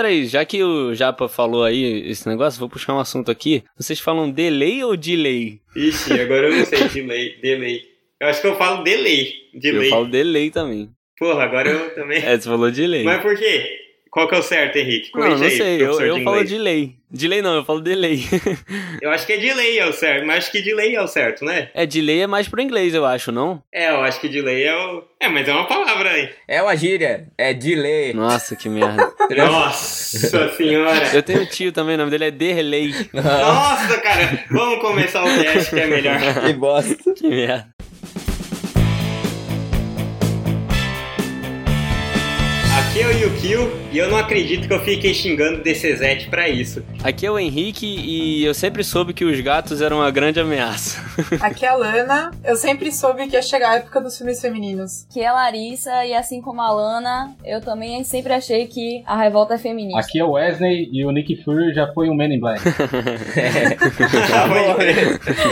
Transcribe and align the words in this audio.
Peraí, 0.00 0.24
já 0.24 0.42
que 0.46 0.64
o 0.64 0.94
Japa 0.94 1.28
falou 1.28 1.62
aí 1.62 2.08
esse 2.08 2.26
negócio, 2.26 2.58
vou 2.58 2.70
puxar 2.70 2.94
um 2.94 2.98
assunto 2.98 3.30
aqui. 3.30 3.62
Vocês 3.76 4.00
falam 4.00 4.30
delay 4.30 4.82
ou 4.82 4.96
delay? 4.96 5.60
Ixi, 5.76 6.18
agora 6.18 6.48
eu 6.48 6.56
não 6.56 6.64
sei, 6.64 6.88
delay, 6.88 7.38
delay. 7.42 7.82
Eu 8.18 8.28
acho 8.28 8.40
que 8.40 8.46
eu 8.46 8.56
falo 8.56 8.82
delay, 8.82 9.30
delay. 9.52 9.88
Eu 9.88 9.90
falo 9.90 10.06
delay 10.06 10.50
também. 10.50 10.88
Porra, 11.18 11.44
agora 11.44 11.68
eu 11.68 11.94
também. 11.94 12.16
É, 12.16 12.34
você 12.34 12.48
falou 12.48 12.70
delay. 12.70 13.04
Mas 13.04 13.20
por 13.20 13.36
quê? 13.36 13.78
Qual 14.10 14.26
que 14.28 14.34
é 14.34 14.38
o 14.38 14.42
certo, 14.42 14.76
Henrique? 14.76 15.10
Corrige 15.10 15.30
não, 15.30 15.38
não 15.38 15.50
sei, 15.50 15.60
aí, 15.60 15.80
eu, 15.80 16.00
eu 16.00 16.24
falo 16.24 16.44
delay. 16.44 16.96
Delay 17.12 17.42
não, 17.42 17.54
eu 17.54 17.64
falo 17.64 17.80
delay. 17.80 18.24
eu 19.00 19.10
acho 19.10 19.26
que 19.26 19.32
é 19.34 19.38
delay 19.38 19.78
é 19.78 19.86
o 19.86 19.92
certo, 19.92 20.26
mas 20.26 20.38
acho 20.38 20.52
que 20.52 20.60
delay 20.60 20.94
é 20.94 21.02
o 21.02 21.06
certo, 21.06 21.44
né? 21.44 21.70
É, 21.74 21.86
delay 21.86 22.22
é 22.22 22.26
mais 22.26 22.48
pro 22.48 22.60
inglês, 22.60 22.92
eu 22.92 23.04
acho, 23.06 23.30
não? 23.30 23.62
É, 23.72 23.90
eu 23.90 24.00
acho 24.02 24.20
que 24.20 24.28
delay 24.28 24.64
é 24.64 24.76
o... 24.76 25.04
É, 25.20 25.28
mas 25.28 25.46
é 25.46 25.52
uma 25.52 25.66
palavra 25.66 26.10
aí. 26.10 26.28
É 26.48 26.60
uma 26.62 26.76
gíria, 26.76 27.28
é 27.38 27.54
delay. 27.54 28.12
Nossa, 28.12 28.56
que 28.56 28.68
merda. 28.68 29.12
Nossa 29.36 30.48
senhora. 30.56 31.14
Eu 31.14 31.22
tenho 31.22 31.42
um 31.42 31.46
tio 31.46 31.72
também, 31.72 31.94
o 31.94 31.98
nome 31.98 32.10
dele 32.10 32.24
é 32.24 32.30
Derley. 32.30 32.92
Nossa, 33.12 34.00
cara, 34.00 34.44
vamos 34.50 34.80
começar 34.80 35.22
o 35.22 35.42
teste 35.42 35.70
que 35.70 35.80
é 35.80 35.86
melhor. 35.86 36.18
que 36.46 36.52
bosta. 36.54 37.14
Que 37.14 37.28
merda. 37.28 37.68
Aqui 43.00 43.08
é 43.08 43.14
o 43.14 43.18
Yukio 43.18 43.72
e 43.90 43.96
eu 43.96 44.10
não 44.10 44.18
acredito 44.18 44.68
que 44.68 44.74
eu 44.74 44.80
fiquei 44.80 45.14
xingando 45.14 45.62
DCZ 45.62 46.26
pra 46.28 46.50
isso. 46.50 46.84
Aqui 47.02 47.24
é 47.24 47.30
o 47.30 47.38
Henrique 47.38 47.86
e 47.86 48.44
eu 48.44 48.52
sempre 48.52 48.84
soube 48.84 49.14
que 49.14 49.24
os 49.24 49.40
gatos 49.40 49.80
eram 49.80 50.00
uma 50.00 50.10
grande 50.10 50.38
ameaça. 50.38 51.02
Aqui 51.40 51.64
é 51.64 51.70
a 51.70 51.76
Lana, 51.76 52.30
eu 52.44 52.56
sempre 52.56 52.92
soube 52.92 53.26
que 53.26 53.36
ia 53.36 53.40
chegar 53.40 53.70
a 53.70 53.76
época 53.76 54.02
dos 54.02 54.18
filmes 54.18 54.38
femininos. 54.38 55.06
Aqui 55.08 55.22
é 55.22 55.28
a 55.28 55.32
Larissa 55.32 56.04
e 56.04 56.12
assim 56.12 56.42
como 56.42 56.60
a 56.60 56.70
Lana, 56.70 57.34
eu 57.42 57.62
também 57.62 58.04
sempre 58.04 58.34
achei 58.34 58.66
que 58.66 59.02
a 59.06 59.16
revolta 59.16 59.54
é 59.54 59.58
feminista. 59.58 59.98
Aqui 59.98 60.18
é 60.18 60.24
o 60.24 60.32
Wesley 60.32 60.90
e 60.92 61.02
o 61.02 61.10
Nick 61.10 61.42
Fury 61.42 61.72
já 61.72 61.90
foi 61.94 62.10
um 62.10 62.14
Man 62.14 62.34
in 62.34 62.40
Black. 62.40 62.60
é. 63.40 63.78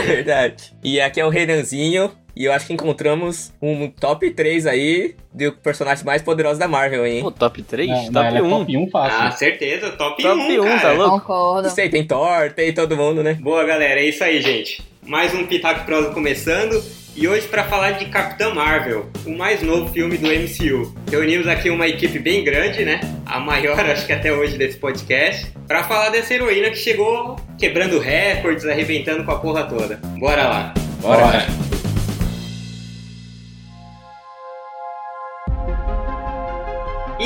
Verdade. 0.05 0.71
E 0.83 1.01
aqui 1.01 1.19
é 1.19 1.25
o 1.25 1.29
Renanzinho 1.29 2.11
e 2.39 2.45
eu 2.45 2.53
acho 2.53 2.67
que 2.67 2.71
encontramos 2.71 3.51
um 3.61 3.89
top 3.89 4.31
3 4.31 4.65
aí 4.65 5.13
do 5.33 5.51
personagem 5.51 6.05
mais 6.05 6.21
poderoso 6.21 6.57
da 6.57 6.69
Marvel, 6.69 7.05
hein? 7.05 7.21
Pô, 7.21 7.31
top 7.31 7.61
3? 7.61 7.89
Não, 7.89 8.11
top, 8.13 8.13
não, 8.13 8.23
1. 8.23 8.47
É 8.47 8.49
top 8.59 8.77
1 8.77 8.89
fácil. 8.89 9.19
Ah, 9.19 9.31
certeza, 9.31 9.89
top, 9.91 10.23
top 10.23 10.39
1, 10.39 10.61
1 10.61 10.63
cara. 10.63 10.79
tá 10.79 10.91
louco? 10.93 11.19
Concordo. 11.19 11.69
Sei, 11.69 11.89
tem 11.89 12.07
Thor, 12.07 12.49
tem 12.53 12.73
todo 12.73 12.95
mundo, 12.95 13.21
né? 13.21 13.33
Boa, 13.33 13.65
galera, 13.65 13.99
é 13.99 14.05
isso 14.05 14.23
aí, 14.23 14.41
gente. 14.41 14.81
Mais 15.05 15.35
um 15.35 15.45
Pitaco 15.45 15.83
Prosa 15.85 16.11
começando. 16.11 16.81
E 17.13 17.27
hoje 17.27 17.45
para 17.45 17.65
falar 17.65 17.91
de 17.91 18.05
Capitã 18.05 18.53
Marvel, 18.53 19.09
o 19.25 19.31
mais 19.31 19.61
novo 19.61 19.91
filme 19.91 20.17
do 20.17 20.27
MCU. 20.27 20.95
Reunimos 21.11 21.45
aqui 21.45 21.69
uma 21.69 21.89
equipe 21.89 22.19
bem 22.19 22.45
grande, 22.45 22.85
né? 22.85 23.01
A 23.25 23.41
maior, 23.41 23.77
acho 23.81 24.05
que 24.05 24.13
até 24.13 24.31
hoje, 24.31 24.57
desse 24.57 24.77
podcast, 24.77 25.51
para 25.67 25.83
falar 25.83 26.07
dessa 26.07 26.33
heroína 26.33 26.69
que 26.69 26.77
chegou 26.77 27.35
quebrando 27.57 27.99
recordes, 27.99 28.65
arrebentando 28.65 29.25
com 29.25 29.31
a 29.31 29.39
porra 29.39 29.65
toda. 29.65 29.99
Bora 30.17 30.47
lá. 30.47 30.73
Bora. 31.01 31.21
Bora. 31.21 31.58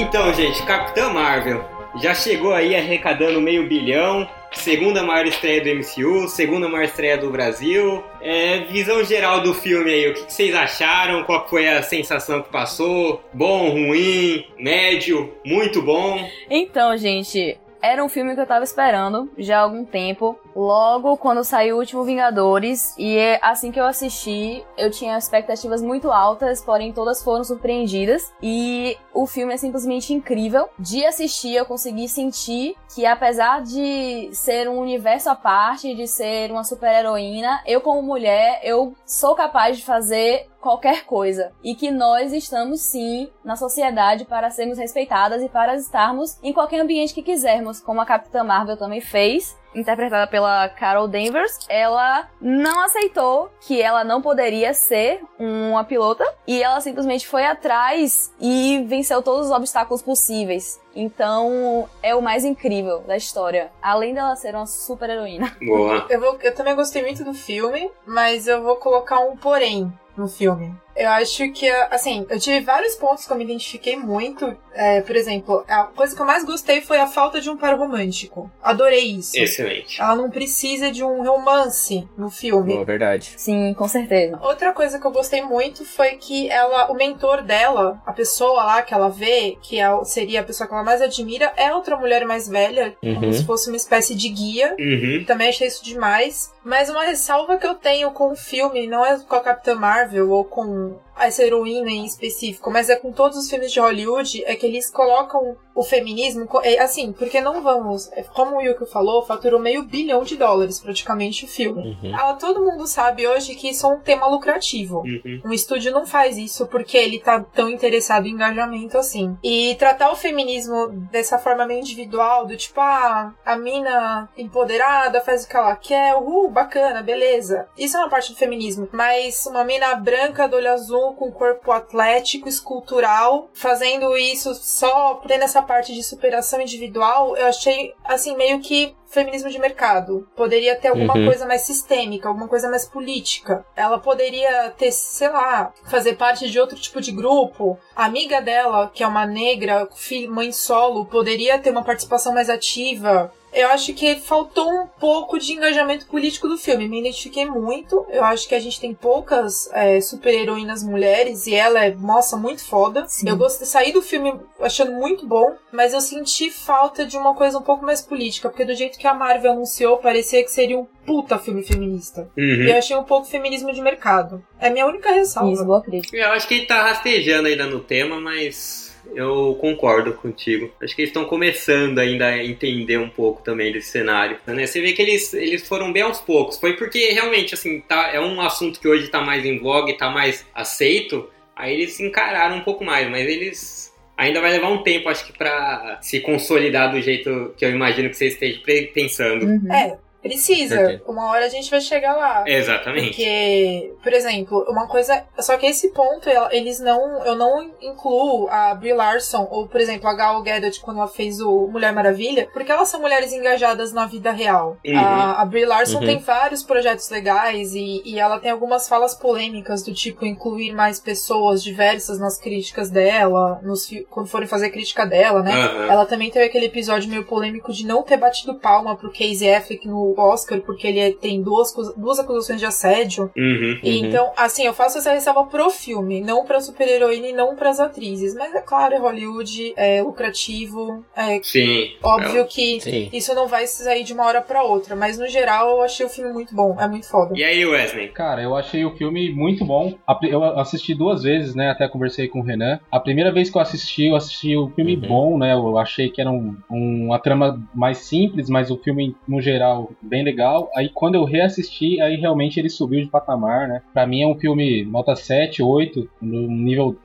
Então, 0.04 0.34
gente, 0.34 0.62
Capitã 0.64 1.10
Marvel 1.10 1.64
já 1.96 2.14
chegou 2.14 2.54
aí 2.54 2.76
arrecadando 2.76 3.40
meio 3.40 3.70
bilhão, 3.70 4.30
segunda 4.52 5.02
maior 5.02 5.26
estreia 5.26 5.64
do 5.64 5.70
MCU, 5.70 6.28
segunda 6.28 6.68
maior 6.68 6.84
estreia 6.84 7.18
do 7.18 7.32
Brasil. 7.32 8.04
É, 8.22 8.60
visão 8.66 9.02
geral 9.06 9.40
do 9.40 9.54
filme 9.54 9.90
aí, 9.90 10.10
o 10.10 10.14
que, 10.14 10.26
que, 10.26 10.34
vocês 10.34 10.54
acharam? 10.54 11.24
Qual 11.24 11.48
foi 11.48 11.70
a 11.70 11.82
sensação 11.82 12.42
que 12.42 12.50
passou? 12.50 13.24
Bom, 13.32 13.70
ruim, 13.70 14.46
médio, 14.60 15.34
muito 15.46 15.82
bom? 15.82 16.20
Então, 16.50 16.98
gente, 16.98 17.58
era 17.84 18.04
um 18.04 18.08
filme 18.08 18.34
que 18.34 18.40
eu 18.40 18.48
tava 18.48 18.64
esperando 18.64 19.30
já 19.38 19.60
há 19.60 19.62
algum 19.64 19.84
tempo 19.84 20.40
logo 20.56 21.18
quando 21.18 21.44
saiu 21.44 21.76
o 21.76 21.80
último 21.80 22.06
Vingadores 22.06 22.96
e 22.98 23.18
é 23.18 23.40
assim 23.42 23.74
que 23.74 23.80
eu 23.80 23.86
assisti, 23.86 24.64
eu 24.78 24.90
tinha 24.90 25.18
expectativas 25.18 25.82
muito 25.82 26.10
altas, 26.10 26.62
porém 26.62 26.94
todas 26.94 27.22
foram 27.22 27.44
surpreendidas 27.44 28.32
e 28.42 28.98
o 29.14 29.28
filme 29.28 29.54
é 29.54 29.58
simplesmente 29.58 30.14
incrível. 30.14 30.70
De 30.80 31.06
assistir, 31.06 31.56
eu 31.56 31.66
consegui 31.66 32.08
sentir 32.08 32.76
que 32.96 33.06
apesar 33.06 33.62
de 33.62 34.30
ser 34.32 34.70
um 34.70 34.80
universo 34.80 35.30
à 35.30 35.36
parte, 35.36 35.94
de 35.94 36.08
ser 36.08 36.52
uma 36.52 36.64
super-heroína, 36.64 37.62
eu 37.66 37.82
como 37.82 38.02
mulher, 38.02 38.62
eu 38.64 38.96
sou 39.06 39.36
capaz 39.36 39.78
de 39.78 39.84
fazer 39.84 40.48
qualquer 40.64 41.06
coisa. 41.06 41.52
E 41.62 41.76
que 41.76 41.92
nós 41.92 42.32
estamos 42.32 42.80
sim 42.80 43.30
na 43.44 43.58
sociedade 43.58 44.24
para 44.24 44.50
sermos 44.50 44.78
respeitadas 44.78 45.44
e 45.44 45.50
para 45.50 45.76
estarmos 45.76 46.40
em 46.42 46.54
qualquer 46.54 46.80
ambiente 46.80 47.14
que 47.14 47.22
quisermos, 47.22 47.82
como 47.82 48.00
a 48.00 48.06
Capitã 48.06 48.44
Marvel 48.44 48.78
também 48.78 49.02
fez 49.02 49.62
interpretada 49.76 50.28
pela 50.28 50.70
Carol 50.70 51.08
Danvers, 51.08 51.60
ela 51.70 52.28
não 52.40 52.82
aceitou 52.82 53.52
que 53.62 53.82
ela 53.82 54.04
não 54.04 54.22
poderia 54.22 54.74
ser 54.74 55.22
uma 55.40 55.84
pilota 55.84 56.26
e 56.48 56.62
ela 56.62 56.80
simplesmente 56.82 57.28
foi 57.28 57.46
atrás 57.46 58.34
e 58.40 58.84
venceu 58.88 59.22
todos 59.22 59.48
os 59.48 59.52
obstáculos 59.52 60.02
possíveis. 60.02 60.80
Então, 60.96 61.90
é 62.02 62.16
o 62.16 62.22
mais 62.22 62.46
incrível 62.46 63.00
da 63.02 63.18
história. 63.18 63.72
Além 63.82 64.14
dela 64.14 64.36
ser 64.36 64.56
uma 64.56 64.66
super 64.66 65.10
heroína. 65.10 65.56
Boa. 65.66 66.06
Eu, 66.10 66.20
vou, 66.20 66.38
eu 66.42 66.54
também 66.54 66.76
gostei 66.76 67.02
muito 67.02 67.24
do 67.24 67.34
filme, 67.34 67.90
mas 68.06 68.48
eu 68.48 68.62
vou 68.62 68.76
colocar 68.76 69.20
um 69.20 69.36
porém 69.36 69.92
no 70.16 70.28
filme. 70.28 70.76
Eu 70.96 71.10
acho 71.10 71.52
que, 71.52 71.68
assim, 71.90 72.26
eu 72.30 72.40
tive 72.40 72.62
vários 72.62 72.96
pontos 72.96 73.26
que 73.26 73.34
eu 73.34 73.38
me 73.38 73.44
identifiquei 73.44 73.96
muito. 73.96 74.56
É, 74.74 75.02
por 75.02 75.16
exemplo, 75.16 75.64
a 75.68 75.84
coisa 75.86 76.16
que 76.16 76.22
eu 76.22 76.26
mais 76.26 76.44
gostei 76.44 76.82
foi 76.82 77.00
a 77.00 77.08
falta 77.08 77.40
de 77.40 77.50
um 77.50 77.58
par 77.58 77.78
romântico. 77.78 78.52
Adorei 78.62 79.18
isso. 79.18 79.38
Excelente. 79.38 80.02
Ela 80.02 80.16
não 80.16 80.30
precisa 80.30 80.92
de 80.92 81.04
um 81.04 81.24
romance 81.24 82.08
no 82.18 82.30
filme. 82.30 82.74
Boa, 82.74 82.86
verdade. 82.86 83.34
Sim, 83.38 83.74
com 83.74 83.88
certeza. 83.88 84.40
Outra 84.42 84.72
coisa 84.74 85.00
que 85.00 85.06
eu 85.06 85.12
gostei 85.12 85.42
muito 85.42 85.86
foi 85.86 86.12
que 86.12 86.50
ela, 86.50 86.92
o 86.92 86.96
mentor 86.96 87.44
dela, 87.44 88.02
a 88.06 88.14
pessoa 88.14 88.64
lá 88.64 88.82
que 88.82 88.94
ela 88.94 89.10
vê, 89.10 89.58
que 89.62 89.80
é, 89.80 90.04
seria 90.04 90.42
a 90.42 90.44
pessoa 90.44 90.68
que 90.68 90.74
ela 90.74 90.84
mais 90.84 91.02
admira, 91.02 91.54
é 91.56 91.74
outra 91.74 91.98
mulher 91.98 92.26
mais 92.26 92.48
velha, 92.48 92.96
uhum. 93.04 93.16
como 93.16 93.34
se 93.34 93.46
fosse 93.46 93.70
uma 93.70 93.78
espécie 93.78 94.16
de 94.16 94.30
guia. 94.30 94.76
Uhum. 94.80 95.24
Também 95.26 95.50
achei 95.50 95.68
isso 95.68 95.84
demais. 95.84 96.54
Mas 96.64 96.90
uma 96.90 97.04
ressalva 97.04 97.58
que 97.58 97.68
eu 97.68 97.76
tenho 97.76 98.12
com 98.12 98.32
o 98.32 98.36
filme, 98.36 98.88
não 98.88 99.06
é 99.06 99.20
com 99.20 99.36
a 99.36 99.42
Capitã 99.42 99.76
Marvel 99.76 100.30
ou 100.30 100.44
com 100.46 100.83
um 100.84 101.00
essa 101.18 101.44
heroína 101.44 101.92
em 101.92 102.06
específico, 102.06 102.72
mas 102.72 102.90
é 102.90 102.96
com 102.96 103.12
todos 103.12 103.38
os 103.38 103.50
filmes 103.50 103.72
de 103.72 103.80
Hollywood, 103.80 104.44
é 104.46 104.56
que 104.56 104.66
eles 104.66 104.90
colocam 104.90 105.58
o 105.76 105.84
feminismo, 105.84 106.48
é, 106.62 106.80
assim, 106.80 107.12
porque 107.12 107.42
não 107.42 107.62
vamos, 107.62 108.12
é, 108.14 108.24
como 108.24 108.58
o 108.58 108.62
Yuko 108.62 108.86
falou, 108.86 109.26
faturou 109.26 109.60
meio 109.60 109.84
bilhão 109.84 110.24
de 110.24 110.36
dólares 110.36 110.80
praticamente 110.80 111.46
o 111.46 111.48
filme. 111.48 111.98
Uhum. 112.04 112.16
Ah, 112.16 112.34
todo 112.34 112.64
mundo 112.64 112.86
sabe 112.86 113.28
hoje 113.28 113.56
que 113.56 113.70
isso 113.70 113.86
é 113.86 113.90
um 113.90 114.00
tema 114.00 114.28
lucrativo. 114.28 115.00
Uhum. 115.00 115.42
Um 115.46 115.54
estúdio 115.54 115.92
não 115.92 116.06
faz 116.06 116.38
isso 116.38 116.68
porque 116.68 116.98
ele 116.98 117.20
tá 117.20 117.40
tão 117.40 117.70
interessado 117.70 118.28
em 118.28 118.32
engajamento 118.32 118.98
assim. 118.98 119.36
E 119.44 119.76
tratar 119.76 120.12
o 120.12 120.16
feminismo 120.16 120.90
dessa 121.12 121.40
forma 121.40 121.66
meio 121.66 121.80
individual, 121.80 122.46
do 122.46 122.56
tipo, 122.56 122.80
ah, 122.80 123.34
a 123.44 123.56
mina 123.56 124.30
empoderada 124.38 125.22
faz 125.22 125.44
o 125.44 125.50
que 125.50 125.58
ela 125.58 125.76
quer, 125.76 126.16
uh, 126.16 126.50
bacana, 126.50 127.02
beleza. 127.02 127.68
Isso 127.78 127.98
é 127.98 128.00
uma 128.00 128.10
parte 128.10 128.32
do 128.32 128.38
feminismo. 128.38 128.88
Mas 128.92 129.46
uma 129.48 129.64
mina 129.64 129.96
branca 129.96 130.48
do 130.48 130.56
olho 130.56 130.72
azul 130.72 131.03
com 131.12 131.32
corpo 131.32 131.72
atlético, 131.72 132.48
escultural, 132.48 133.50
fazendo 133.54 134.16
isso 134.16 134.54
só 134.56 135.16
tendo 135.28 135.44
essa 135.44 135.62
parte 135.62 135.94
de 135.94 136.04
superação 136.04 136.62
individual, 136.62 137.36
eu 137.36 137.48
achei, 137.48 137.94
assim, 138.06 138.38
meio 138.38 138.62
que 138.62 138.96
feminismo 139.14 139.50
de 139.50 139.60
mercado. 139.60 140.28
Poderia 140.36 140.76
ter 140.76 140.88
alguma 140.88 141.16
uhum. 141.16 141.26
coisa 141.26 141.46
mais 141.46 141.62
sistêmica, 141.62 142.28
alguma 142.28 142.48
coisa 142.48 142.70
mais 142.70 142.86
política. 142.86 143.64
Ela 143.76 144.00
poderia 144.00 144.72
ter, 144.72 144.92
sei 144.92 145.30
lá, 145.30 145.72
fazer 145.86 146.16
parte 146.16 146.50
de 146.50 146.60
outro 146.60 146.80
tipo 146.80 147.00
de 147.00 147.12
grupo. 147.12 147.78
A 147.96 148.06
amiga 148.06 148.42
dela, 148.42 148.90
que 148.94 149.04
é 149.04 149.08
uma 149.08 149.26
negra, 149.26 149.88
mãe 150.30 150.52
solo, 150.52 151.06
poderia 151.06 151.60
ter 151.60 151.70
uma 151.70 151.84
participação 151.84 152.34
mais 152.34 152.50
ativa 152.50 153.32
eu 153.54 153.70
acho 153.70 153.94
que 153.94 154.16
faltou 154.16 154.70
um 154.70 154.88
pouco 154.88 155.38
de 155.38 155.54
engajamento 155.54 156.08
político 156.08 156.48
do 156.48 156.58
filme. 156.58 156.88
Me 156.88 157.00
identifiquei 157.00 157.46
muito. 157.46 158.06
Eu 158.10 158.24
acho 158.24 158.48
que 158.48 158.56
a 158.56 158.60
gente 158.60 158.80
tem 158.80 158.94
poucas 158.94 159.70
é, 159.74 160.02
super-heroínas 160.02 160.84
mulheres 160.84 161.48
e 161.48 161.54
ela 161.54 161.86
é, 161.86 161.94
nossa, 161.94 162.36
muito 162.36 162.66
foda. 162.66 163.06
Sim. 163.08 163.30
Eu 163.30 163.38
gostei, 163.38 163.68
saí 163.68 163.92
do 163.92 164.02
filme 164.02 164.34
achando 164.60 164.92
muito 164.94 165.28
bom, 165.28 165.56
mas 165.72 165.94
eu 165.94 166.02
senti 166.02 166.50
falta 166.50 167.06
de 167.06 167.18
uma 167.18 167.36
coisa 167.36 167.58
um 167.58 167.62
pouco 167.62 167.86
mais 167.86 168.02
política, 168.02 168.50
porque 168.50 168.66
do 168.66 168.76
jeito 168.76 168.98
que 168.98 169.08
a 169.08 169.14
Marvel 169.14 169.52
anunciou, 169.52 169.98
parecia 169.98 170.44
que 170.44 170.52
seria 170.52 170.78
um 170.78 170.88
puta 171.06 171.38
filme 171.38 171.64
feminista. 171.64 172.30
Uhum. 172.38 172.44
E 172.44 172.72
eu 172.72 172.78
achei 172.78 172.96
um 172.96 173.04
pouco 173.04 173.28
feminismo 173.28 173.72
de 173.74 173.82
mercado. 173.82 174.44
É 174.60 174.68
a 174.68 174.72
minha 174.72 174.86
única 174.86 175.12
ressalva. 175.12 175.52
Isso, 175.52 175.66
boa 175.66 175.82
crítica. 175.82 176.16
Eu 176.16 176.32
acho 176.32 176.48
que 176.48 176.56
ele 176.56 176.66
tá 176.66 176.82
rastejando 176.82 177.48
ainda 177.48 177.66
no 177.66 177.80
tema, 177.80 178.20
mas 178.20 178.83
eu 179.16 179.58
concordo 179.60 180.14
contigo. 180.14 180.72
Acho 180.82 180.96
que 180.96 181.02
eles 181.02 181.10
estão 181.10 181.26
começando 181.26 182.00
ainda 182.00 182.28
a 182.28 182.44
entender 182.44 182.98
um 182.98 183.10
pouco 183.10 183.42
também 183.42 183.72
desse 183.72 183.90
cenário. 183.90 184.38
Né? 184.46 184.66
Você 184.66 184.82
vê 184.82 184.94
que 184.94 185.02
eles, 185.02 185.34
eles 185.34 185.68
foram 185.68 185.92
bem 185.92 186.04
aos 186.04 186.22
poucos. 186.22 186.58
Foi 186.58 186.74
porque 186.74 187.12
realmente, 187.12 187.54
assim, 187.54 187.82
tá, 187.82 188.12
é 188.14 188.20
um 188.20 188.42
assunto 188.42 188.80
que 188.80 188.88
hoje 188.88 189.06
está 189.06 189.22
mais 189.22 189.46
em 189.46 189.60
vogue, 189.60 189.94
está 189.94 190.10
mais 190.10 190.46
aceito. 190.54 191.30
Aí 191.56 191.74
eles 191.74 191.94
se 191.94 192.04
encararam 192.04 192.58
um 192.58 192.62
pouco 192.62 192.84
mais, 192.84 193.10
mas 193.10 193.28
eles 193.28 193.94
ainda 194.18 194.42
vai 194.42 194.52
levar 194.52 194.70
um 194.70 194.84
tempo, 194.84 195.10
acho 195.10 195.26
que, 195.26 195.38
pra 195.38 196.00
se 196.02 196.20
consolidar 196.20 196.92
do 196.92 197.02
jeito 197.02 197.54
que 197.58 197.66
eu 197.66 197.72
imagino 197.72 198.10
que 198.10 198.16
você 198.16 198.28
esteja 198.28 198.62
pensando. 198.94 199.46
Uhum. 199.46 199.74
É, 199.74 199.98
precisa. 200.24 201.02
Uma 201.06 201.30
hora 201.30 201.46
a 201.46 201.50
gente 201.50 201.70
vai 201.70 201.82
chegar 201.82 202.16
lá. 202.16 202.44
Exatamente. 202.48 203.10
Porque, 203.10 203.94
por 204.02 204.14
exemplo, 204.14 204.66
uma 204.70 204.88
coisa. 204.88 205.24
Só 205.40 205.58
que 205.58 205.66
esse 205.66 205.90
ponto, 205.90 206.28
eles 206.52 206.80
não. 206.80 207.24
Eu 207.26 207.36
não 207.36 207.70
incluo 207.82 208.48
a 208.50 208.74
Brie 208.74 208.94
Larson, 208.94 209.48
ou, 209.52 209.68
por 209.68 209.80
exemplo, 209.80 210.08
a 210.08 210.14
Gal 210.14 210.42
Gadot 210.42 210.80
quando 210.82 210.98
ela 210.98 211.08
fez 211.08 211.40
o 211.42 211.68
Mulher 211.68 211.92
Maravilha, 211.94 212.48
porque 212.54 212.72
elas 212.72 212.88
são 212.90 213.02
mulheres 213.02 213.32
engajadas 213.34 213.92
na 213.92 214.06
vida 214.06 214.32
real. 214.32 214.78
Uhum. 214.86 214.98
A, 214.98 215.42
a 215.42 215.46
Brie 215.46 215.66
Larson 215.66 216.00
Uhum. 216.00 216.06
tem 216.06 216.18
vários 216.20 216.64
projetos 216.64 217.10
legais 217.10 217.76
e, 217.76 218.02
e 218.06 218.20
ela 218.20 218.40
tem 218.40 218.50
algumas 218.50 218.88
falas 218.88 219.14
polêmicas, 219.14 219.84
do 219.84 219.94
tipo 219.94 220.26
incluir 220.26 220.74
mais 220.74 221.00
pessoas 221.00 221.62
diversas 221.62 222.18
nas 222.20 222.38
críticas 222.38 222.90
dela, 222.90 223.60
nos, 223.62 223.90
quando 224.10 224.28
forem 224.28 224.48
fazer 224.48 224.70
crítica 224.70 225.06
dela, 225.06 225.44
né? 225.44 225.52
Aham. 225.52 225.86
Ela 225.92 226.06
também 226.06 226.32
teve 226.32 226.46
aquele 226.46 226.68
episódio 226.68 227.10
meio 227.10 227.26
polêmico 227.26 227.72
de 227.74 227.86
não 227.86 228.02
ter 228.02 228.18
batido 228.18 228.56
palma 228.56 228.96
pro 228.96 229.12
Casey 229.12 229.54
Affleck 229.54 229.88
no 229.88 230.13
Oscar, 230.20 230.60
porque 230.62 230.88
ele 230.88 231.00
é- 231.00 231.12
tem 231.14 231.42
duas, 231.42 231.74
duas 231.96 232.20
acusações 232.20 232.60
de 232.60 232.66
assédio. 232.66 233.32
Uhum. 233.36 233.80
E 233.84 233.90
Uhum. 234.00 234.06
Então, 234.08 234.32
assim, 234.38 234.66
eu 234.66 234.74
faço 234.74 234.98
essa 234.98 235.14
ressalva 235.14 235.46
pro 235.46 235.70
filme, 235.70 236.22
não 236.22 236.46
pra 236.46 236.60
super-heroína 236.60 237.28
e 237.28 237.34
não 237.34 237.56
pras 237.56 237.80
atrizes. 237.80 238.34
Mas 238.36 238.54
é 238.54 238.62
claro, 238.62 238.94
é 238.96 238.98
Hollywood, 238.98 239.74
é 239.76 240.02
lucrativo, 240.38 241.04
é 241.16 241.40
Sim. 241.44 241.92
óbvio 242.02 242.46
que 242.46 242.80
Sim. 242.82 243.10
isso 243.14 243.34
não 243.36 243.48
vai 243.48 243.68
sair 243.68 244.04
de 244.04 244.14
uma 244.14 244.26
hora 244.26 244.42
pra 244.42 244.64
outra. 244.64 244.96
Mas 244.96 245.18
no 245.18 245.28
geral, 245.28 245.70
eu 245.70 245.82
achei 245.82 246.06
o 246.06 246.10
filme 246.10 246.32
muito 246.34 246.56
bom, 246.56 246.76
é 246.80 246.88
muito 246.88 247.08
foda. 247.08 247.34
E 247.38 247.44
aí, 247.44 247.66
Wesley? 247.66 248.10
Cara, 248.10 248.42
eu 248.42 248.56
achei 248.56 248.84
o 248.86 248.96
filme 248.96 249.32
muito 249.34 249.64
bom. 249.66 249.94
Eu 250.24 250.44
assisti 250.60 250.94
duas 250.94 251.24
vezes, 251.24 251.56
né? 251.56 251.70
Até 251.70 251.88
conversei 251.88 252.28
com 252.28 252.40
o 252.40 252.44
Renan. 252.44 252.80
A 252.92 253.00
primeira 253.00 253.32
vez 253.32 253.50
que 253.50 253.58
eu 253.58 253.62
assisti, 253.62 254.06
eu 254.08 254.16
assisti 254.16 254.56
o 254.58 254.70
filme 254.70 254.96
Uhum. 254.96 255.08
bom, 255.08 255.38
né? 255.38 255.54
Eu 255.54 255.78
achei 255.78 256.10
que 256.10 256.20
era 256.22 256.32
um, 256.32 256.56
um- 256.70 257.06
uma 257.08 257.20
trama 257.20 257.62
mais 257.74 258.00
simples, 258.00 258.50
mas 258.50 258.72
o 258.72 258.78
filme, 258.78 259.16
no 259.28 259.42
geral, 259.42 259.92
bem 260.04 260.24
legal. 260.24 260.70
Aí 260.76 260.90
quando 260.90 261.16
eu 261.16 261.24
reassisti, 261.24 262.00
aí 262.02 262.16
realmente 262.16 262.60
ele 262.60 262.70
subiu 262.70 263.02
de 263.02 263.10
patamar, 263.10 263.68
né? 263.68 263.82
Pra 263.94 264.06
mim 264.06 264.22
é 264.22 264.28
um 264.28 264.38
filme 264.40 264.84
nota 264.86 265.16
7, 265.16 265.62
8, 265.62 266.10
no 266.22 266.48
nível 266.48 266.98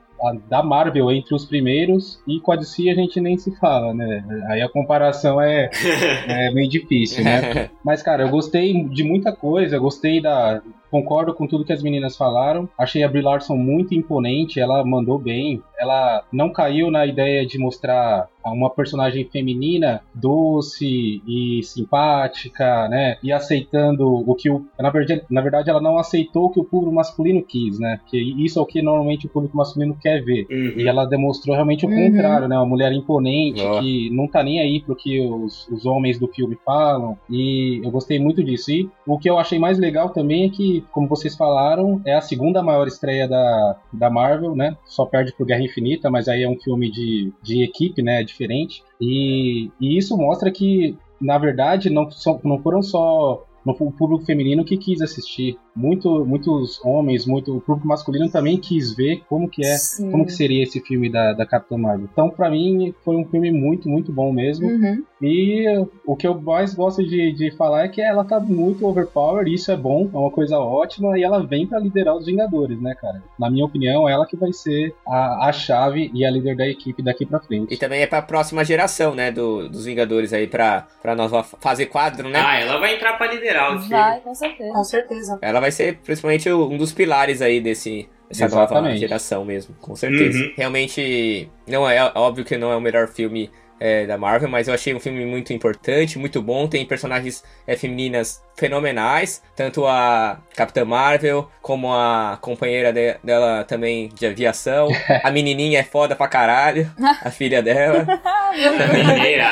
da 0.49 0.61
Marvel 0.61 1.11
entre 1.11 1.33
os 1.33 1.45
primeiros 1.45 2.21
e 2.27 2.39
com 2.39 2.51
a 2.51 2.55
DC 2.55 2.89
a 2.89 2.93
gente 2.93 3.21
nem 3.21 3.37
se 3.37 3.55
fala, 3.57 3.93
né? 3.93 4.23
Aí 4.49 4.61
a 4.61 4.69
comparação 4.69 5.39
é, 5.41 5.69
é 6.27 6.51
meio 6.51 6.69
difícil, 6.69 7.23
né? 7.23 7.69
Mas, 7.83 8.03
cara, 8.03 8.23
eu 8.23 8.29
gostei 8.29 8.83
de 8.83 9.03
muita 9.03 9.31
coisa, 9.31 9.77
eu 9.77 9.81
gostei 9.81 10.21
da. 10.21 10.61
Concordo 10.91 11.35
com 11.35 11.47
tudo 11.47 11.63
que 11.63 11.71
as 11.71 11.83
meninas 11.83 12.17
falaram. 12.17 12.67
Achei 12.77 13.03
a 13.03 13.07
Brie 13.07 13.21
Larson 13.21 13.55
muito 13.55 13.93
imponente, 13.93 14.59
ela 14.59 14.83
mandou 14.83 15.19
bem. 15.19 15.61
Ela 15.79 16.23
não 16.31 16.51
caiu 16.51 16.89
na 16.89 17.05
ideia 17.05 17.45
de 17.45 17.59
mostrar 17.59 18.27
uma 18.45 18.69
personagem 18.69 19.25
feminina 19.25 20.01
doce 20.13 21.21
e 21.27 21.61
simpática, 21.63 22.87
né? 22.87 23.17
E 23.23 23.31
aceitando 23.31 24.07
o 24.07 24.35
que 24.35 24.49
o. 24.49 24.65
Na 24.79 24.89
verdade, 24.89 25.21
na 25.29 25.41
verdade, 25.41 25.69
ela 25.69 25.81
não 25.81 25.97
aceitou 25.97 26.45
o 26.45 26.49
que 26.49 26.59
o 26.59 26.63
público 26.63 26.93
masculino 26.95 27.43
quis, 27.43 27.79
né? 27.79 27.99
Que 28.07 28.17
isso 28.43 28.59
é 28.59 28.61
o 28.61 28.65
que 28.65 28.81
normalmente 28.81 29.25
o 29.25 29.29
público 29.29 29.55
masculino 29.57 29.97
quer 30.01 30.23
ver. 30.23 30.47
Uhum. 30.49 30.79
E 30.79 30.87
ela 30.87 31.05
demonstrou 31.05 31.55
realmente 31.55 31.85
o 31.85 31.89
Uhum. 31.89 32.11
contrário, 32.11 32.47
né? 32.47 32.55
Uma 32.57 32.65
mulher 32.65 32.91
imponente, 32.93 33.61
Ó. 33.61 33.79
que 33.79 34.09
não 34.11 34.27
tá 34.27 34.43
nem 34.43 34.59
aí 34.59 34.79
pro 34.81 34.95
que 34.95 35.19
os, 35.21 35.67
os 35.69 35.85
homens 35.85 36.19
do 36.19 36.27
filme 36.27 36.57
falam. 36.65 37.17
E 37.29 37.81
eu 37.83 37.91
gostei 37.91 38.19
muito 38.19 38.43
disso. 38.43 38.71
E 38.71 38.89
o 39.07 39.17
que 39.17 39.29
eu 39.29 39.37
achei 39.39 39.57
mais 39.59 39.77
legal 39.79 40.09
também 40.09 40.45
é 40.45 40.49
que, 40.49 40.83
como 40.91 41.07
vocês 41.07 41.35
falaram, 41.35 42.01
é 42.05 42.13
a 42.15 42.21
segunda 42.21 42.61
maior 42.61 42.87
estreia 42.87 43.27
da, 43.27 43.75
da 43.91 44.09
Marvel, 44.09 44.55
né? 44.55 44.77
Só 44.85 45.05
perde 45.05 45.33
pro 45.33 45.45
Guerra 45.45 45.63
Infinita, 45.63 46.09
mas 46.09 46.27
aí 46.27 46.43
é 46.43 46.49
um 46.49 46.59
filme 46.59 46.91
de, 46.91 47.31
de 47.41 47.63
equipe, 47.63 48.01
né? 48.01 48.23
Diferente. 48.29 48.83
E, 48.99 49.69
e 49.79 49.97
isso 49.97 50.17
mostra 50.17 50.51
que, 50.51 50.97
na 51.19 51.37
verdade, 51.37 51.89
não, 51.89 52.07
não 52.43 52.59
foram 52.61 52.81
só 52.81 53.45
não 53.65 53.73
foi 53.73 53.87
o 53.87 53.91
público 53.91 54.25
feminino 54.25 54.63
que 54.65 54.77
quis 54.77 55.01
assistir. 55.01 55.57
Muito, 55.75 56.25
muitos 56.25 56.83
homens, 56.83 57.25
muito, 57.25 57.55
o 57.55 57.61
público 57.61 57.87
masculino 57.87 58.29
também 58.29 58.57
quis 58.57 58.93
ver 58.95 59.21
como 59.29 59.49
que 59.49 59.65
é 59.65 59.77
Sim. 59.77 60.11
como 60.11 60.25
que 60.25 60.33
seria 60.33 60.63
esse 60.63 60.81
filme 60.81 61.09
da, 61.09 61.31
da 61.33 61.45
Capitã 61.45 61.77
Marvel. 61.77 62.09
Então, 62.11 62.29
pra 62.29 62.49
mim, 62.49 62.93
foi 63.05 63.15
um 63.15 63.25
filme 63.25 63.49
muito, 63.51 63.87
muito 63.87 64.11
bom 64.11 64.31
mesmo. 64.33 64.67
Uhum. 64.67 65.03
E 65.21 65.65
o 66.05 66.15
que 66.15 66.27
eu 66.27 66.39
mais 66.39 66.73
gosto 66.73 67.03
de, 67.05 67.31
de 67.33 67.51
falar 67.51 67.85
é 67.85 67.87
que 67.87 68.01
ela 68.01 68.23
tá 68.25 68.39
muito 68.39 68.85
overpowered, 68.85 69.53
isso 69.53 69.71
é 69.71 69.77
bom, 69.77 70.09
é 70.13 70.17
uma 70.17 70.31
coisa 70.31 70.57
ótima, 70.59 71.17
e 71.17 71.23
ela 71.23 71.45
vem 71.45 71.65
pra 71.67 71.79
liderar 71.79 72.15
os 72.15 72.25
Vingadores, 72.25 72.81
né, 72.81 72.93
cara? 72.99 73.21
Na 73.39 73.49
minha 73.49 73.65
opinião, 73.65 74.07
ela 74.07 74.25
que 74.25 74.35
vai 74.35 74.51
ser 74.53 74.93
a, 75.07 75.47
a 75.47 75.51
chave 75.53 76.11
e 76.13 76.25
a 76.25 76.29
líder 76.31 76.55
da 76.57 76.67
equipe 76.67 77.01
daqui 77.01 77.25
pra 77.25 77.39
frente. 77.39 77.73
E 77.73 77.77
também 77.77 78.01
é 78.01 78.07
pra 78.07 78.21
próxima 78.21 78.63
geração, 78.65 79.15
né? 79.15 79.31
do- 79.31 79.69
dos 79.69 79.85
Vingadores 79.85 80.33
aí, 80.33 80.47
pra, 80.47 80.87
pra 81.01 81.15
nova 81.15 81.43
fase 81.43 81.85
quadro, 81.85 82.29
né? 82.29 82.39
Ah, 82.43 82.59
ela 82.59 82.79
vai 82.79 82.95
entrar 82.95 83.13
pra 83.17 83.27
liderar 83.31 83.48
time. 83.53 83.89
Vai, 83.89 84.19
com 84.21 84.35
certeza. 84.35 84.73
Com 84.73 84.83
certeza. 84.83 85.39
Ela 85.41 85.59
vai 85.59 85.71
ser 85.71 85.97
principalmente 85.97 86.51
um 86.51 86.77
dos 86.77 86.91
pilares 86.91 87.41
aí 87.41 87.59
desse. 87.61 88.09
Dessa 88.29 88.47
nova 88.47 88.63
Exatamente. 88.65 88.99
geração 88.99 89.43
mesmo, 89.43 89.73
com 89.81 89.95
certeza. 89.95 90.37
Uhum. 90.37 90.53
Realmente, 90.55 91.49
não 91.67 91.89
é 91.89 92.11
óbvio 92.13 92.45
que 92.45 92.57
não 92.57 92.71
é 92.71 92.75
o 92.75 92.81
melhor 92.81 93.07
filme 93.07 93.49
é, 93.79 94.05
da 94.05 94.17
Marvel, 94.17 94.49
mas 94.49 94.67
eu 94.67 94.73
achei 94.73 94.93
um 94.93 94.99
filme 94.99 95.25
muito 95.25 95.53
importante, 95.53 96.19
muito 96.19 96.41
bom. 96.41 96.67
Tem 96.67 96.85
personagens 96.85 97.43
é, 97.65 97.75
femininas 97.75 98.43
fenomenais, 98.55 99.41
tanto 99.55 99.85
a 99.87 100.39
Capitã 100.55 100.83
Marvel 100.83 101.49
como 101.61 101.93
a 101.93 102.37
companheira 102.41 102.91
de- 102.91 103.15
dela 103.23 103.63
também 103.63 104.09
de 104.09 104.25
aviação. 104.25 104.87
A 105.23 105.31
menininha 105.31 105.79
é 105.79 105.83
foda 105.83 106.15
pra 106.15 106.27
caralho, 106.27 106.91
a 107.23 107.31
filha 107.31 107.61
dela. 107.61 108.05
É 108.51 108.69
menininha 108.93 109.43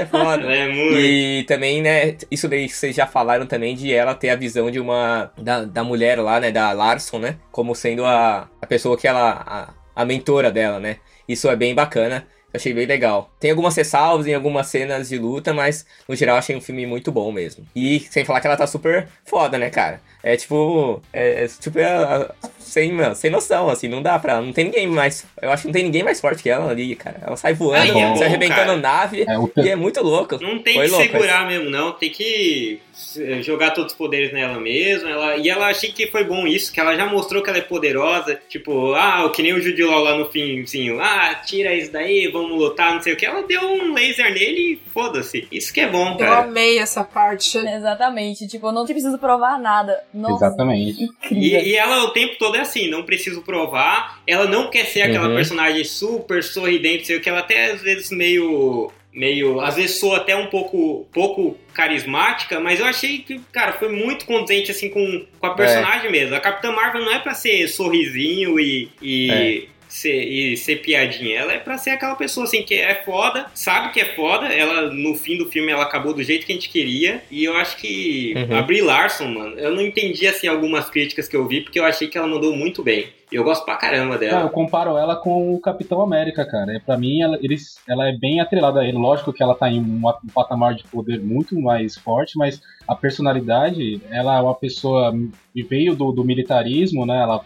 é 0.00 0.06
foda. 0.06 0.42
É 0.54 0.68
muito. 0.68 0.98
E 0.98 1.44
também, 1.44 1.80
né, 1.82 2.16
isso 2.30 2.46
daí 2.48 2.66
que 2.68 2.74
vocês 2.74 2.94
já 2.94 3.06
falaram 3.06 3.46
também 3.46 3.74
de 3.74 3.92
ela 3.92 4.14
ter 4.14 4.28
a 4.30 4.36
visão 4.36 4.70
de 4.70 4.78
uma. 4.78 5.32
da, 5.38 5.64
da 5.64 5.82
mulher 5.82 6.18
lá, 6.20 6.38
né, 6.38 6.50
da 6.52 6.72
Larson, 6.72 7.18
né? 7.18 7.36
Como 7.50 7.74
sendo 7.74 8.04
a, 8.04 8.48
a 8.60 8.66
pessoa 8.66 8.96
que 8.98 9.08
ela. 9.08 9.42
A, 9.46 9.74
a 10.02 10.04
mentora 10.04 10.50
dela, 10.50 10.78
né? 10.78 10.96
Isso 11.28 11.48
é 11.50 11.56
bem 11.56 11.74
bacana. 11.74 12.26
Achei 12.54 12.72
bem 12.72 12.86
legal. 12.86 13.30
Tem 13.40 13.50
algumas 13.50 13.74
ressalvas 13.74 14.26
em 14.26 14.34
algumas 14.34 14.66
cenas 14.66 15.08
de 15.08 15.18
luta, 15.18 15.52
mas 15.54 15.86
no 16.08 16.14
geral 16.14 16.36
achei 16.36 16.54
um 16.54 16.60
filme 16.60 16.86
muito 16.86 17.10
bom 17.10 17.32
mesmo. 17.32 17.66
E 17.74 18.00
sem 18.10 18.24
falar 18.24 18.40
que 18.40 18.46
ela 18.46 18.56
tá 18.56 18.66
super 18.66 19.08
foda, 19.24 19.56
né, 19.58 19.70
cara? 19.70 20.00
É 20.22 20.36
tipo. 20.36 21.02
É, 21.12 21.44
é 21.44 21.48
tipo. 21.48 21.78
é, 21.78 22.30
sem, 22.58 22.92
mano, 22.92 23.14
sem 23.14 23.30
noção, 23.30 23.68
assim, 23.68 23.88
não 23.88 24.00
dá 24.00 24.18
pra. 24.18 24.40
Não 24.40 24.52
tem 24.52 24.66
ninguém 24.66 24.86
mais. 24.86 25.26
Eu 25.40 25.50
acho 25.50 25.62
que 25.62 25.68
não 25.68 25.72
tem 25.72 25.82
ninguém 25.82 26.02
mais 26.02 26.20
forte 26.20 26.42
que 26.42 26.48
ela 26.48 26.70
ali, 26.70 26.94
cara. 26.94 27.18
Ela 27.20 27.36
sai 27.36 27.54
voando, 27.54 27.82
é 27.82 27.86
se 27.86 27.92
bom, 27.92 28.24
arrebentando 28.24 28.66
cara. 28.66 28.76
nave. 28.76 29.24
É, 29.26 29.38
o, 29.38 29.50
E 29.56 29.68
é 29.68 29.76
muito 29.76 30.00
louco. 30.00 30.38
Não 30.40 30.58
tem 30.60 30.74
Foi 30.74 30.84
que 30.86 30.90
louco, 30.92 31.06
segurar 31.06 31.46
mesmo, 31.48 31.68
não. 31.68 31.92
Tem 31.92 32.10
que 32.10 32.80
eh, 33.18 33.42
jogar 33.42 33.72
todos 33.72 33.92
os 33.92 33.98
poderes 33.98 34.32
nela 34.32 34.60
mesma. 34.60 35.10
Ela, 35.10 35.36
e 35.36 35.48
ela 35.48 35.66
achei 35.66 35.90
que 35.90 36.06
foi 36.06 36.24
bom 36.24 36.46
isso, 36.46 36.72
que 36.72 36.78
ela 36.78 36.94
já 36.94 37.06
mostrou 37.06 37.42
que 37.42 37.50
ela 37.50 37.58
é 37.58 37.62
poderosa. 37.62 38.40
Tipo, 38.48 38.94
ah, 38.94 39.28
que 39.34 39.42
nem 39.42 39.52
o 39.52 39.60
Jude 39.60 39.82
Law 39.82 40.02
lá 40.02 40.16
no 40.16 40.30
finzinho. 40.30 41.00
Ah, 41.00 41.34
tira 41.34 41.74
isso 41.74 41.90
daí, 41.90 42.28
vamos 42.28 42.41
lutar, 42.46 42.94
não 42.94 43.00
sei 43.02 43.12
o 43.12 43.16
que. 43.16 43.24
Ela 43.26 43.42
deu 43.46 43.60
um 43.62 43.92
laser 43.94 44.32
nele 44.32 44.72
e 44.74 44.80
foda-se. 44.92 45.46
Isso 45.50 45.72
que 45.72 45.80
é 45.80 45.88
bom, 45.88 46.12
Eu 46.12 46.18
cara. 46.18 46.42
amei 46.42 46.78
essa 46.78 47.02
parte. 47.04 47.58
Exatamente. 47.58 48.46
Tipo, 48.46 48.68
eu 48.68 48.72
não 48.72 48.84
preciso 48.86 49.18
provar 49.18 49.58
nada. 49.58 50.02
Nossa, 50.12 50.46
exatamente. 50.46 51.02
incrível. 51.04 51.42
E, 51.60 51.68
e 51.70 51.74
ela 51.76 52.04
o 52.04 52.10
tempo 52.10 52.36
todo 52.38 52.56
é 52.56 52.60
assim, 52.60 52.88
não 52.88 53.02
preciso 53.02 53.42
provar. 53.42 54.20
Ela 54.26 54.46
não 54.46 54.70
quer 54.70 54.86
ser 54.86 55.02
aquela 55.02 55.28
Uhum. 55.28 55.34
personagem 55.36 55.84
super 55.84 56.42
sorridente, 56.42 57.06
sei 57.06 57.16
o 57.16 57.20
que, 57.20 57.28
ela 57.28 57.40
até 57.40 57.72
às 57.72 57.80
vezes 57.82 58.10
meio. 58.10 58.90
meio. 59.12 59.60
às 59.60 59.76
vezes 59.76 59.98
soa 59.98 60.18
até 60.18 60.34
um 60.36 60.46
pouco. 60.46 61.06
pouco 61.12 61.56
carismática, 61.72 62.60
mas 62.60 62.80
eu 62.80 62.86
achei 62.86 63.18
que, 63.18 63.38
cara, 63.50 63.72
foi 63.72 63.88
muito 63.88 64.26
condizente 64.26 64.70
assim 64.70 64.90
com, 64.90 65.24
com 65.40 65.46
a 65.46 65.54
personagem 65.54 66.10
mesmo. 66.10 66.34
A 66.34 66.40
Capitã 66.40 66.70
Marvel 66.70 67.02
não 67.04 67.12
é 67.12 67.18
pra 67.18 67.34
ser 67.34 67.66
sorrisinho 67.68 68.58
e. 68.60 68.90
e 69.00 69.68
Ser, 69.92 70.22
e 70.24 70.56
ser 70.56 70.76
piadinha. 70.76 71.38
Ela 71.38 71.52
é 71.52 71.58
pra 71.58 71.76
ser 71.76 71.90
aquela 71.90 72.14
pessoa 72.14 72.44
assim 72.44 72.62
que 72.62 72.72
é 72.74 72.94
foda, 73.04 73.44
sabe 73.54 73.92
que 73.92 74.00
é 74.00 74.06
foda. 74.14 74.46
Ela, 74.46 74.90
no 74.90 75.14
fim 75.14 75.36
do 75.36 75.44
filme, 75.50 75.70
ela 75.70 75.82
acabou 75.82 76.14
do 76.14 76.22
jeito 76.22 76.46
que 76.46 76.52
a 76.52 76.54
gente 76.54 76.70
queria. 76.70 77.22
E 77.30 77.44
eu 77.44 77.54
acho 77.54 77.76
que 77.76 78.32
Uhum. 78.34 78.56
a 78.56 78.62
Brie 78.62 78.80
Larson, 78.80 79.28
mano, 79.28 79.58
eu 79.58 79.74
não 79.74 79.82
entendi 79.82 80.26
assim 80.26 80.46
algumas 80.48 80.88
críticas 80.88 81.28
que 81.28 81.36
eu 81.36 81.46
vi, 81.46 81.60
porque 81.60 81.78
eu 81.78 81.84
achei 81.84 82.08
que 82.08 82.16
ela 82.16 82.26
mandou 82.26 82.56
muito 82.56 82.82
bem. 82.82 83.08
E 83.30 83.34
eu 83.36 83.44
gosto 83.44 83.64
pra 83.66 83.76
caramba 83.76 84.06
Não, 84.06 84.12
eu 84.14 84.18
dela. 84.18 84.48
comparo 84.50 84.96
ela 84.96 85.16
com 85.16 85.54
o 85.54 85.60
Capitão 85.60 86.00
América, 86.02 86.44
cara. 86.46 86.74
É, 86.74 86.78
pra 86.78 86.96
mim, 86.98 87.20
ela, 87.22 87.38
eles, 87.42 87.76
ela 87.88 88.08
é 88.08 88.12
bem 88.12 88.40
atrelada 88.40 88.80
a 88.80 88.86
ele. 88.88 88.96
Lógico 88.96 89.32
que 89.32 89.42
ela 89.42 89.54
tá 89.54 89.70
em 89.70 89.78
um, 89.80 90.00
um 90.06 90.28
patamar 90.34 90.74
de 90.74 90.84
poder 90.84 91.18
muito 91.20 91.58
mais 91.60 91.96
forte, 91.96 92.36
mas 92.36 92.60
a 92.88 92.94
personalidade, 92.94 94.00
ela 94.10 94.38
é 94.38 94.40
uma 94.42 94.54
pessoa 94.54 95.14
que 95.54 95.62
veio 95.62 95.94
do, 95.94 96.12
do 96.12 96.24
militarismo, 96.24 97.04
né? 97.06 97.20
Ela 97.22 97.42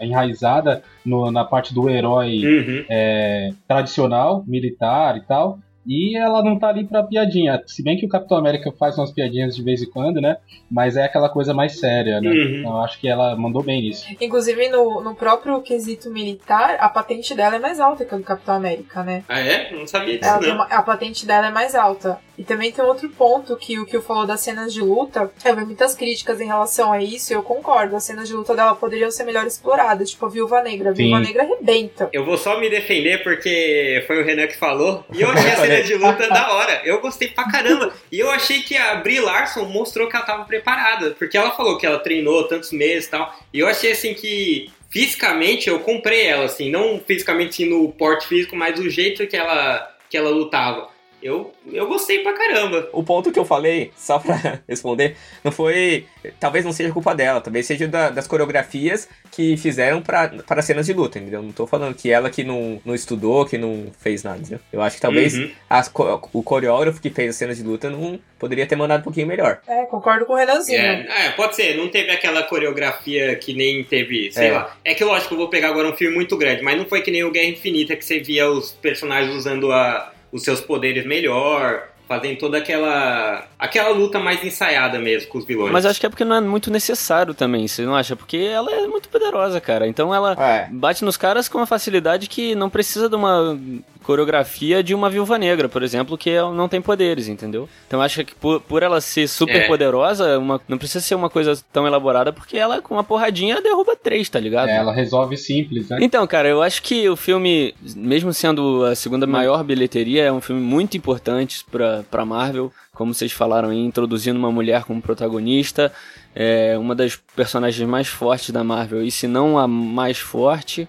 enraizada 0.00 0.82
no- 1.04 1.30
na 1.30 1.44
parte 1.44 1.74
do 1.74 1.88
herói 1.88 2.42
Uhum. 2.44 2.84
é, 2.88 3.50
tradicional, 3.66 4.44
militar 4.46 5.16
e 5.16 5.20
tal. 5.22 5.58
E 5.84 6.16
ela 6.16 6.44
não 6.44 6.56
tá 6.56 6.68
ali 6.68 6.84
pra 6.86 7.02
piadinha. 7.02 7.60
Se 7.66 7.82
bem 7.82 7.96
que 7.96 8.06
o 8.06 8.08
Capitão 8.08 8.38
América 8.38 8.70
faz 8.78 8.96
umas 8.96 9.10
piadinhas 9.10 9.56
de 9.56 9.64
vez 9.64 9.82
em 9.82 9.90
quando, 9.90 10.20
né? 10.20 10.36
Mas 10.70 10.96
é 10.96 11.02
aquela 11.02 11.28
coisa 11.28 11.52
mais 11.52 11.80
séria, 11.80 12.20
né? 12.20 12.30
Uhum. 12.30 12.58
Então 12.60 12.70
eu 12.76 12.80
acho 12.82 13.00
que 13.00 13.08
ela 13.08 13.34
mandou 13.34 13.64
bem 13.64 13.82
nisso. 13.82 14.06
Inclusive, 14.20 14.68
no, 14.68 15.02
no 15.02 15.12
próprio 15.16 15.60
quesito 15.60 16.08
militar, 16.08 16.76
a 16.78 16.88
patente 16.88 17.34
dela 17.34 17.56
é 17.56 17.58
mais 17.58 17.80
alta 17.80 18.04
que 18.04 18.14
a 18.14 18.18
do 18.18 18.22
Capitão 18.22 18.54
América, 18.54 19.02
né? 19.02 19.24
Ah, 19.28 19.40
é? 19.40 19.72
Não 19.74 19.84
sabia 19.84 20.18
disso, 20.20 20.40
não. 20.40 20.54
uma- 20.54 20.66
a 20.66 20.82
patente 20.84 21.26
dela 21.26 21.48
é 21.48 21.50
mais 21.50 21.74
alta. 21.74 22.16
E 22.42 22.44
também 22.44 22.72
tem 22.72 22.84
outro 22.84 23.08
ponto 23.08 23.56
que 23.56 23.78
o 23.78 23.86
que 23.86 23.96
eu 23.96 24.02
falou 24.02 24.26
das 24.26 24.40
cenas 24.40 24.74
de 24.74 24.80
luta. 24.80 25.30
Eu 25.44 25.54
vi 25.54 25.64
muitas 25.64 25.94
críticas 25.94 26.40
em 26.40 26.46
relação 26.46 26.92
a 26.92 27.00
isso 27.00 27.32
e 27.32 27.36
eu 27.36 27.42
concordo. 27.44 27.94
As 27.94 28.02
cenas 28.02 28.26
de 28.26 28.34
luta 28.34 28.56
dela 28.56 28.74
poderiam 28.74 29.12
ser 29.12 29.22
melhor 29.22 29.46
exploradas, 29.46 30.10
tipo 30.10 30.26
a 30.26 30.28
Viúva 30.28 30.60
Negra. 30.60 30.90
A 30.90 30.92
Viúva 30.92 31.18
Sim. 31.18 31.22
Negra 31.22 31.44
arrebenta. 31.44 32.10
Eu 32.12 32.24
vou 32.24 32.36
só 32.36 32.58
me 32.58 32.68
defender 32.68 33.22
porque 33.22 34.02
foi 34.08 34.20
o 34.20 34.24
Renan 34.24 34.48
que 34.48 34.56
falou. 34.56 35.04
E 35.14 35.22
eu 35.22 35.30
achei 35.30 35.52
a 35.52 35.56
cena 35.56 35.82
de 35.84 35.94
luta 35.94 36.28
da 36.28 36.52
hora. 36.52 36.82
Eu 36.84 37.00
gostei 37.00 37.28
pra 37.28 37.48
caramba. 37.48 37.94
E 38.10 38.18
eu 38.18 38.28
achei 38.28 38.60
que 38.62 38.76
a 38.76 38.96
Brie 38.96 39.20
Larson 39.20 39.66
mostrou 39.66 40.08
que 40.08 40.16
ela 40.16 40.26
tava 40.26 40.44
preparada. 40.44 41.12
Porque 41.12 41.36
ela 41.36 41.52
falou 41.52 41.78
que 41.78 41.86
ela 41.86 42.00
treinou 42.00 42.48
tantos 42.48 42.72
meses 42.72 43.06
e 43.06 43.10
tal. 43.10 43.32
E 43.52 43.60
eu 43.60 43.68
achei 43.68 43.92
assim 43.92 44.14
que. 44.14 44.68
Fisicamente 44.90 45.70
eu 45.70 45.78
comprei 45.78 46.26
ela, 46.26 46.44
assim, 46.44 46.70
não 46.70 47.00
fisicamente 47.06 47.62
assim, 47.62 47.64
no 47.64 47.90
porte 47.92 48.26
físico, 48.26 48.54
mas 48.54 48.78
o 48.78 48.90
jeito 48.90 49.26
que 49.26 49.34
ela, 49.34 49.90
que 50.10 50.18
ela 50.18 50.28
lutava. 50.28 50.91
Eu, 51.22 51.52
eu 51.70 51.86
gostei 51.86 52.18
pra 52.20 52.32
caramba. 52.32 52.88
O 52.92 53.02
ponto 53.04 53.30
que 53.30 53.38
eu 53.38 53.44
falei, 53.44 53.92
só 53.96 54.18
pra 54.18 54.60
responder, 54.68 55.16
não 55.44 55.52
foi. 55.52 56.06
Talvez 56.40 56.64
não 56.64 56.72
seja 56.72 56.92
culpa 56.92 57.14
dela, 57.14 57.40
talvez 57.40 57.66
seja 57.66 57.86
da- 57.86 58.10
das 58.10 58.26
coreografias 58.26 59.08
que 59.30 59.56
fizeram 59.56 60.02
pra, 60.02 60.28
para 60.46 60.62
cenas 60.62 60.86
de 60.86 60.92
luta, 60.92 61.18
entendeu? 61.18 61.42
Não 61.42 61.52
tô 61.52 61.66
falando 61.66 61.94
que 61.94 62.10
ela 62.10 62.28
que 62.30 62.42
não, 62.44 62.80
não 62.84 62.94
estudou, 62.94 63.44
que 63.46 63.56
não 63.58 63.86
fez 64.00 64.22
nada, 64.22 64.38
entendeu? 64.38 64.60
Eu 64.72 64.82
acho 64.82 64.96
que 64.96 65.02
talvez 65.02 65.34
Uhum. 65.34 65.50
as 65.70 65.90
o 66.32 66.42
coreógrafo 66.42 67.00
que 67.00 67.10
fez 67.10 67.30
as 67.30 67.36
cenas 67.36 67.56
de 67.56 67.62
luta 67.62 67.88
não 67.90 68.18
poderia 68.38 68.66
ter 68.66 68.76
mandado 68.76 69.00
um 69.00 69.04
pouquinho 69.04 69.26
melhor. 69.26 69.60
É, 69.68 69.84
concordo 69.86 70.26
com 70.26 70.32
o 70.32 70.36
Renanzinho. 70.36 70.78
É, 70.80 71.26
é, 71.26 71.30
pode 71.32 71.54
ser, 71.56 71.76
não 71.76 71.88
teve 71.88 72.10
aquela 72.10 72.42
coreografia 72.42 73.34
que 73.36 73.54
nem 73.54 73.84
teve, 73.84 74.32
sei 74.32 74.48
É. 74.48 74.52
lá. 74.52 74.76
É 74.84 74.94
que 74.94 75.04
lógico, 75.04 75.34
eu 75.34 75.38
vou 75.38 75.48
pegar 75.48 75.68
agora 75.68 75.88
um 75.88 75.94
filme 75.96 76.14
muito 76.14 76.36
grande, 76.36 76.62
mas 76.62 76.76
não 76.76 76.84
foi 76.86 77.00
que 77.02 77.10
nem 77.10 77.22
o 77.24 77.30
Guerra 77.30 77.46
Infinita 77.48 77.94
que 77.96 78.04
você 78.04 78.18
via 78.20 78.50
os 78.50 78.72
personagens 78.72 79.34
usando 79.34 79.70
a- 79.72 80.12
os 80.32 80.42
seus 80.42 80.60
poderes 80.60 81.04
melhor, 81.06 81.88
fazendo 82.08 82.36
toda 82.38 82.58
aquela 82.58 83.46
aquela 83.58 83.90
luta 83.90 84.18
mais 84.18 84.42
ensaiada 84.44 84.98
mesmo 84.98 85.28
com 85.30 85.38
os 85.38 85.46
vilões. 85.46 85.70
Mas 85.72 85.86
acho 85.86 86.00
que 86.00 86.06
é 86.06 86.08
porque 86.08 86.24
não 86.24 86.36
é 86.36 86.40
muito 86.40 86.70
necessário 86.70 87.32
também, 87.34 87.68
você 87.68 87.82
não 87.84 87.94
acha? 87.94 88.16
Porque 88.16 88.36
ela 88.36 88.70
é 88.72 88.86
muito 88.86 89.08
poderosa, 89.08 89.60
cara. 89.60 89.86
Então 89.86 90.14
ela 90.14 90.32
É. 90.38 90.68
bate 90.70 91.04
nos 91.04 91.16
caras 91.16 91.48
com 91.48 91.58
uma 91.58 91.66
facilidade 91.66 92.28
que 92.28 92.54
não 92.54 92.68
precisa 92.68 93.08
de 93.08 93.14
uma 93.14 93.58
coreografia 94.02 94.82
de 94.82 94.94
uma 94.94 95.08
viúva 95.08 95.38
negra, 95.38 95.68
por 95.68 95.82
exemplo, 95.82 96.18
que 96.18 96.30
não 96.54 96.68
tem 96.68 96.80
poderes, 96.82 97.28
entendeu? 97.28 97.68
Então 97.86 98.02
acho 98.02 98.24
que 98.24 98.34
por, 98.34 98.60
por 98.60 98.82
ela 98.82 99.00
ser 99.00 99.28
super 99.28 99.62
É. 99.62 99.66
poderosa, 99.66 100.38
uma, 100.38 100.60
não 100.68 100.76
precisa 100.76 101.00
ser 101.00 101.14
uma 101.14 101.30
coisa 101.30 101.58
tão 101.72 101.86
elaborada, 101.86 102.32
porque 102.32 102.56
ela 102.58 102.82
com 102.82 102.94
uma 102.94 103.04
porradinha 103.04 103.60
derruba 103.62 103.96
três, 103.96 104.28
tá 104.28 104.38
ligado? 104.40 104.68
É, 104.68 104.76
ela 104.76 104.92
resolve 104.92 105.36
simples, 105.36 105.88
né? 105.88 105.98
Então, 106.00 106.26
cara, 106.26 106.48
eu 106.48 106.62
acho 106.62 106.82
que 106.82 107.08
o 107.08 107.16
filme, 107.16 107.74
mesmo 107.96 108.32
sendo 108.32 108.84
a 108.84 108.94
segunda 108.94 109.26
maior 109.26 109.62
bilheteria, 109.64 110.24
é 110.24 110.32
um 110.32 110.40
filme 110.40 110.60
muito 110.60 110.96
importante 110.96 111.64
pra, 111.70 112.02
pra 112.10 112.24
Marvel. 112.24 112.72
Como 112.94 113.14
vocês 113.14 113.32
falaram 113.32 113.70
aí, 113.70 113.78
introduzindo 113.78 114.38
uma 114.38 114.52
mulher 114.52 114.84
como 114.84 115.00
protagonista. 115.00 115.92
É 116.34 116.76
uma 116.78 116.94
das 116.94 117.16
personagens 117.36 117.86
mais 117.88 118.08
fortes 118.08 118.50
da 118.50 118.64
Marvel, 118.64 119.02
e 119.02 119.10
se 119.10 119.26
não 119.26 119.58
a 119.58 119.66
mais 119.68 120.18
forte. 120.18 120.88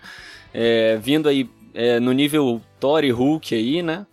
É, 0.53 0.97
vindo 1.01 1.27
aí 1.27 1.49
é, 1.73 1.99
no 1.99 2.11
nível 2.11 2.61
Thor 2.79 3.03
e 3.03 3.11
Hulk 3.11 3.55
aí, 3.55 3.81
né? 3.81 4.05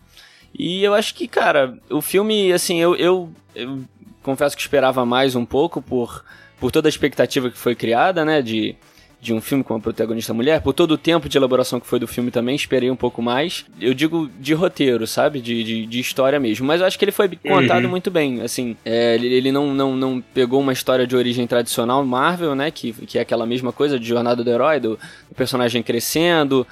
E 0.57 0.83
eu 0.83 0.93
acho 0.93 1.15
que, 1.15 1.27
cara, 1.27 1.77
o 1.89 2.01
filme, 2.01 2.51
assim, 2.51 2.79
eu, 2.79 2.95
eu, 2.95 3.29
eu 3.55 3.79
confesso 4.21 4.55
que 4.55 4.61
esperava 4.61 5.05
mais 5.05 5.35
um 5.35 5.45
pouco 5.45 5.81
por, 5.81 6.23
por 6.59 6.71
toda 6.71 6.87
a 6.87 6.89
expectativa 6.89 7.49
que 7.49 7.57
foi 7.57 7.75
criada, 7.75 8.25
né? 8.25 8.41
De, 8.41 8.75
de 9.21 9.33
um 9.33 9.39
filme 9.39 9.63
com 9.63 9.75
uma 9.75 9.79
protagonista 9.79 10.33
mulher, 10.33 10.61
por 10.61 10.73
todo 10.73 10.91
o 10.91 10.97
tempo 10.97 11.29
de 11.29 11.37
elaboração 11.37 11.79
que 11.79 11.85
foi 11.85 11.99
do 11.99 12.07
filme 12.07 12.31
também, 12.31 12.55
esperei 12.55 12.89
um 12.89 12.95
pouco 12.95 13.21
mais. 13.21 13.65
Eu 13.79 13.93
digo 13.93 14.29
de 14.39 14.53
roteiro, 14.53 15.05
sabe? 15.05 15.39
De, 15.39 15.63
de, 15.63 15.85
de 15.85 15.99
história 15.99 16.39
mesmo. 16.39 16.65
Mas 16.65 16.81
eu 16.81 16.87
acho 16.87 16.97
que 16.97 17.05
ele 17.05 17.11
foi 17.11 17.29
contado 17.29 17.87
muito 17.87 18.09
bem. 18.09 18.41
Assim, 18.41 18.75
é, 18.83 19.15
ele, 19.15 19.27
ele 19.27 19.51
não, 19.51 19.73
não, 19.73 19.95
não 19.95 20.21
pegou 20.33 20.59
uma 20.59 20.73
história 20.73 21.05
de 21.05 21.15
origem 21.15 21.45
tradicional 21.45 22.03
Marvel, 22.03 22.55
né? 22.55 22.71
Que, 22.71 22.93
que 22.93 23.19
é 23.19 23.21
aquela 23.21 23.45
mesma 23.45 23.71
coisa 23.71 23.99
de 23.99 24.07
jornada 24.07 24.43
do 24.43 24.49
herói, 24.49 24.79
do, 24.79 24.99
do 25.29 25.35
personagem 25.35 25.83
crescendo. 25.83 26.67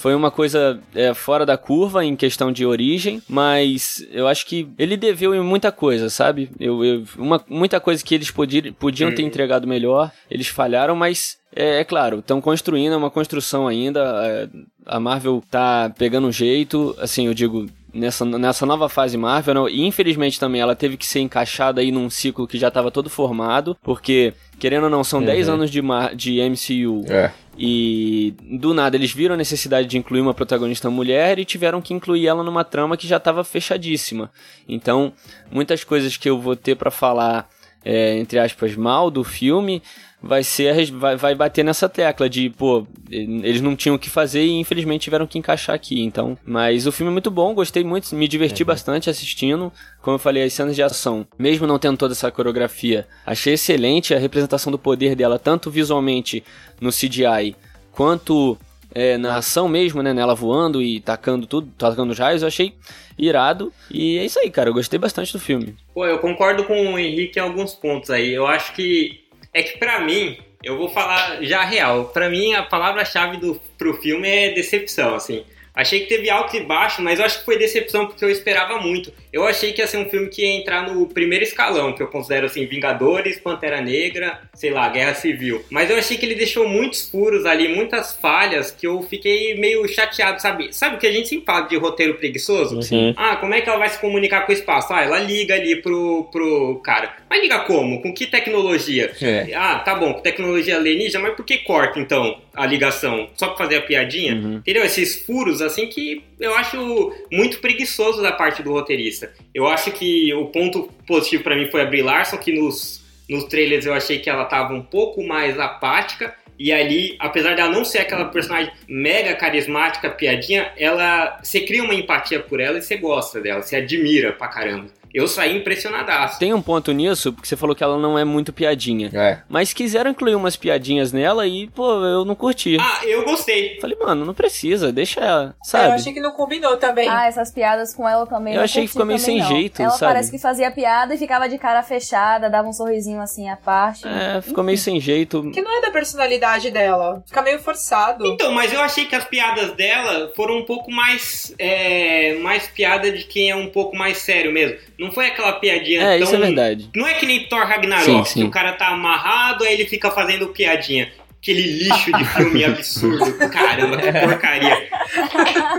Foi 0.00 0.14
uma 0.14 0.30
coisa 0.30 0.80
é, 0.94 1.12
fora 1.12 1.44
da 1.44 1.58
curva 1.58 2.02
em 2.04 2.16
questão 2.16 2.50
de 2.50 2.64
origem, 2.64 3.20
mas 3.28 4.06
eu 4.10 4.26
acho 4.26 4.46
que 4.46 4.66
ele 4.78 4.96
deveu 4.96 5.34
em 5.34 5.40
muita 5.42 5.70
coisa, 5.70 6.08
sabe? 6.08 6.50
Eu, 6.58 6.82
eu- 6.84 7.04
uma, 7.18 7.38
muita 7.48 7.78
coisa 7.78 8.02
que 8.02 8.14
eles 8.14 8.30
podiam, 8.30 8.72
podiam 8.72 9.12
ter 9.14 9.20
Uhum. 9.22 9.28
entregado 9.28 9.66
melhor, 9.66 10.10
eles 10.30 10.48
falharam, 10.48 10.96
mas 10.96 11.36
é, 11.54 11.80
é 11.80 11.84
claro, 11.84 12.20
estão 12.20 12.40
construindo, 12.40 12.92
é 12.94 12.96
uma 12.96 13.10
construção 13.10 13.68
ainda. 13.68 14.00
é, 14.24 14.48
a 14.86 14.98
Marvel 14.98 15.42
tá 15.50 15.92
pegando 15.98 16.26
um 16.28 16.32
jeito, 16.32 16.96
assim, 16.98 17.26
eu 17.26 17.34
digo, 17.34 17.66
nessa, 17.92 18.24
nessa 18.24 18.64
nova 18.64 18.88
fase 18.88 19.16
Marvel, 19.18 19.54
né? 19.66 19.70
e 19.70 19.84
infelizmente 19.86 20.40
também 20.40 20.60
ela 20.62 20.74
teve 20.74 20.96
que 20.96 21.06
ser 21.06 21.20
encaixada 21.20 21.80
aí 21.80 21.92
num 21.92 22.08
ciclo 22.08 22.46
que 22.48 22.58
já 22.58 22.68
estava 22.68 22.90
todo 22.90 23.10
formado, 23.10 23.76
porque, 23.82 24.32
querendo 24.58 24.84
ou 24.84 24.90
não, 24.90 25.04
são 25.04 25.22
10 25.22 25.48
anos 25.48 25.70
de, 25.70 25.80
de 26.16 26.40
MCU. 26.40 27.04
É. 27.08 27.30
E 27.62 28.34
do 28.40 28.72
nada 28.72 28.96
eles 28.96 29.12
viram 29.12 29.34
a 29.34 29.36
necessidade 29.36 29.86
de 29.86 29.98
incluir 29.98 30.22
uma 30.22 30.32
protagonista 30.32 30.88
mulher 30.88 31.38
e 31.38 31.44
tiveram 31.44 31.82
que 31.82 31.92
incluir 31.92 32.26
ela 32.26 32.42
numa 32.42 32.64
trama 32.64 32.96
que 32.96 33.06
já 33.06 33.18
estava 33.18 33.44
fechadíssima. 33.44 34.30
Então, 34.66 35.12
muitas 35.52 35.84
coisas 35.84 36.16
que 36.16 36.30
eu 36.30 36.40
vou 36.40 36.56
ter 36.56 36.74
pra 36.74 36.90
falar, 36.90 37.46
é, 37.84 38.16
entre 38.16 38.38
aspas, 38.38 38.74
mal 38.74 39.10
do 39.10 39.22
filme, 39.22 39.82
vai 40.22 40.42
ser 40.42 40.90
vai, 40.92 41.16
vai 41.16 41.34
bater 41.34 41.64
nessa 41.64 41.88
tecla 41.88 42.28
de, 42.28 42.50
pô, 42.50 42.86
eles 43.10 43.60
não 43.60 43.74
tinham 43.74 43.96
o 43.96 43.98
que 43.98 44.10
fazer 44.10 44.42
e 44.42 44.58
infelizmente 44.58 45.02
tiveram 45.02 45.26
que 45.26 45.38
encaixar 45.38 45.74
aqui. 45.74 46.02
Então, 46.02 46.36
mas 46.44 46.86
o 46.86 46.92
filme 46.92 47.10
é 47.10 47.12
muito 47.12 47.30
bom, 47.30 47.54
gostei 47.54 47.84
muito, 47.84 48.14
me 48.14 48.28
diverti 48.28 48.62
bastante 48.64 49.08
assistindo. 49.08 49.72
Como 50.02 50.16
eu 50.16 50.18
falei, 50.18 50.42
as 50.42 50.52
cenas 50.52 50.74
de 50.74 50.82
ação, 50.82 51.26
mesmo 51.38 51.66
não 51.66 51.78
tendo 51.78 51.96
toda 51.96 52.12
essa 52.12 52.30
coreografia, 52.30 53.06
achei 53.24 53.54
excelente 53.54 54.14
a 54.14 54.18
representação 54.18 54.70
do 54.70 54.78
poder 54.78 55.14
dela, 55.14 55.38
tanto 55.38 55.70
visualmente 55.70 56.42
no 56.80 56.90
CGI, 56.90 57.56
quanto 57.92 58.58
é, 58.94 59.16
na 59.16 59.36
ação 59.36 59.68
mesmo, 59.68 60.02
né? 60.02 60.12
Nela 60.12 60.34
voando 60.34 60.82
e 60.82 61.00
tacando 61.00 61.46
tudo, 61.46 61.70
tacando 61.78 62.12
os 62.12 62.18
raios, 62.18 62.42
eu 62.42 62.48
achei 62.48 62.74
irado. 63.18 63.72
E 63.90 64.18
é 64.18 64.24
isso 64.24 64.38
aí, 64.38 64.50
cara. 64.50 64.70
Eu 64.70 64.74
gostei 64.74 64.98
bastante 64.98 65.32
do 65.32 65.38
filme. 65.38 65.76
Pô, 65.94 66.06
eu 66.06 66.18
concordo 66.18 66.64
com 66.64 66.94
o 66.94 66.98
Henrique 66.98 67.38
em 67.38 67.42
alguns 67.42 67.74
pontos 67.74 68.10
aí. 68.10 68.32
Eu 68.32 68.46
acho 68.46 68.74
que. 68.74 69.20
É 69.52 69.62
que 69.62 69.78
pra 69.78 70.00
mim, 70.00 70.38
eu 70.62 70.76
vou 70.76 70.88
falar 70.88 71.42
já 71.42 71.62
real. 71.62 72.06
Pra 72.06 72.28
mim, 72.28 72.54
a 72.54 72.62
palavra-chave 72.62 73.38
do, 73.38 73.60
pro 73.76 73.94
filme 73.94 74.28
é 74.28 74.52
decepção, 74.52 75.14
assim. 75.14 75.44
Achei 75.80 76.00
que 76.00 76.06
teve 76.06 76.28
alto 76.28 76.54
e 76.56 76.60
baixo, 76.60 77.00
mas 77.00 77.18
eu 77.18 77.24
acho 77.24 77.38
que 77.38 77.44
foi 77.44 77.58
decepção 77.58 78.06
porque 78.06 78.24
eu 78.24 78.30
esperava 78.30 78.78
muito. 78.78 79.12
Eu 79.32 79.46
achei 79.46 79.72
que 79.72 79.80
ia 79.80 79.86
ser 79.86 79.98
um 79.98 80.08
filme 80.08 80.28
que 80.28 80.42
ia 80.42 80.56
entrar 80.56 80.82
no 80.82 81.06
primeiro 81.06 81.44
escalão, 81.44 81.92
que 81.92 82.02
eu 82.02 82.08
considero 82.08 82.46
assim, 82.46 82.66
Vingadores, 82.66 83.38
Pantera 83.38 83.80
Negra, 83.80 84.40
sei 84.52 84.70
lá, 84.70 84.88
Guerra 84.88 85.14
Civil. 85.14 85.64
Mas 85.70 85.88
eu 85.88 85.96
achei 85.96 86.18
que 86.18 86.26
ele 86.26 86.34
deixou 86.34 86.68
muitos 86.68 87.08
furos 87.08 87.46
ali, 87.46 87.68
muitas 87.68 88.12
falhas, 88.12 88.70
que 88.70 88.86
eu 88.86 89.00
fiquei 89.02 89.54
meio 89.54 89.86
chateado, 89.88 90.40
sabe? 90.42 90.74
Sabe 90.74 90.96
o 90.96 90.98
que 90.98 91.06
a 91.06 91.12
gente 91.12 91.28
sempre 91.28 91.46
fala 91.46 91.66
de 91.66 91.76
roteiro 91.76 92.14
preguiçoso? 92.14 92.82
Sim. 92.82 93.14
Ah, 93.16 93.36
como 93.36 93.54
é 93.54 93.60
que 93.60 93.68
ela 93.68 93.78
vai 93.78 93.88
se 93.88 93.98
comunicar 94.00 94.44
com 94.44 94.52
o 94.52 94.54
espaço? 94.54 94.92
Ah, 94.92 95.02
ela 95.02 95.20
liga 95.20 95.54
ali 95.54 95.76
pro, 95.76 96.28
pro 96.32 96.80
cara. 96.84 97.16
Mas 97.28 97.40
liga 97.40 97.60
como? 97.60 98.02
Com 98.02 98.12
que 98.12 98.26
tecnologia? 98.26 99.12
É. 99.22 99.54
Ah, 99.54 99.78
tá 99.78 99.94
bom, 99.94 100.12
com 100.12 100.20
tecnologia 100.20 100.76
alienígena, 100.76 101.22
mas 101.22 101.36
por 101.36 101.44
que 101.44 101.58
corta 101.58 102.00
então 102.00 102.36
a 102.54 102.66
ligação? 102.66 103.28
Só 103.36 103.48
pra 103.48 103.58
fazer 103.58 103.76
a 103.76 103.82
piadinha? 103.82 104.34
Uhum. 104.34 104.56
Entendeu? 104.56 104.84
Esses 104.84 105.24
furos, 105.24 105.60
assim, 105.70 105.86
que 105.86 106.22
eu 106.38 106.54
acho 106.54 107.12
muito 107.30 107.60
preguiçoso 107.60 108.22
da 108.22 108.32
parte 108.32 108.62
do 108.62 108.72
roteirista. 108.72 109.32
Eu 109.54 109.66
acho 109.66 109.90
que 109.92 110.32
o 110.34 110.46
ponto 110.46 110.90
positivo 111.06 111.42
pra 111.42 111.56
mim 111.56 111.70
foi 111.70 111.82
a 111.82 111.86
Brie 111.86 112.02
Larson, 112.02 112.38
que 112.38 112.52
nos, 112.52 113.02
nos 113.28 113.44
trailers 113.44 113.86
eu 113.86 113.94
achei 113.94 114.18
que 114.18 114.28
ela 114.28 114.44
tava 114.44 114.74
um 114.74 114.82
pouco 114.82 115.26
mais 115.26 115.58
apática. 115.58 116.34
E 116.58 116.72
ali, 116.72 117.16
apesar 117.18 117.56
dela 117.56 117.72
não 117.72 117.86
ser 117.86 118.00
aquela 118.00 118.26
personagem 118.26 118.70
mega 118.86 119.34
carismática, 119.34 120.10
piadinha, 120.10 120.70
ela. 120.76 121.40
Você 121.42 121.60
cria 121.60 121.82
uma 121.82 121.94
empatia 121.94 122.38
por 122.38 122.60
ela 122.60 122.76
e 122.76 122.82
você 122.82 122.98
gosta 122.98 123.40
dela, 123.40 123.62
você 123.62 123.76
admira 123.76 124.32
pra 124.32 124.48
caramba. 124.48 124.99
Eu 125.12 125.26
saí 125.26 125.56
impressionadaço. 125.56 126.38
Tem 126.38 126.54
um 126.54 126.62
ponto 126.62 126.92
nisso, 126.92 127.32
porque 127.32 127.48
você 127.48 127.56
falou 127.56 127.74
que 127.74 127.82
ela 127.82 127.98
não 127.98 128.18
é 128.18 128.24
muito 128.24 128.52
piadinha. 128.52 129.10
É. 129.12 129.38
Mas 129.48 129.72
quiseram 129.72 130.10
incluir 130.10 130.34
umas 130.34 130.56
piadinhas 130.56 131.12
nela 131.12 131.46
e, 131.46 131.66
pô, 131.68 132.04
eu 132.04 132.24
não 132.24 132.34
curti. 132.34 132.76
Ah, 132.80 133.00
eu 133.04 133.24
gostei. 133.24 133.78
Falei, 133.80 133.96
mano, 133.98 134.24
não 134.24 134.34
precisa, 134.34 134.92
deixa 134.92 135.20
ela, 135.20 135.44
Eu 135.46 135.54
sabe? 135.64 135.94
achei 135.94 136.12
que 136.12 136.20
não 136.20 136.32
combinou 136.32 136.76
também. 136.76 137.08
Ah, 137.08 137.26
essas 137.26 137.50
piadas 137.50 137.94
com 137.94 138.08
ela 138.08 138.26
também. 138.26 138.54
Eu 138.54 138.62
achei 138.62 138.82
que 138.82 138.88
ficou 138.88 139.04
meio 139.06 139.18
sem 139.18 139.38
não. 139.38 139.48
jeito, 139.48 139.82
Ela 139.82 139.90
sabe? 139.92 140.12
parece 140.12 140.30
que 140.30 140.38
fazia 140.38 140.70
piada 140.70 141.14
e 141.14 141.18
ficava 141.18 141.48
de 141.48 141.58
cara 141.58 141.82
fechada, 141.82 142.48
dava 142.48 142.68
um 142.68 142.72
sorrisinho 142.72 143.20
assim 143.20 143.48
à 143.48 143.56
parte. 143.56 144.06
É, 144.06 144.40
ficou 144.40 144.62
meio 144.62 144.78
sem 144.78 145.00
jeito. 145.00 145.50
Que 145.50 145.60
não 145.62 145.76
é 145.78 145.80
da 145.82 145.90
personalidade 145.90 146.70
dela. 146.70 147.22
Fica 147.26 147.42
meio 147.42 147.58
forçado. 147.58 148.26
Então, 148.26 148.52
mas 148.52 148.72
eu 148.72 148.80
achei 148.80 149.04
que 149.06 149.14
as 149.16 149.24
piadas 149.24 149.72
dela 149.72 150.32
foram 150.36 150.58
um 150.58 150.64
pouco 150.64 150.90
mais. 150.90 151.52
É, 151.58 152.34
mais 152.40 152.66
piada 152.68 153.10
de 153.10 153.24
quem 153.24 153.50
é 153.50 153.56
um 153.56 153.68
pouco 153.68 153.96
mais 153.96 154.18
sério 154.18 154.52
mesmo. 154.52 154.76
Não 155.00 155.10
foi 155.10 155.26
aquela 155.28 155.54
piadinha 155.54 156.02
É, 156.02 156.18
tão. 156.18 156.24
isso 156.26 156.34
é 156.36 156.38
verdade. 156.38 156.90
Não 156.94 157.06
é 157.08 157.14
que 157.14 157.24
nem 157.24 157.48
Thor 157.48 157.66
Ragnarok, 157.66 158.04
Sim, 158.04 158.24
sim. 158.24 158.40
que 158.42 158.46
o 158.46 158.50
cara 158.50 158.72
tá 158.74 158.88
amarrado, 158.88 159.64
aí 159.64 159.72
ele 159.72 159.86
fica 159.86 160.10
fazendo 160.10 160.48
piadinha. 160.48 161.10
Aquele 161.42 161.62
lixo 161.62 162.12
de 162.12 162.22
filme 162.26 162.64
absurdo. 162.66 163.38
Caramba, 163.48 163.96
que 163.96 164.12
porcaria. 164.12 164.88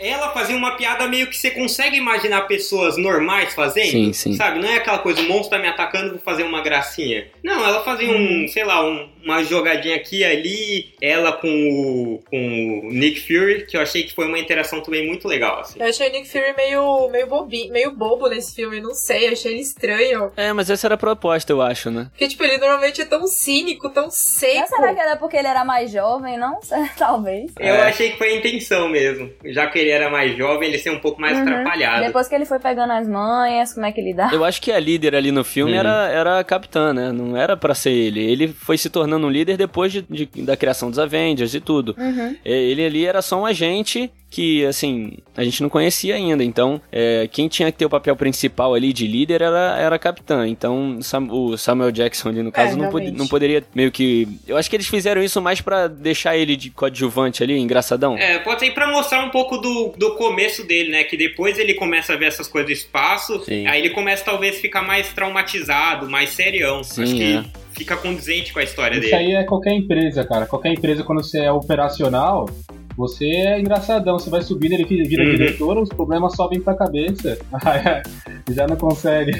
Ela 0.00 0.30
fazia 0.32 0.56
uma 0.56 0.72
piada 0.72 1.06
meio 1.06 1.28
que 1.28 1.36
você 1.36 1.50
consegue 1.52 1.96
imaginar 1.96 2.42
pessoas 2.42 2.96
normais 2.96 3.54
fazendo. 3.54 3.90
Sim, 3.90 4.12
sim. 4.12 4.34
Sabe? 4.34 4.58
Não 4.60 4.68
é 4.68 4.76
aquela 4.76 4.98
coisa, 4.98 5.20
o 5.22 5.28
monstro 5.28 5.50
tá 5.50 5.58
me 5.58 5.68
atacando, 5.68 6.10
vou 6.10 6.18
fazer 6.20 6.42
uma 6.42 6.60
gracinha. 6.60 7.26
Não, 7.42 7.64
ela 7.64 7.84
fazia 7.84 8.10
um, 8.10 8.46
sei 8.48 8.64
lá, 8.64 8.84
um- 8.84 9.08
uma 9.24 9.42
jogadinha 9.44 9.96
aqui 9.96 10.18
e 10.18 10.24
ali. 10.24 10.94
Ela 11.00 11.32
com 11.32 11.48
o, 11.48 12.22
com 12.28 12.80
o 12.88 12.92
Nick 12.92 13.20
Fury, 13.20 13.66
que 13.66 13.76
eu 13.76 13.80
achei 13.80 14.02
que 14.02 14.14
foi 14.14 14.26
uma 14.26 14.38
interação 14.38 14.80
também 14.82 15.06
muito 15.06 15.26
legal. 15.28 15.60
Assim. 15.60 15.78
Eu 15.80 15.86
achei 15.88 16.08
o 16.08 16.12
Nick 16.12 16.28
Fury 16.28 16.54
meio, 16.56 17.08
meio, 17.10 17.26
bobi, 17.26 17.70
meio 17.70 17.90
bobo 17.92 18.28
nesse 18.28 18.54
filme, 18.54 18.80
não 18.80 18.94
sei, 18.94 19.28
achei 19.28 19.52
ele 19.52 19.60
estranho. 19.60 20.32
É, 20.36 20.52
mas 20.52 20.70
essa 20.70 20.86
era 20.86 20.94
a 20.94 20.98
proposta, 20.98 21.52
eu 21.52 21.62
acho, 21.62 21.90
né? 21.90 22.08
Porque, 22.10 22.28
tipo, 22.28 22.42
ele 22.44 22.58
normalmente 22.58 23.00
é 23.00 23.04
tão 23.04 23.26
cínico, 23.26 23.88
tão 23.90 24.10
seco. 24.10 24.60
Mas 24.60 24.68
será 24.70 24.94
que 24.94 25.00
era 25.00 25.16
porque 25.16 25.36
ele 25.36 25.48
era 25.48 25.64
mais 25.64 25.90
jovem, 25.90 26.36
não? 26.38 26.58
Talvez. 26.98 27.52
Eu 27.58 27.74
É. 27.74 27.88
achei 27.88 28.10
que 28.10 28.18
foi 28.18 28.28
a 28.30 28.36
intenção 28.36 28.88
mesmo. 28.88 29.30
Já 29.46 29.66
que 29.68 29.78
ele 29.78 29.90
era 29.90 30.10
mais 30.10 30.36
jovem, 30.36 30.68
ele 30.68 30.78
ser 30.78 30.90
um 30.90 30.98
pouco 31.00 31.20
mais 31.20 31.36
Uhum. 31.36 31.42
atrapalhado. 31.42 32.04
Depois 32.06 32.28
que 32.28 32.34
ele 32.34 32.44
foi 32.46 32.58
pegando 32.58 32.92
as 32.92 33.06
manhas, 33.08 33.72
como 33.74 33.86
é 33.86 33.92
que 33.92 34.00
ele 34.00 34.14
dá? 34.14 34.30
Eu 34.32 34.44
acho 34.44 34.60
que 34.60 34.72
a 34.72 34.78
líder 34.78 35.14
ali 35.14 35.30
no 35.30 35.44
filme 35.44 35.72
Uhum. 35.72 35.78
era, 35.78 36.08
era 36.08 36.38
a 36.40 36.44
capitã, 36.44 36.92
né? 36.92 37.12
Não 37.12 37.36
era 37.36 37.56
pra 37.56 37.74
ser 37.74 37.90
ele. 37.92 38.20
Ele 38.20 38.48
foi 38.48 38.76
se 38.78 38.88
tornando 38.90 39.07
um 39.16 39.30
líder 39.30 39.56
depois 39.56 39.92
de, 39.92 40.02
de- 40.08 40.28
da 40.42 40.56
criação 40.56 40.90
dos 40.90 40.98
Avengers 40.98 41.54
e 41.54 41.60
tudo. 41.60 41.94
Uhum. 41.98 42.36
É, 42.44 42.50
Ele 42.52 42.84
ali 42.84 43.06
era 43.06 43.22
só 43.22 43.40
um 43.40 43.46
agente 43.46 44.10
que, 44.30 44.62
assim, 44.66 45.14
a 45.34 45.42
gente 45.42 45.62
não 45.62 45.70
conhecia 45.70 46.14
ainda. 46.14 46.44
Então, 46.44 46.78
é, 46.92 47.26
quem 47.32 47.48
tinha 47.48 47.72
que 47.72 47.78
ter 47.78 47.86
o 47.86 47.88
papel 47.90 48.14
principal 48.14 48.74
ali 48.74 48.92
de 48.92 49.06
líder 49.06 49.40
era, 49.40 49.76
era 49.80 49.96
a 49.96 49.98
capitã. 49.98 50.46
Então, 50.46 50.98
Sam- 51.00 51.28
o 51.32 51.56
Samuel 51.56 51.90
Jackson 51.90 52.28
ali, 52.28 52.42
no 52.42 52.52
caso, 52.52 52.76
não, 52.76 52.90
pod- 52.90 53.10
não 53.10 53.26
poderia 53.26 53.64
meio 53.74 53.90
que... 53.90 54.28
Eu 54.46 54.58
acho 54.58 54.68
que 54.68 54.76
eles 54.76 54.86
fizeram 54.86 55.22
isso 55.22 55.40
mais 55.40 55.62
pra 55.62 55.86
deixar 55.86 56.36
ele 56.36 56.56
de 56.56 56.68
coadjuvante 56.68 57.42
ali, 57.42 57.58
engraçadão. 57.58 58.18
É, 58.18 58.38
pode 58.40 58.60
ser 58.60 58.70
pra 58.72 58.86
mostrar 58.92 59.24
um 59.24 59.30
pouco 59.30 59.56
do, 59.56 59.94
do 59.96 60.14
começo 60.16 60.62
dele, 60.66 60.90
né? 60.90 61.04
Que 61.04 61.16
depois 61.16 61.58
ele 61.58 61.72
começa 61.72 62.12
a 62.12 62.16
ver 62.16 62.26
essas 62.26 62.46
coisas 62.46 62.68
do 62.68 62.72
espaço, 62.72 63.42
Sim. 63.46 63.66
aí 63.66 63.80
ele 63.80 63.90
começa 63.90 64.26
talvez 64.26 64.58
ficar 64.60 64.82
mais 64.82 65.10
traumatizado, 65.14 66.08
mais 66.10 66.30
serião. 66.30 66.84
Sim, 66.84 67.02
Acho 67.02 67.14
que 67.14 67.22
é. 67.34 67.44
Fica 67.78 67.96
condizente 67.96 68.52
com 68.52 68.58
a 68.58 68.62
história 68.64 68.94
Isso 68.98 69.02
dele. 69.10 69.14
aí 69.14 69.32
é 69.34 69.44
qualquer 69.44 69.72
empresa, 69.72 70.24
cara. 70.24 70.44
Qualquer 70.46 70.72
empresa, 70.72 71.02
quando 71.04 71.22
você 71.22 71.40
é 71.44 71.52
operacional, 71.52 72.48
você 72.96 73.24
é 73.26 73.60
engraçadão. 73.60 74.18
Você 74.18 74.28
vai 74.28 74.42
subindo, 74.42 74.72
ele 74.72 74.84
vira 74.84 75.22
Uhum. 75.24 75.30
diretor, 75.36 75.78
os 75.78 75.88
problemas 75.88 76.34
sobem 76.34 76.60
pra 76.60 76.74
cabeça. 76.74 77.38
Já 78.50 78.66
não 78.66 78.76
consegue. 78.76 79.32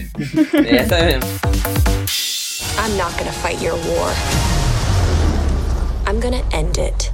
Essa 0.66 0.95
é 0.97 1.07
mesmo. 1.07 1.28
I'm 2.78 2.97
not 2.97 3.12
gonna 3.18 3.33
fight 3.33 3.62
your 3.64 3.76
war. 3.88 4.12
I'm 6.09 6.21
gonna 6.21 6.42
end 6.57 6.80
it. 6.80 7.11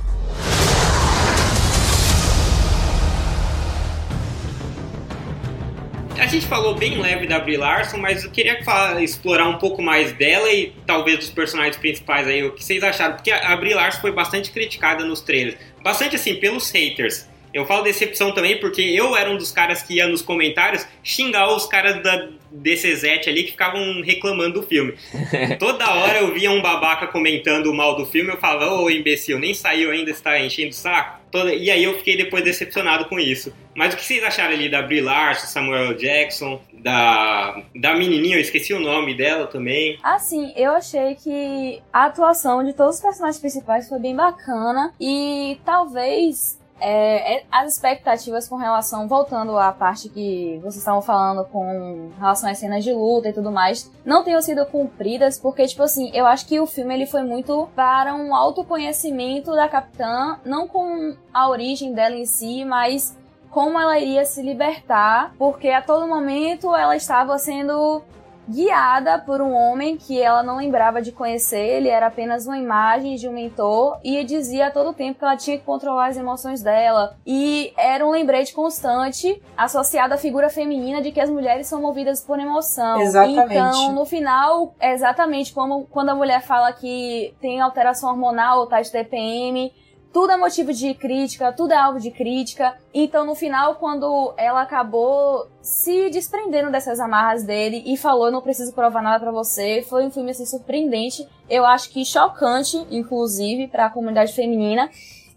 Gente 6.35 6.47
falou 6.47 6.75
bem 6.75 6.99
leve 7.01 7.27
da 7.27 7.39
Brie 7.39 7.57
Larson, 7.57 7.99
mas 7.99 8.25
eu 8.25 8.31
queria 8.31 8.63
falar- 8.65 9.03
explorar 9.03 9.49
um 9.49 9.59
pouco 9.59 9.81
mais 9.81 10.13
dela 10.13 10.53
e 10.53 10.73
talvez 10.87 11.19
dos 11.19 11.31
personagens 11.31 11.77
principais 11.77 12.27
aí, 12.27 12.43
o 12.43 12.53
que 12.53 12.63
vocês 12.65 12.83
acharam? 12.83 13.15
Porque 13.15 13.31
a 13.31 13.57
Brie 13.57 13.75
Larson 13.75 14.01
foi 14.01 14.13
bastante 14.13 14.51
criticada 14.51 15.05
nos 15.05 15.21
trailers. 15.21 15.57
Bastante 15.83 16.17
assim, 16.17 16.35
pelos 16.37 16.71
haters. 16.71 17.29
Eu 17.53 17.65
falo 17.67 17.85
decepção 17.85 18.33
também 18.33 18.59
porque 18.59 18.83
eu 18.83 19.17
era 19.17 19.31
um 19.31 19.37
dos 19.37 19.53
caras 19.53 19.81
que 19.81 19.95
ia 19.95 20.09
nos 20.09 20.23
comentários 20.23 20.85
xingar 21.05 21.55
os 21.55 21.67
caras 21.67 22.03
da 22.03 22.29
DCZ 22.51 23.29
ali 23.29 23.45
que 23.45 23.53
ficavam 23.53 24.03
reclamando 24.03 24.61
do 24.61 24.67
filme. 24.67 24.95
Toda 25.61 25.89
hora 25.89 26.19
eu 26.19 26.35
via 26.35 26.51
um 26.51 26.61
babaca 26.61 27.07
comentando 27.07 27.73
mal 27.73 27.95
do 27.95 28.07
filme, 28.07 28.33
eu 28.33 28.39
falava, 28.39 28.75
ô 28.75 28.91
imbecil, 28.91 29.39
nem 29.39 29.55
saiu 29.55 29.93
ainda, 29.93 30.11
está 30.11 30.41
enchendo 30.41 30.71
o 30.71 30.75
saco. 30.75 31.21
E 31.57 31.71
aí 31.71 31.85
eu 31.85 31.97
fiquei 31.99 32.17
depois 32.17 32.43
decepcionado 32.43 33.05
com 33.05 33.21
isso. 33.21 33.55
Mas 33.77 33.95
o 33.95 33.97
que 33.97 34.05
vocês 34.05 34.23
acharam 34.23 34.55
ali 34.55 34.71
da 34.71 34.83
Brie 34.83 35.01
Larson, 35.01 35.47
Samuel 35.47 35.95
Jackson, 35.95 36.61
da, 36.73 37.63
da 37.75 37.95
menininha, 37.95 38.37
eu 38.37 38.41
esqueci 38.41 38.73
o 38.73 38.81
nome 38.81 39.17
dela 39.17 39.47
também. 39.47 39.99
Assim, 40.03 40.53
eu 40.57 40.73
achei 40.73 41.15
que 41.15 41.83
a 41.93 42.07
atuação 42.07 42.63
de 42.65 42.73
todos 42.73 42.97
os 42.97 43.03
personagens 43.03 43.41
principais 43.41 43.89
foi 43.89 43.99
bem 43.99 44.15
bacana 44.15 44.93
e 45.01 45.59
talvez 45.65 46.59
é, 46.81 47.37
é, 47.37 47.45
as 47.51 47.75
expectativas 47.75 48.49
com 48.49 48.57
relação, 48.57 49.09
voltando 49.09 49.57
à 49.57 49.73
parte 49.73 50.09
que 50.09 50.59
vocês 50.59 50.77
estavam 50.77 51.01
falando 51.01 51.45
com 51.47 52.11
relação 52.19 52.51
às 52.51 52.59
cenas 52.59 52.85
de 52.85 52.93
luta 52.93 53.29
e 53.29 53.33
tudo 53.33 53.51
mais, 53.51 53.91
não 54.05 54.25
tenham 54.25 54.43
sido 54.43 54.67
cumpridas, 54.67 55.39
porque, 55.39 55.67
tipo 55.67 55.83
assim, 55.83 56.11
eu 56.13 56.27
acho 56.27 56.47
que 56.47 56.59
o 56.61 56.67
filme 56.67 56.95
ele 56.95 57.07
foi 57.07 57.23
muito 57.23 57.69
para 57.75 58.15
um 58.15 58.35
autoconhecimento 58.35 59.53
da 59.53 59.69
Capitã, 59.69 60.39
não 60.45 60.67
com 60.67 61.17
a 61.33 61.49
origem 61.49 61.95
dela 61.95 62.17
em 62.17 62.27
si, 62.27 62.65
mas 62.65 63.17
como 63.55 63.79
ela 63.79 63.97
iria 63.97 64.25
se 64.25 64.43
libertar, 64.43 65.33
porque 65.39 65.69
a 65.69 65.81
todo 65.81 66.09
momento 66.09 66.75
ela 66.75 66.97
estava 66.97 67.39
sendo 67.39 68.03
guiada 68.49 69.17
por 69.17 69.41
um 69.41 69.55
homem 69.55 69.97
que 69.97 70.21
ela 70.21 70.43
não 70.43 70.57
lembrava 70.57 71.01
de 71.01 71.13
conhecer, 71.13 71.65
ele 71.65 71.89
era 71.89 72.09
apenas 72.09 72.47
uma 72.47 72.59
imagem 72.59 73.15
de 73.15 73.29
um 73.29 73.33
mentor 73.33 73.99
e 74.03 74.23
dizia 74.25 74.67
a 74.67 74.71
todo 74.73 74.93
tempo 74.93 75.21
que 75.21 75.25
ela 75.25 75.37
tinha 75.37 75.57
que 75.57 75.65
controlar 75.65 76.09
as 76.09 76.17
emoções 76.17 76.63
dela. 76.63 77.17
E 77.25 77.73
era 77.77 78.05
um 78.05 78.11
lembrete 78.11 78.53
constante 78.53 79.41
associado 79.57 80.13
à 80.13 80.17
figura 80.17 80.51
feminina 80.51 81.01
de 81.01 81.13
que 81.13 81.21
as 81.21 81.31
mulheres 81.31 81.69
são 81.69 81.81
movidas 81.81 82.21
por 82.21 82.41
emoção. 82.41 83.01
Exatamente. 83.01 83.55
Então, 83.55 83.93
no 83.93 84.05
final, 84.05 84.75
é 84.81 84.93
exatamente 84.93 85.55
como 85.55 85.87
quando 85.87 86.09
a 86.09 86.15
mulher 86.15 86.43
fala 86.43 86.73
que 86.73 87.33
tem 87.41 87.61
alteração 87.61 88.11
hormonal 88.11 88.59
ou 88.59 88.67
tá 88.67 88.83
de 88.83 88.91
TPM, 88.91 89.73
tudo 90.15 90.31
é 90.31 90.37
motivo 90.37 90.73
de 90.73 90.95
crítica, 90.95 91.53
tudo 91.53 91.73
é 91.73 91.77
alvo 91.77 91.99
de 91.99 92.13
crítica. 92.13 92.79
Então, 92.95 93.27
no 93.27 93.35
final, 93.35 93.75
quando 93.75 94.33
ela 94.37 94.63
acabou 94.63 95.49
se 95.61 96.09
desprendendo 96.09 96.71
dessas 96.71 97.01
amarras 97.01 97.43
dele 97.43 97.83
e 97.85 97.97
falou: 97.97 98.27
Eu 98.27 98.33
não 98.33 98.41
preciso 98.41 98.73
provar 98.73 99.03
nada 99.03 99.19
pra 99.19 99.33
você, 99.33 99.83
foi 99.83 100.07
um 100.07 100.13
filme 100.13 100.31
assim 100.31 100.47
surpreendente. 100.47 101.29
Eu 101.51 101.67
acho 101.67 101.91
que 101.91 102.05
chocante, 102.05 102.87
inclusive, 102.93 103.67
pra 103.67 103.91
comunidade 103.91 104.33
feminina. 104.33 104.89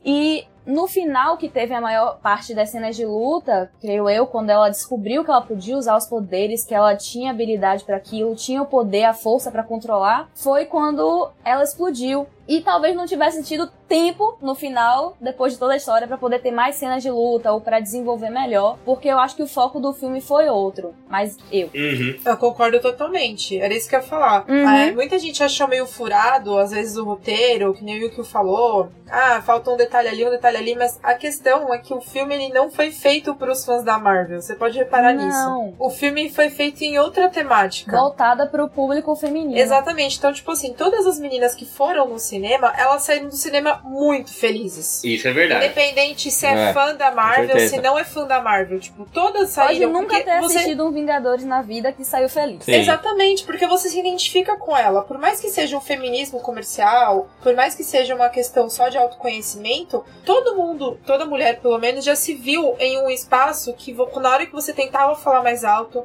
E 0.05 0.45
no 0.63 0.85
final, 0.85 1.37
que 1.37 1.49
teve 1.49 1.73
a 1.73 1.81
maior 1.81 2.19
parte 2.19 2.53
das 2.53 2.69
cenas 2.69 2.95
de 2.95 3.03
luta, 3.03 3.71
creio 3.81 4.07
eu, 4.07 4.27
quando 4.27 4.51
ela 4.51 4.69
descobriu 4.69 5.23
que 5.23 5.31
ela 5.31 5.41
podia 5.41 5.75
usar 5.75 5.97
os 5.97 6.05
poderes, 6.05 6.63
que 6.63 6.75
ela 6.75 6.95
tinha 6.95 7.31
habilidade 7.31 7.83
para 7.83 7.97
aquilo, 7.97 8.35
tinha 8.35 8.61
o 8.61 8.65
poder, 8.67 9.05
a 9.05 9.13
força 9.13 9.49
para 9.49 9.63
controlar, 9.63 10.29
foi 10.35 10.65
quando 10.65 11.31
ela 11.43 11.63
explodiu. 11.63 12.27
E 12.47 12.61
talvez 12.61 12.95
não 12.95 13.05
tivesse 13.05 13.43
tido 13.43 13.69
tempo 13.87 14.37
no 14.41 14.55
final, 14.55 15.15
depois 15.19 15.53
de 15.53 15.59
toda 15.59 15.73
a 15.73 15.77
história, 15.77 16.07
para 16.07 16.17
poder 16.17 16.39
ter 16.39 16.51
mais 16.51 16.75
cenas 16.75 17.01
de 17.03 17.09
luta 17.09 17.51
ou 17.51 17.61
para 17.61 17.79
desenvolver 17.79 18.29
melhor, 18.29 18.77
porque 18.85 19.07
eu 19.07 19.17
acho 19.17 19.35
que 19.35 19.43
o 19.43 19.47
foco 19.47 19.79
do 19.79 19.93
filme 19.93 20.21
foi 20.21 20.49
outro. 20.49 20.93
Mas 21.09 21.37
eu. 21.51 21.69
Uhum. 21.73 22.15
Eu 22.25 22.37
concordo 22.37 22.79
totalmente. 22.79 23.59
Era 23.59 23.73
isso 23.73 23.89
que 23.89 23.95
eu 23.95 23.99
ia 23.99 24.05
falar. 24.05 24.45
Uhum. 24.47 24.69
É, 24.69 24.91
muita 24.91 25.17
gente 25.19 25.43
achou 25.43 25.67
meio 25.67 25.85
furado, 25.85 26.57
às 26.57 26.71
vezes, 26.71 26.97
o 26.97 27.03
roteiro, 27.03 27.73
que 27.73 27.83
nem 27.83 27.97
o 27.97 28.03
Yukio 28.03 28.23
falou. 28.23 28.89
Ah, 29.09 29.41
falta 29.41 29.71
um 29.71 29.77
detalhe 29.77 30.09
ali, 30.09 30.25
um 30.25 30.29
detalhe 30.29 30.57
ali. 30.57 30.75
Mas 30.75 30.99
a 31.01 31.13
questão 31.13 31.73
é 31.73 31.77
que 31.77 31.93
o 31.93 32.01
filme 32.01 32.35
ele 32.35 32.53
não 32.53 32.69
foi 32.69 32.91
feito 32.91 33.33
para 33.35 33.51
os 33.51 33.63
fãs 33.65 33.83
da 33.83 33.97
Marvel. 33.97 34.41
Você 34.41 34.55
pode 34.55 34.77
reparar 34.77 35.13
Não. 35.13 35.25
nisso. 35.25 35.75
O 35.79 35.89
filme 35.89 36.29
foi 36.29 36.49
feito 36.49 36.81
em 36.81 36.99
outra 36.99 37.29
temática. 37.29 37.95
Voltada 37.95 38.45
pro 38.47 38.67
público 38.69 39.15
feminino. 39.15 39.57
Exatamente. 39.57 40.17
Então, 40.17 40.33
tipo 40.33 40.51
assim, 40.51 40.73
todas 40.73 41.07
as 41.07 41.19
meninas 41.19 41.55
que 41.55 41.65
foram 41.65 42.09
no 42.09 42.19
cinema 42.19 42.36
cinema, 42.37 42.73
elas 42.77 43.03
saíram 43.03 43.27
do 43.27 43.35
cinema 43.35 43.81
muito 43.83 44.33
felizes. 44.33 45.03
Isso 45.03 45.27
é 45.27 45.33
verdade. 45.33 45.65
Independente 45.65 46.31
se 46.31 46.45
é, 46.45 46.69
É, 46.69 46.73
fã 46.73 46.95
da 46.95 47.11
Marvel, 47.11 47.59
se 47.59 47.81
não 47.81 47.97
é 47.97 48.03
fã 48.03 48.25
da 48.25 48.41
Marvel. 48.41 48.79
Tipo, 48.79 49.05
todas 49.05 49.53
Pode 49.55 49.67
saíram 49.67 49.91
nunca 49.91 50.15
porque 50.15 50.23
ter 50.23 50.39
você... 50.39 50.57
assistido 50.57 50.85
um 50.85 50.91
Vingadores 50.91 51.45
na 51.45 51.61
vida 51.61 51.91
que 51.91 52.03
saiu 52.03 52.29
feliz. 52.29 52.63
Sim. 52.63 52.73
Exatamente, 52.73 53.43
porque 53.43 53.67
você 53.67 53.89
se 53.89 53.99
identifica 53.99 54.57
com 54.57 54.75
ela. 54.75 55.01
Por 55.01 55.17
mais 55.17 55.39
que 55.39 55.49
seja 55.49 55.77
um 55.77 55.81
feminismo 55.81 56.39
comercial, 56.39 57.29
por 57.41 57.53
mais 57.53 57.75
que 57.75 57.83
seja 57.83 58.15
uma 58.15 58.29
questão 58.29 58.69
só 58.69 58.89
de 58.89 58.97
autoconhecimento, 58.97 60.03
todo 60.25 60.55
mundo, 60.55 60.99
toda 61.05 61.25
mulher 61.25 61.59
pelo 61.59 61.77
menos, 61.77 62.05
já 62.05 62.15
se 62.15 62.33
viu 62.33 62.75
em 62.79 63.01
um 63.01 63.09
espaço 63.09 63.73
que 63.73 63.95
na 64.21 64.29
hora 64.29 64.45
que 64.45 64.51
você 64.51 64.73
tentava 64.73 65.15
falar 65.15 65.43
mais 65.43 65.63
alto, 65.63 66.03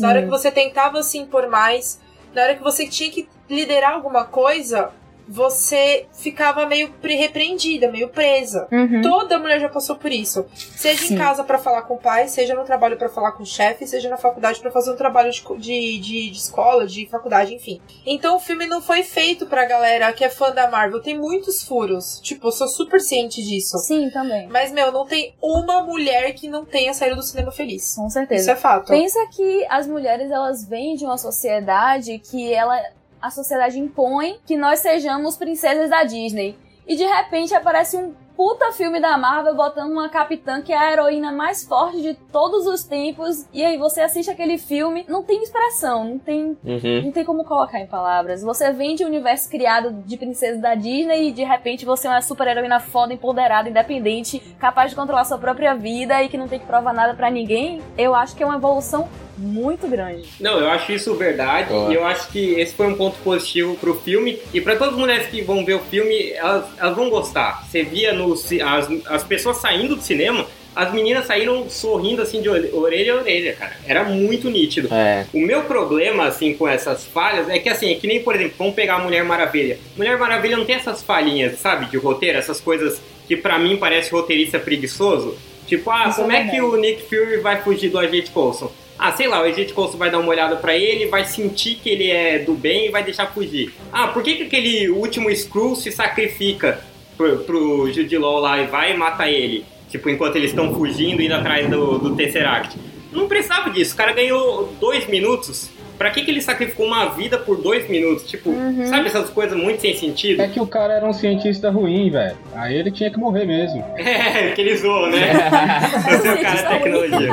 na 0.00 0.08
hora 0.08 0.22
que 0.22 0.28
você 0.28 0.50
tentava 0.50 1.02
se 1.02 1.18
impor 1.18 1.48
mais, 1.48 2.00
na 2.34 2.42
hora 2.42 2.54
que 2.54 2.62
você 2.62 2.86
tinha 2.86 3.10
que 3.10 3.28
liderar 3.48 3.92
alguma 3.92 4.24
coisa, 4.24 4.90
você 5.28 6.06
ficava 6.12 6.66
meio 6.66 6.90
pre- 6.94 7.14
repreendida, 7.16 7.90
meio 7.90 8.08
presa. 8.08 8.68
Uhum. 8.70 9.02
Toda 9.02 9.38
mulher 9.38 9.60
já 9.60 9.68
passou 9.68 9.96
por 9.96 10.10
isso. 10.10 10.46
Seja 10.76 11.06
Sim. 11.06 11.14
em 11.14 11.18
casa 11.18 11.44
pra 11.44 11.58
falar 11.58 11.82
com 11.82 11.94
o 11.94 11.98
pai, 11.98 12.28
seja 12.28 12.54
no 12.54 12.64
trabalho 12.64 12.96
pra 12.96 13.08
falar 13.08 13.32
com 13.32 13.42
o 13.42 13.46
chefe, 13.46 13.86
seja 13.86 14.08
na 14.08 14.16
faculdade 14.16 14.60
pra 14.60 14.70
fazer 14.70 14.92
um 14.92 14.96
trabalho 14.96 15.30
de, 15.30 15.42
de, 15.58 15.98
de, 15.98 16.30
de 16.30 16.36
escola, 16.38 16.86
de 16.86 17.06
faculdade, 17.06 17.54
enfim. 17.54 17.80
Então 18.06 18.36
o 18.36 18.40
filme 18.40 18.66
não 18.66 18.80
foi 18.82 19.02
feito 19.02 19.46
pra 19.46 19.64
galera 19.64 20.12
que 20.12 20.24
é 20.24 20.28
fã 20.28 20.50
da 20.52 20.70
Marvel. 20.70 21.00
Tem 21.02 21.18
muitos 21.18 21.62
furos. 21.62 22.20
Tipo, 22.20 22.48
eu 22.48 22.52
sou 22.52 22.68
super 22.68 23.00
ciente 23.00 23.42
disso. 23.42 23.78
Sim, 23.78 24.10
também. 24.10 24.46
Mas, 24.48 24.72
meu, 24.72 24.90
não 24.92 25.06
tem 25.06 25.34
uma 25.42 25.82
mulher 25.82 26.32
que 26.34 26.48
não 26.48 26.64
tenha 26.64 26.92
saído 26.94 27.16
do 27.16 27.22
cinema 27.22 27.50
feliz. 27.50 27.94
Com 27.94 28.06
Isso 28.06 28.14
certeza. 28.14 28.52
é 28.52 28.56
fato. 28.56 28.88
Pensa 28.88 29.18
que 29.34 29.66
as 29.68 29.86
mulheres 29.86 30.30
elas 30.30 30.64
vêm 30.66 30.94
de 30.96 31.04
uma 31.04 31.18
sociedade 31.18 32.18
que 32.18 32.52
ela 32.52 32.80
a 33.22 33.30
sociedade 33.30 33.78
impõe 33.78 34.38
que 34.44 34.56
nós 34.56 34.80
sejamos 34.80 35.36
princesas 35.36 35.88
da 35.88 36.02
Disney. 36.02 36.58
E 36.86 36.96
de 36.96 37.04
repente 37.04 37.54
aparece 37.54 37.96
um 37.96 38.12
puta 38.36 38.72
filme 38.72 38.98
da 38.98 39.16
Marvel 39.16 39.54
botando 39.54 39.92
uma 39.92 40.08
capitã 40.08 40.60
que 40.62 40.72
é 40.72 40.76
a 40.76 40.90
heroína 40.92 41.30
mais 41.30 41.62
forte 41.62 42.00
de 42.02 42.14
todos 42.14 42.66
os 42.66 42.82
tempos. 42.82 43.46
E 43.52 43.64
aí 43.64 43.76
você 43.76 44.00
assiste 44.00 44.30
aquele 44.30 44.58
filme, 44.58 45.04
não 45.08 45.22
tem 45.22 45.42
expressão, 45.42 46.02
não 46.04 46.18
tem 46.18 46.56
Uhum. 46.64 47.02
não 47.04 47.12
tem 47.12 47.24
como 47.24 47.44
colocar 47.44 47.78
em 47.78 47.86
palavras. 47.86 48.42
Você 48.42 48.72
vem 48.72 48.96
de 48.96 49.04
um 49.04 49.06
universo 49.08 49.48
criado 49.48 49.92
de 50.04 50.16
princesas 50.16 50.60
da 50.60 50.74
Disney 50.74 51.28
e 51.28 51.32
de 51.32 51.44
repente 51.44 51.84
você 51.84 52.08
é 52.08 52.10
uma 52.10 52.22
super 52.22 52.48
heroína 52.48 52.80
foda, 52.80 53.12
empoderada, 53.14 53.68
independente, 53.68 54.40
capaz 54.58 54.90
de 54.90 54.96
controlar 54.96 55.24
sua 55.24 55.38
própria 55.38 55.74
vida 55.74 56.20
e 56.22 56.28
que 56.28 56.36
não 56.38 56.48
tem 56.48 56.58
que 56.58 56.66
provar 56.66 56.92
nada 56.92 57.14
pra 57.14 57.30
ninguém. 57.30 57.80
Eu 57.96 58.12
acho 58.14 58.34
que 58.34 58.42
é 58.42 58.46
uma 58.46 58.56
evolução 58.56 59.08
muito 59.42 59.88
grande. 59.88 60.28
Não, 60.38 60.58
eu 60.58 60.70
acho 60.70 60.92
isso 60.92 61.14
verdade 61.14 61.68
Boa. 61.68 61.90
e 61.90 61.94
eu 61.94 62.06
acho 62.06 62.28
que 62.28 62.54
esse 62.54 62.74
foi 62.74 62.86
um 62.86 62.94
ponto 62.94 63.18
positivo 63.18 63.76
pro 63.76 63.94
filme 64.00 64.38
e 64.54 64.60
pra 64.60 64.76
todas 64.76 64.94
as 64.94 65.00
mulheres 65.00 65.26
que 65.26 65.42
vão 65.42 65.64
ver 65.64 65.74
o 65.74 65.80
filme, 65.80 66.30
elas, 66.30 66.64
elas 66.78 66.96
vão 66.96 67.10
gostar. 67.10 67.64
Você 67.66 67.82
via 67.82 68.12
no, 68.12 68.32
as, 68.32 68.88
as 69.06 69.24
pessoas 69.24 69.56
saindo 69.58 69.96
do 69.96 70.02
cinema, 70.02 70.46
as 70.74 70.92
meninas 70.92 71.26
saíram 71.26 71.68
sorrindo 71.68 72.22
assim 72.22 72.40
de 72.40 72.48
orelha 72.48 73.14
a 73.14 73.16
orelha, 73.16 73.52
cara. 73.54 73.76
Era 73.86 74.04
muito 74.04 74.48
nítido. 74.48 74.88
É. 74.92 75.26
O 75.32 75.40
meu 75.40 75.64
problema, 75.64 76.26
assim, 76.26 76.54
com 76.54 76.66
essas 76.66 77.04
falhas 77.04 77.48
é 77.48 77.58
que, 77.58 77.68
assim, 77.68 77.92
é 77.92 77.94
que 77.96 78.06
nem, 78.06 78.22
por 78.22 78.34
exemplo, 78.34 78.54
vamos 78.56 78.74
pegar 78.74 78.94
a 78.94 78.98
Mulher 78.98 79.24
Maravilha. 79.24 79.78
Mulher 79.96 80.16
Maravilha 80.18 80.56
não 80.56 80.64
tem 80.64 80.76
essas 80.76 81.02
falhinhas, 81.02 81.58
sabe, 81.58 81.86
de 81.86 81.98
roteiro, 81.98 82.38
essas 82.38 82.60
coisas 82.60 83.02
que 83.28 83.36
pra 83.36 83.58
mim 83.58 83.76
parece 83.76 84.10
roteirista 84.10 84.58
preguiçoso. 84.58 85.36
Tipo, 85.66 85.90
ah, 85.90 86.08
Isso 86.08 86.20
como 86.20 86.32
é 86.32 86.40
é 86.40 86.48
que 86.48 86.60
o 86.60 86.76
Nick 86.76 87.02
Fury 87.02 87.38
vai 87.38 87.62
fugir 87.62 87.88
do 87.88 87.98
Agente 87.98 88.30
Coulson? 88.30 88.70
Ah, 88.98 89.12
sei 89.12 89.26
lá, 89.26 89.40
o 89.40 89.44
Agente 89.44 89.72
Coulson 89.72 89.96
vai 89.98 90.10
dar 90.10 90.18
uma 90.20 90.28
olhada 90.28 90.56
pra 90.56 90.76
ele, 90.76 91.06
vai 91.06 91.24
sentir 91.24 91.74
que 91.76 91.88
ele 91.90 92.10
é 92.10 92.38
do 92.38 92.52
bem 92.54 92.86
e 92.86 92.90
vai 92.90 93.02
deixar 93.02 93.26
fugir. 93.26 93.72
Ah, 93.92 94.08
por 94.08 94.22
que, 94.22 94.34
que 94.36 94.42
aquele 94.44 94.88
último 94.90 95.28
Skrull 95.30 95.74
se 95.74 95.90
sacrifica 95.90 96.80
pro, 97.16 97.38
pro 97.38 97.92
Jude 97.92 98.16
Law 98.18 98.38
lá 98.40 98.60
e 98.60 98.66
vai 98.66 98.92
e 98.92 98.96
mata 98.96 99.28
ele? 99.28 99.64
Tipo, 99.90 100.08
enquanto 100.08 100.36
eles 100.36 100.50
estão 100.50 100.72
fugindo, 100.74 101.20
indo 101.20 101.34
atrás 101.34 101.68
do, 101.68 101.98
do 101.98 102.14
Tesseract. 102.16 102.78
Não 103.12 103.28
precisava 103.28 103.68
disso, 103.70 103.94
o 103.94 103.96
cara 103.96 104.12
ganhou 104.12 104.72
dois 104.80 105.06
minutos. 105.08 105.68
Pra 105.98 106.10
que, 106.10 106.22
que 106.24 106.30
ele 106.32 106.40
sacrificou 106.40 106.86
uma 106.86 107.10
vida 107.10 107.38
por 107.38 107.60
dois 107.60 107.88
minutos? 107.88 108.28
Tipo, 108.28 108.50
Uhum. 108.50 108.86
sabe 108.86 109.06
essas 109.06 109.30
coisas 109.30 109.56
muito 109.56 109.80
sem 109.82 109.94
sentido? 109.94 110.40
É 110.42 110.48
que 110.48 110.58
o 110.58 110.66
cara 110.66 110.94
era 110.94 111.06
um 111.06 111.12
cientista 111.12 111.70
ruim, 111.70 112.10
velho. 112.10 112.36
Aí 112.56 112.74
ele 112.76 112.90
tinha 112.90 113.08
que 113.10 113.18
morrer 113.18 113.44
mesmo. 113.44 113.84
É, 113.98 114.50
que 114.50 114.60
ele 114.62 114.76
zoou, 114.76 115.08
né? 115.10 115.32
Você 116.18 116.28
é 116.28 116.32
o 116.32 116.42
cara 116.42 116.62
da 116.62 116.68
tecnologia. 116.70 117.30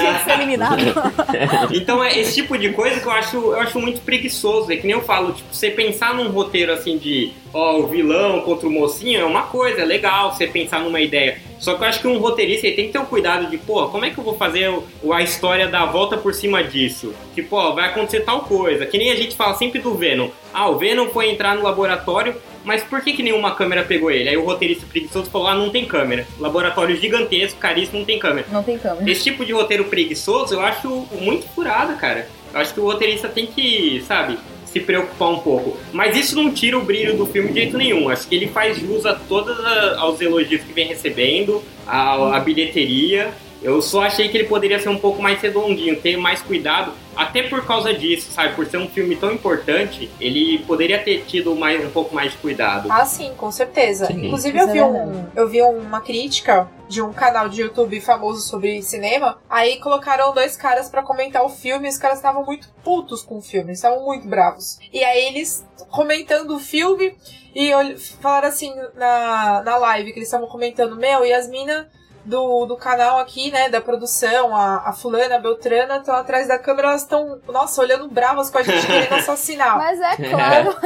Tinha 0.00 0.18
que 0.18 0.24
ser 0.24 0.32
eliminado. 0.32 0.82
Então 1.72 2.02
é 2.02 2.18
esse 2.18 2.34
tipo 2.34 2.56
de 2.56 2.72
coisa 2.72 3.00
que 3.00 3.06
eu 3.06 3.12
acho, 3.12 3.36
eu 3.36 3.60
acho 3.60 3.78
muito 3.80 4.00
preguiçoso. 4.00 4.70
É 4.72 4.76
que 4.76 4.86
nem 4.86 4.94
eu 4.94 5.02
falo, 5.02 5.32
tipo, 5.32 5.52
você 5.52 5.70
pensar 5.70 6.14
num 6.14 6.28
roteiro 6.28 6.72
assim 6.72 6.98
de 6.98 7.32
ó, 7.52 7.78
o 7.78 7.86
vilão 7.86 8.40
contra 8.42 8.66
o 8.66 8.70
mocinho 8.70 9.20
é 9.20 9.24
uma 9.24 9.42
coisa, 9.44 9.82
é 9.82 9.84
legal 9.84 10.32
você 10.32 10.46
pensar 10.46 10.80
numa 10.80 11.00
ideia. 11.00 11.38
Só 11.58 11.74
que 11.74 11.84
eu 11.84 11.86
acho 11.86 12.00
que 12.00 12.08
um 12.08 12.18
roteirista 12.18 12.62
tem 12.62 12.86
que 12.86 12.92
ter 12.92 12.98
o 12.98 13.06
cuidado 13.06 13.48
de, 13.48 13.56
pô, 13.56 13.86
como 13.88 14.04
é 14.04 14.10
que 14.10 14.18
eu 14.18 14.24
vou 14.24 14.34
fazer 14.34 14.68
a 15.12 15.22
história 15.22 15.68
da 15.68 15.84
volta 15.84 16.16
por 16.16 16.34
cima 16.34 16.64
disso? 16.64 17.14
Tipo, 17.34 17.56
ó, 17.56 17.72
vai 17.72 17.88
acontecer 17.88 18.20
tal 18.20 18.40
coisa. 18.40 18.84
Que 18.84 18.98
nem 18.98 19.12
a 19.12 19.14
gente 19.14 19.36
fala 19.36 19.54
sempre 19.54 19.80
do 19.80 19.94
Venom. 19.94 20.28
Ah, 20.52 20.68
o 20.68 20.76
Venom 20.76 21.08
foi 21.10 21.30
entrar 21.30 21.54
no 21.54 21.62
laboratório, 21.62 22.34
mas 22.64 22.82
por 22.82 23.00
que, 23.00 23.12
que 23.12 23.22
nenhuma 23.22 23.54
câmera 23.54 23.84
pegou 23.84 24.10
ele? 24.10 24.28
Aí 24.28 24.36
o 24.36 24.44
roteirista 24.44 24.86
preguiçoso 24.86 25.30
falou, 25.30 25.46
ah, 25.46 25.54
não 25.54 25.70
tem 25.70 25.84
câmera. 25.84 26.26
Laboratório 26.38 26.96
gigantesco, 26.96 27.60
caríssimo, 27.60 28.00
não 28.00 28.06
tem 28.06 28.18
câmera. 28.18 28.46
Não 28.50 28.62
tem 28.62 28.76
câmera. 28.76 29.08
Esse 29.08 29.22
tipo 29.22 29.44
de 29.44 29.52
roteiro 29.52 29.84
preguiçoso 29.84 30.54
eu 30.54 30.60
acho 30.60 31.06
muito 31.20 31.46
furado, 31.54 31.94
cara. 31.96 32.28
Eu 32.52 32.60
acho 32.60 32.74
que 32.74 32.80
o 32.80 32.84
roteirista 32.84 33.28
tem 33.28 33.46
que, 33.46 34.04
sabe, 34.06 34.36
se 34.72 34.80
preocupar 34.80 35.30
um 35.30 35.38
pouco. 35.40 35.76
Mas 35.92 36.16
isso 36.16 36.34
não 36.34 36.52
tira 36.52 36.78
o 36.78 36.82
brilho 36.82 37.16
do 37.16 37.26
filme 37.26 37.48
de 37.48 37.60
jeito 37.60 37.76
nenhum. 37.76 38.08
Acho 38.08 38.26
que 38.26 38.34
ele 38.34 38.48
faz 38.48 38.78
jus 38.78 39.04
a 39.04 39.14
todos 39.14 39.56
aos 39.98 40.20
elogios 40.20 40.62
que 40.62 40.72
vem 40.72 40.86
recebendo, 40.86 41.62
a, 41.86 42.36
a 42.36 42.40
bilheteria. 42.40 43.32
Eu 43.62 43.80
só 43.80 44.02
achei 44.02 44.28
que 44.28 44.36
ele 44.36 44.48
poderia 44.48 44.80
ser 44.80 44.88
um 44.88 44.98
pouco 44.98 45.22
mais 45.22 45.40
redondinho, 45.40 45.94
ter 45.94 46.16
mais 46.16 46.42
cuidado, 46.42 46.92
até 47.14 47.44
por 47.44 47.64
causa 47.64 47.94
disso, 47.94 48.32
sabe? 48.32 48.56
Por 48.56 48.66
ser 48.66 48.78
um 48.78 48.88
filme 48.88 49.14
tão 49.14 49.32
importante, 49.32 50.10
ele 50.20 50.58
poderia 50.66 50.98
ter 50.98 51.24
tido 51.28 51.54
mais, 51.54 51.84
um 51.84 51.90
pouco 51.90 52.12
mais 52.12 52.32
de 52.32 52.38
cuidado. 52.38 52.88
Ah, 52.90 53.04
sim, 53.04 53.30
com 53.36 53.52
certeza. 53.52 54.06
Sim. 54.06 54.26
Inclusive, 54.26 54.58
eu 54.58 54.72
vi, 54.72 54.82
um, 54.82 55.26
eu 55.36 55.48
vi 55.48 55.62
uma 55.62 56.00
crítica 56.00 56.68
de 56.92 57.00
um 57.00 57.12
canal 57.12 57.48
de 57.48 57.62
YouTube 57.62 57.98
famoso 58.02 58.42
sobre 58.42 58.82
cinema. 58.82 59.40
Aí 59.48 59.80
colocaram 59.80 60.34
dois 60.34 60.56
caras 60.56 60.90
pra 60.90 61.02
comentar 61.02 61.42
o 61.42 61.48
filme 61.48 61.86
e 61.86 61.90
os 61.90 61.96
caras 61.96 62.18
estavam 62.18 62.44
muito 62.44 62.68
putos 62.84 63.22
com 63.22 63.38
o 63.38 63.42
filme, 63.42 63.72
estavam 63.72 64.04
muito 64.04 64.28
bravos. 64.28 64.78
E 64.92 65.02
aí 65.02 65.26
eles 65.28 65.66
comentando 65.90 66.54
o 66.54 66.60
filme 66.60 67.16
e 67.54 67.72
falaram 68.20 68.48
assim 68.48 68.74
na, 68.94 69.62
na 69.62 69.76
live 69.78 70.12
que 70.12 70.18
eles 70.18 70.28
estavam 70.28 70.48
comentando: 70.48 70.96
Meu, 70.96 71.24
e 71.24 71.32
as 71.32 71.48
minas 71.48 71.86
do, 72.24 72.66
do 72.66 72.76
canal 72.76 73.18
aqui, 73.18 73.50
né, 73.50 73.68
da 73.68 73.80
produção, 73.80 74.54
a, 74.54 74.88
a 74.88 74.92
fulana, 74.92 75.36
a 75.36 75.38
Beltrana, 75.38 75.96
estão 75.96 76.14
atrás 76.14 76.48
da 76.48 76.58
câmera, 76.58 76.88
elas 76.88 77.02
estão, 77.02 77.40
nossa, 77.48 77.80
olhando 77.80 78.08
bravas 78.08 78.50
com 78.50 78.58
a 78.58 78.62
gente 78.62 78.86
querendo 78.86 79.14
assassinar. 79.14 79.76
Mas 79.78 80.00
é 80.00 80.16
claro. 80.30 80.76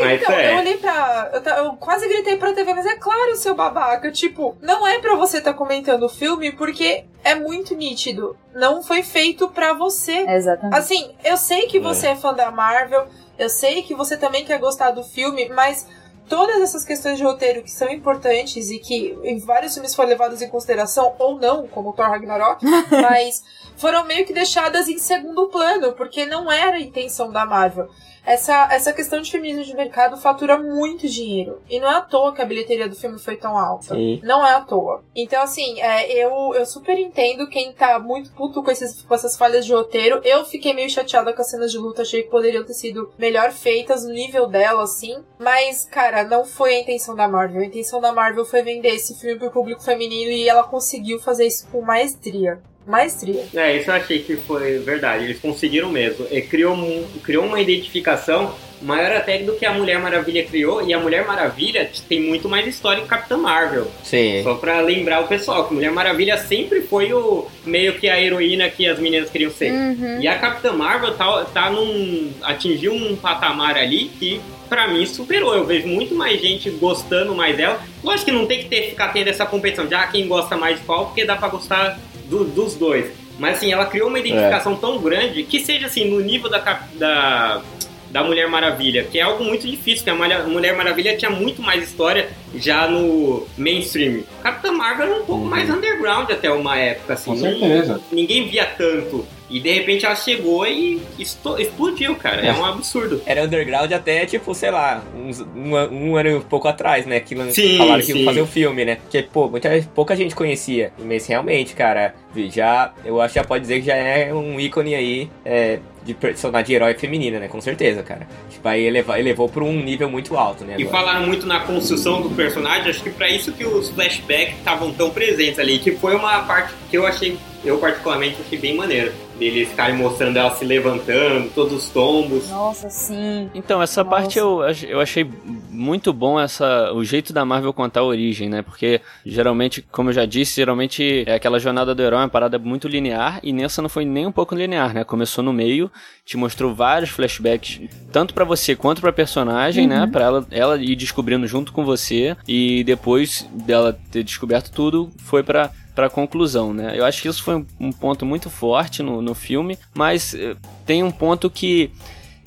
Mas 0.00 0.22
Então, 0.22 0.34
é. 0.34 0.52
eu 0.52 0.58
olhei 0.58 0.76
pra. 0.76 1.30
Eu, 1.32 1.64
eu 1.64 1.72
quase 1.74 2.08
gritei 2.08 2.36
pra 2.36 2.52
TV, 2.52 2.74
mas 2.74 2.86
é 2.86 2.96
claro, 2.96 3.36
seu 3.36 3.54
babaca. 3.54 4.10
Tipo, 4.10 4.56
não 4.60 4.86
é 4.86 4.98
pra 4.98 5.14
você 5.14 5.38
estar 5.38 5.54
comentando 5.54 6.04
o 6.04 6.08
filme 6.08 6.52
porque 6.52 7.04
é 7.24 7.34
muito 7.34 7.74
nítido. 7.74 8.36
Não 8.54 8.82
foi 8.82 9.02
feito 9.02 9.48
pra 9.48 9.72
você. 9.72 10.24
Exatamente. 10.28 10.76
Assim, 10.76 11.14
eu 11.24 11.36
sei 11.36 11.66
que 11.66 11.78
você 11.78 12.08
é 12.08 12.16
fã 12.16 12.34
da 12.34 12.50
Marvel, 12.50 13.06
eu 13.38 13.48
sei 13.48 13.82
que 13.82 13.94
você 13.94 14.16
também 14.16 14.44
quer 14.44 14.58
gostar 14.58 14.90
do 14.90 15.02
filme, 15.02 15.48
mas 15.48 15.86
todas 16.32 16.62
essas 16.62 16.82
questões 16.82 17.18
de 17.18 17.24
roteiro 17.24 17.62
que 17.62 17.70
são 17.70 17.90
importantes 17.90 18.70
e 18.70 18.78
que 18.78 19.14
em 19.22 19.38
vários 19.38 19.74
filmes 19.74 19.94
foram 19.94 20.08
levadas 20.08 20.40
em 20.40 20.48
consideração, 20.48 21.14
ou 21.18 21.38
não, 21.38 21.68
como 21.68 21.92
Thor 21.92 22.08
Ragnarok, 22.08 22.64
mas 22.90 23.44
foram 23.76 24.06
meio 24.06 24.24
que 24.24 24.32
deixadas 24.32 24.88
em 24.88 24.96
segundo 24.96 25.48
plano, 25.48 25.92
porque 25.92 26.24
não 26.24 26.50
era 26.50 26.78
a 26.78 26.80
intenção 26.80 27.30
da 27.30 27.44
Marvel. 27.44 27.86
Essa, 28.24 28.68
essa 28.72 28.92
questão 28.92 29.20
de 29.20 29.30
feminismo 29.30 29.64
de 29.64 29.74
mercado 29.74 30.16
fatura 30.16 30.58
muito 30.58 31.08
dinheiro. 31.08 31.60
E 31.68 31.80
não 31.80 31.90
é 31.90 31.96
à 31.96 32.00
toa 32.00 32.32
que 32.32 32.40
a 32.40 32.46
bilheteria 32.46 32.88
do 32.88 32.94
filme 32.94 33.18
foi 33.18 33.36
tão 33.36 33.58
alta. 33.58 33.94
Sim. 33.94 34.20
Não 34.22 34.46
é 34.46 34.54
à 34.54 34.60
toa. 34.60 35.02
Então, 35.14 35.42
assim, 35.42 35.80
é, 35.80 36.10
eu, 36.12 36.54
eu 36.54 36.64
super 36.64 36.98
entendo 36.98 37.48
quem 37.48 37.72
tá 37.72 37.98
muito 37.98 38.32
puto 38.32 38.62
com, 38.62 38.70
esses, 38.70 39.02
com 39.02 39.14
essas 39.14 39.36
falhas 39.36 39.66
de 39.66 39.72
roteiro. 39.72 40.20
Eu 40.24 40.44
fiquei 40.44 40.72
meio 40.72 40.88
chateada 40.88 41.32
com 41.32 41.42
as 41.42 41.50
cenas 41.50 41.72
de 41.72 41.78
luta, 41.78 42.02
achei 42.02 42.22
que 42.22 42.30
poderiam 42.30 42.64
ter 42.64 42.74
sido 42.74 43.12
melhor 43.18 43.50
feitas 43.50 44.04
no 44.04 44.12
nível 44.12 44.46
dela, 44.46 44.84
assim. 44.84 45.22
Mas, 45.38 45.84
cara, 45.84 46.24
não 46.24 46.44
foi 46.44 46.76
a 46.76 46.80
intenção 46.80 47.16
da 47.16 47.26
Marvel. 47.26 47.62
A 47.62 47.66
intenção 47.66 48.00
da 48.00 48.12
Marvel 48.12 48.44
foi 48.44 48.62
vender 48.62 48.94
esse 48.94 49.18
filme 49.18 49.38
pro 49.38 49.50
público 49.50 49.82
feminino 49.82 50.30
e 50.30 50.48
ela 50.48 50.62
conseguiu 50.62 51.18
fazer 51.18 51.46
isso 51.46 51.68
com 51.70 51.82
maestria. 51.82 52.60
Maestria. 52.86 53.44
É, 53.54 53.76
isso 53.76 53.90
eu 53.90 53.94
achei 53.94 54.18
que 54.20 54.36
foi 54.36 54.78
verdade. 54.78 55.24
Eles 55.24 55.38
conseguiram 55.38 55.88
mesmo. 55.90 56.26
E 56.30 56.40
criou, 56.42 56.74
um- 56.74 57.04
criou 57.22 57.44
uma 57.44 57.60
identificação 57.60 58.54
maior 58.80 59.12
até 59.12 59.38
do 59.38 59.52
que 59.54 59.64
a 59.64 59.72
Mulher 59.72 60.00
Maravilha 60.00 60.42
criou. 60.44 60.82
E 60.86 60.92
a 60.92 60.98
Mulher 60.98 61.24
Maravilha 61.24 61.88
tem 62.08 62.20
muito 62.20 62.48
mais 62.48 62.66
história 62.66 63.02
que 63.02 63.08
Capitã 63.08 63.36
Marvel. 63.36 63.86
Sim. 64.02 64.42
Só 64.42 64.54
pra 64.54 64.80
lembrar 64.80 65.20
o 65.20 65.28
pessoal 65.28 65.68
que 65.68 65.74
Mulher 65.74 65.92
Maravilha 65.92 66.36
sempre 66.36 66.80
foi 66.82 67.12
o 67.12 67.46
meio 67.64 67.94
que 67.98 68.08
a 68.08 68.20
heroína 68.20 68.68
que 68.68 68.86
as 68.88 68.98
meninas 68.98 69.30
queriam 69.30 69.50
ser. 69.52 69.70
Uhum. 69.72 70.20
E 70.20 70.26
a 70.26 70.36
Capitã 70.38 70.72
Marvel 70.72 71.14
tá, 71.14 71.44
tá 71.54 71.70
num. 71.70 72.32
atingiu 72.42 72.92
um 72.92 73.14
patamar 73.14 73.76
ali 73.76 74.10
que 74.18 74.40
pra 74.68 74.88
mim 74.88 75.06
superou. 75.06 75.54
Eu 75.54 75.64
vejo 75.64 75.86
muito 75.86 76.14
mais 76.16 76.40
gente 76.40 76.68
gostando 76.70 77.32
mais 77.34 77.56
dela. 77.56 77.80
Lógico 78.02 78.24
que 78.24 78.32
não 78.32 78.46
tem 78.46 78.58
que 78.64 78.68
ter, 78.68 78.88
ficar 78.90 79.12
tendo 79.12 79.28
essa 79.28 79.46
competição 79.46 79.86
de 79.86 79.94
ah, 79.94 80.08
quem 80.08 80.26
gosta 80.26 80.56
mais 80.56 80.80
de 80.80 80.84
qual, 80.84 81.06
porque 81.06 81.24
dá 81.24 81.36
pra 81.36 81.46
gostar 81.48 82.00
do- 82.32 82.44
dos 82.44 82.74
dois. 82.74 83.10
Mas 83.38 83.56
assim, 83.56 83.72
ela 83.72 83.86
criou 83.86 84.08
uma 84.08 84.18
identificação 84.18 84.74
tão 84.76 84.98
grande 84.98 85.42
que 85.42 85.60
seja 85.60 85.86
assim, 85.86 86.04
no 86.08 86.20
nível 86.20 86.50
da, 86.50 86.58
da, 86.94 87.62
da 88.10 88.22
Mulher 88.24 88.48
Maravilha, 88.48 89.04
que 89.04 89.18
é 89.18 89.22
algo 89.22 89.42
muito 89.44 89.66
difícil, 89.66 90.04
porque 90.04 90.10
a 90.32 90.44
Mulher 90.44 90.76
Maravilha 90.76 91.16
tinha 91.16 91.30
muito 91.30 91.62
mais 91.62 91.82
história 91.82 92.28
já 92.54 92.86
no 92.86 93.46
mainstream. 93.56 94.22
Capitã 94.42 94.70
Marvel 94.72 95.06
era 95.06 95.16
um 95.22 95.24
pouco 95.24 95.44
mais 95.44 95.68
underground 95.70 96.30
até 96.30 96.50
uma 96.50 96.76
época, 96.78 97.14
assim. 97.14 97.30
Com 97.30 97.36
certeza. 97.38 98.00
Ninguém 98.12 98.48
via 98.48 98.66
tanto. 98.66 99.26
E 99.52 99.60
de 99.60 99.70
repente 99.70 100.06
ela 100.06 100.14
chegou 100.16 100.66
e 100.66 101.00
explodiu, 101.18 102.14
cara. 102.16 102.40
É 102.44 102.52
um 102.52 102.64
absurdo. 102.64 103.20
Era 103.26 103.44
underground 103.44 103.92
até, 103.92 104.24
tipo, 104.24 104.54
sei 104.54 104.70
lá, 104.70 105.02
uns- 105.14 105.40
um, 105.40 105.74
um 105.90 106.16
ano 106.16 106.38
e 106.38 106.40
pouco 106.40 106.66
atrás, 106.68 107.04
né? 107.06 107.20
Que 107.20 107.36
Sim, 107.52 107.76
falaram 107.76 108.00
que 108.00 108.06
sim. 108.06 108.18
iam 108.18 108.24
fazer 108.24 108.40
o 108.40 108.46
filme, 108.46 108.84
né? 108.84 108.96
Porque, 108.96 109.22
pô, 109.22 109.48
muita, 109.48 109.68
pouca 109.94 110.16
gente 110.16 110.34
conhecia. 110.34 110.92
Mas 110.98 111.26
realmente, 111.26 111.74
cara, 111.74 112.14
já, 112.50 112.92
eu 113.04 113.20
acho 113.20 113.34
que 113.34 113.40
já 113.40 113.44
pode 113.44 113.62
dizer 113.62 113.80
que 113.80 113.86
já 113.86 113.94
é 113.96 114.32
um 114.32 114.58
ícone 114.58 114.94
aí 114.94 115.30
é, 115.44 115.78
de 116.04 116.14
personagem 116.14 116.66
de 116.66 116.74
herói 116.74 116.94
feminina, 116.94 117.38
né? 117.38 117.48
Com 117.48 117.60
certeza, 117.60 118.02
cara. 118.02 118.26
Tipo, 118.50 118.66
aí 118.68 118.84
eleva, 118.84 119.18
elevou 119.18 119.48
pra 119.48 119.64
um 119.64 119.82
nível 119.82 120.10
muito 120.10 120.36
alto, 120.36 120.64
né? 120.64 120.74
E 120.78 120.82
agora. 120.82 121.04
falaram 121.04 121.26
muito 121.26 121.46
na 121.46 121.60
construção 121.60 122.20
do 122.20 122.30
personagem, 122.30 122.90
acho 122.90 123.02
que 123.02 123.10
pra 123.10 123.28
isso 123.28 123.52
que 123.52 123.64
os 123.64 123.90
flashbacks 123.90 124.56
estavam 124.58 124.92
tão 124.92 125.10
presentes 125.10 125.58
ali, 125.58 125.78
que 125.78 125.92
foi 125.92 126.14
uma 126.14 126.40
parte 126.42 126.74
que 126.90 126.96
eu 126.96 127.06
achei, 127.06 127.38
eu 127.64 127.78
particularmente 127.78 128.36
achei 128.44 128.58
bem 128.58 128.76
maneira. 128.76 129.12
Deles 129.38 129.68
ficarem 129.68 129.96
mostrando 129.96 130.36
ela 130.36 130.54
se 130.54 130.64
levantando, 130.64 131.50
todos 131.54 131.72
os 131.72 131.88
tombos. 131.88 132.48
Nossa, 132.48 132.88
sim. 132.90 133.50
Então, 133.54 133.82
essa 133.82 134.04
Nossa. 134.04 134.16
parte 134.16 134.38
eu, 134.38 134.60
eu 134.88 135.00
achei 135.00 135.28
muito 135.68 136.12
bom 136.12 136.38
essa 136.38 136.92
o 136.92 137.02
jeito 137.02 137.32
da 137.32 137.44
Marvel 137.44 137.72
contar 137.72 138.00
a 138.00 138.04
origem, 138.04 138.48
né? 138.48 138.62
Porque 138.62 139.00
geralmente, 139.24 139.82
como 139.90 140.10
eu 140.10 140.12
já 140.12 140.24
disse, 140.26 140.56
geralmente 140.56 141.24
é 141.26 141.34
aquela 141.34 141.58
jornada 141.58 141.94
do 141.94 142.02
herói 142.02 142.20
é 142.20 142.22
uma 142.22 142.28
parada 142.28 142.58
muito 142.58 142.86
linear 142.86 143.40
e 143.42 143.52
nessa 143.52 143.82
não 143.82 143.88
foi 143.88 144.04
nem 144.04 144.26
um 144.26 144.32
pouco 144.32 144.54
linear, 144.54 144.94
né? 144.94 145.02
Começou 145.02 145.42
no 145.42 145.52
meio, 145.52 145.90
te 146.24 146.36
mostrou 146.36 146.74
vários 146.74 147.10
flashbacks, 147.10 147.80
tanto 148.12 148.32
pra 148.34 148.44
você 148.44 148.74
quanto 148.76 149.00
pra 149.00 149.12
personagem, 149.12 149.86
né? 149.86 150.06
Pra 150.06 150.24
ela, 150.24 150.46
ela 150.50 150.76
ir 150.82 150.94
descobrindo 150.96 151.46
junto 151.46 151.72
com 151.72 151.84
você 151.84 152.36
e 152.46 152.82
depois 152.84 153.48
dela 153.52 153.98
ter 154.10 154.22
descoberto 154.22 154.70
tudo, 154.70 155.10
foi 155.18 155.42
pra 155.42 155.70
pra 155.94 156.08
conclusão, 156.08 156.72
né? 156.72 156.98
Eu 156.98 157.04
acho 157.04 157.20
que 157.20 157.28
isso 157.28 157.42
foi 157.42 157.54
um- 157.56 157.66
um 157.78 157.92
ponto 157.92 158.24
muito 158.24 158.48
forte 158.48 159.02
no, 159.02 159.20
no 159.20 159.34
filme, 159.34 159.78
mas 159.94 160.32
eh, 160.34 160.56
tem 160.86 161.02
um 161.02 161.10
ponto 161.10 161.50
que 161.50 161.90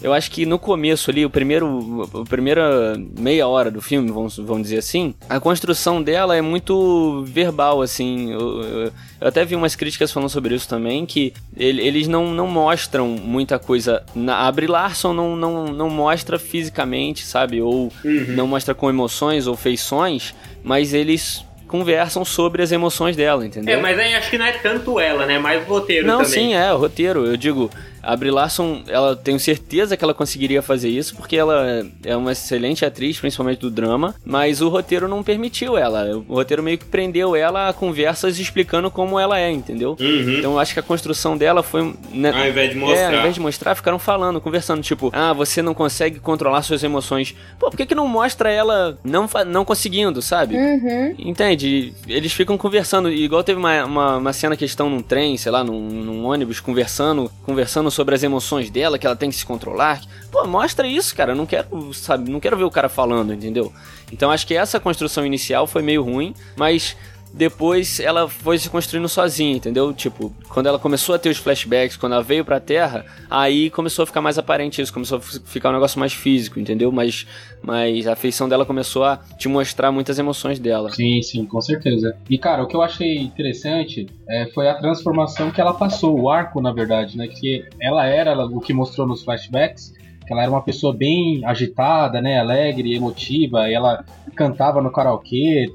eu 0.02 0.14
acho 0.14 0.30
que 0.32 0.46
no 0.46 0.60
começo 0.60 1.10
ali, 1.10 1.26
o 1.26 1.30
primeiro, 1.30 2.10
a 2.22 2.26
primeira 2.30 2.96
meia 3.18 3.48
hora 3.48 3.72
do 3.72 3.82
filme, 3.82 4.12
vamos, 4.12 4.38
vamos 4.38 4.64
dizer 4.64 4.78
assim, 4.78 5.14
a 5.30 5.40
construção 5.40 6.02
dela 6.04 6.36
é 6.36 6.42
muito 6.42 7.24
verbal, 7.28 7.82
assim. 7.82 8.32
Eu, 8.32 8.40
eu- 8.62 8.92
eu 9.22 9.28
até 9.28 9.44
vi 9.46 9.56
umas 9.56 9.76
críticas 9.76 10.12
falando 10.12 10.30
sobre 10.30 10.54
isso 10.54 10.68
também, 10.68 11.06
que 11.06 11.34
ele- 11.56 11.82
eles 11.82 12.08
não, 12.08 12.28
não 12.34 12.48
mostram 12.48 13.08
muita 13.08 13.58
coisa. 13.58 14.04
Na, 14.14 14.48
a 14.48 14.52
Brie 14.52 14.68
Larson 14.68 15.14
não, 15.14 15.36
não, 15.36 15.68
não 15.68 15.90
mostra 15.90 16.38
fisicamente, 16.38 17.26
sabe? 17.26 17.62
Ou 17.62 17.92
não 18.36 18.46
mostra 18.48 18.74
com 18.76 18.90
emoções 18.90 19.48
ou 19.48 19.56
feições, 19.56 20.36
mas 20.64 20.94
eles 20.94 21.44
conversam 21.68 22.24
sobre 22.24 22.62
as 22.62 22.72
emoções 22.72 23.16
dela, 23.16 23.46
entendeu? 23.46 23.78
É, 23.78 23.82
mas 23.82 23.98
aí 23.98 24.14
acho 24.14 24.30
que 24.30 24.38
não 24.38 24.46
é 24.46 24.52
tanto 24.52 25.00
ela, 25.00 25.26
né? 25.26 25.40
Mais 25.40 25.64
o 25.66 25.70
roteiro 25.70 26.06
Não, 26.06 26.18
também. 26.22 26.32
sim, 26.32 26.54
é, 26.54 26.72
o 26.72 26.78
roteiro. 26.78 27.26
Eu 27.26 27.36
digo, 27.36 27.72
a 28.06 28.16
Brie 28.16 28.32
Larson, 28.32 28.82
ela 28.88 29.16
tenho 29.16 29.40
certeza 29.40 29.98
que 29.98 30.04
ela 30.04 30.14
conseguiria 30.14 30.62
fazer 30.62 30.90
isso, 30.90 31.16
porque 31.16 31.36
ela 31.36 31.86
é 32.04 32.16
uma 32.16 32.32
excelente 32.32 32.86
atriz, 32.86 33.20
principalmente 33.20 33.60
do 33.60 33.70
drama, 33.72 34.14
mas 34.24 34.62
o 34.62 34.70
roteiro 34.70 35.08
não 35.08 35.24
permitiu 35.24 35.78
ela. 35.78 36.06
O 36.28 36.36
roteiro 36.36 36.62
meio 36.64 36.78
que 36.78 36.86
prendeu 36.86 37.36
ela 37.36 37.70
a 37.70 37.74
conversas 37.74 38.38
explicando 38.40 38.92
como 38.92 39.20
ela 39.20 39.40
é, 39.40 39.52
entendeu? 39.52 39.98
Uhum. 40.00 40.36
Então 40.38 40.52
eu 40.54 40.60
acho 40.60 40.74
que 40.74 40.80
a 40.80 40.84
construção 40.84 41.38
dela 41.38 41.64
foi. 41.64 41.94
Né, 42.12 42.32
Ao 42.32 42.48
invés 42.48 42.70
de 42.72 42.78
É, 42.78 42.80
mostrar. 42.80 43.08
ao 43.14 43.20
invés 43.20 43.34
de 43.34 43.40
mostrar, 43.40 43.76
ficaram 43.76 43.98
falando, 44.00 44.40
conversando, 44.40 44.82
tipo, 44.82 45.10
ah, 45.14 45.34
você 45.34 45.62
não 45.62 45.74
consegue 45.74 46.20
controlar 46.20 46.62
suas 46.62 46.84
emoções. 46.84 47.36
Pô, 47.60 47.70
por 47.70 47.78
que, 47.78 47.86
que 47.86 47.96
não 47.96 48.08
mostra 48.08 48.52
ela 48.52 48.98
não, 49.04 49.28
não 49.48 49.66
conseguindo, 49.66 50.22
sabe? 50.22 50.56
Uhum. 50.56 51.16
Entende? 51.18 51.94
Eles 52.08 52.32
ficam 52.34 52.58
conversando, 52.58 53.10
igual 53.12 53.44
teve 53.44 53.60
uma, 53.60 53.84
uma, 53.86 54.18
uma 54.18 54.34
cena 54.34 54.56
que 54.56 54.64
eles 54.64 54.72
estão 54.72 54.90
num 54.90 55.02
trem, 55.02 55.38
sei 55.38 55.52
lá, 55.52 55.64
num, 55.64 55.80
num 55.80 56.26
ônibus, 56.26 56.60
conversando, 56.60 57.32
conversando 57.44 57.90
sobre 57.96 58.14
as 58.14 58.24
emoções 58.24 58.70
dela, 58.70 59.00
que 59.00 59.08
ela 59.08 59.16
tem 59.16 59.30
que 59.30 59.36
se 59.36 59.46
controlar. 59.46 60.02
Pô, 60.32 60.46
mostra 60.46 60.88
isso, 60.88 61.16
cara. 61.16 61.32
Eu 61.32 61.36
não 61.36 61.46
quero, 61.46 61.94
sabe, 61.94 62.30
não 62.30 62.40
quero 62.40 62.58
ver 62.58 62.66
o 62.66 62.72
cara 62.72 62.90
falando, 62.90 63.34
entendeu? 63.34 63.74
Então 64.12 64.30
acho 64.30 64.46
que 64.46 64.54
essa 64.54 64.80
construção 64.80 65.26
inicial 65.26 65.66
foi 65.66 65.82
meio 65.82 66.04
ruim, 66.04 66.34
mas 66.56 66.96
depois 67.36 68.00
ela 68.00 68.30
foi 68.30 68.58
se 68.58 68.70
construindo 68.70 69.10
sozinha, 69.10 69.58
entendeu? 69.58 69.94
Tipo, 69.94 70.34
quando 70.48 70.68
ela 70.68 70.80
começou 70.80 71.14
a 71.14 71.20
ter 71.20 71.30
os 71.30 71.38
flashbacks, 71.38 71.98
quando 71.98 72.14
ela 72.14 72.24
veio 72.24 72.46
pra 72.46 72.62
Terra, 72.62 73.06
aí 73.30 73.70
começou 73.70 74.04
a 74.04 74.06
ficar 74.06 74.22
mais 74.22 74.38
aparente 74.38 74.82
isso, 74.82 74.94
começou 74.94 75.18
a 75.18 75.22
ficar 75.22 75.70
um 75.70 75.74
negócio 75.74 76.00
mais 76.00 76.14
físico, 76.14 76.60
entendeu? 76.60 76.94
Mas, 76.94 77.28
mas 77.62 78.08
a 78.08 78.16
feição 78.16 78.48
dela 78.48 78.66
começou 78.66 79.04
a 79.04 79.18
te 79.38 79.50
mostrar 79.50 79.92
muitas 79.92 80.18
emoções 80.18 80.60
dela. 80.60 80.90
Sim, 80.92 81.22
sim, 81.22 81.46
com 81.46 81.60
certeza. 81.62 82.16
E 82.30 82.38
cara, 82.38 82.64
o 82.64 82.68
que 82.68 82.76
eu 82.76 82.82
achei 82.82 83.18
interessante 83.18 84.08
é, 84.30 84.46
foi 84.54 84.70
a 84.70 84.76
transformação 84.76 85.52
que 85.52 85.60
ela 85.60 85.74
passou, 85.74 86.18
o 86.18 86.30
arco, 86.30 86.62
na 86.62 86.72
verdade, 86.72 87.18
né? 87.18 87.28
Que 87.28 87.66
ela 87.82 88.06
era 88.06 88.34
o 88.46 88.62
que 88.62 88.74
mostrou 88.74 89.06
nos 89.06 89.24
flashbacks, 89.24 89.94
ela 90.34 90.42
era 90.44 90.52
uma 90.52 90.64
pessoa 90.64 90.96
bem 90.96 91.44
agitada, 91.46 92.22
né? 92.22 92.40
Alegre, 92.40 92.96
emotiva, 92.96 93.70
ela 93.70 94.04
cantava 94.36 94.82
no 94.82 94.92
karaokê, 94.92 95.66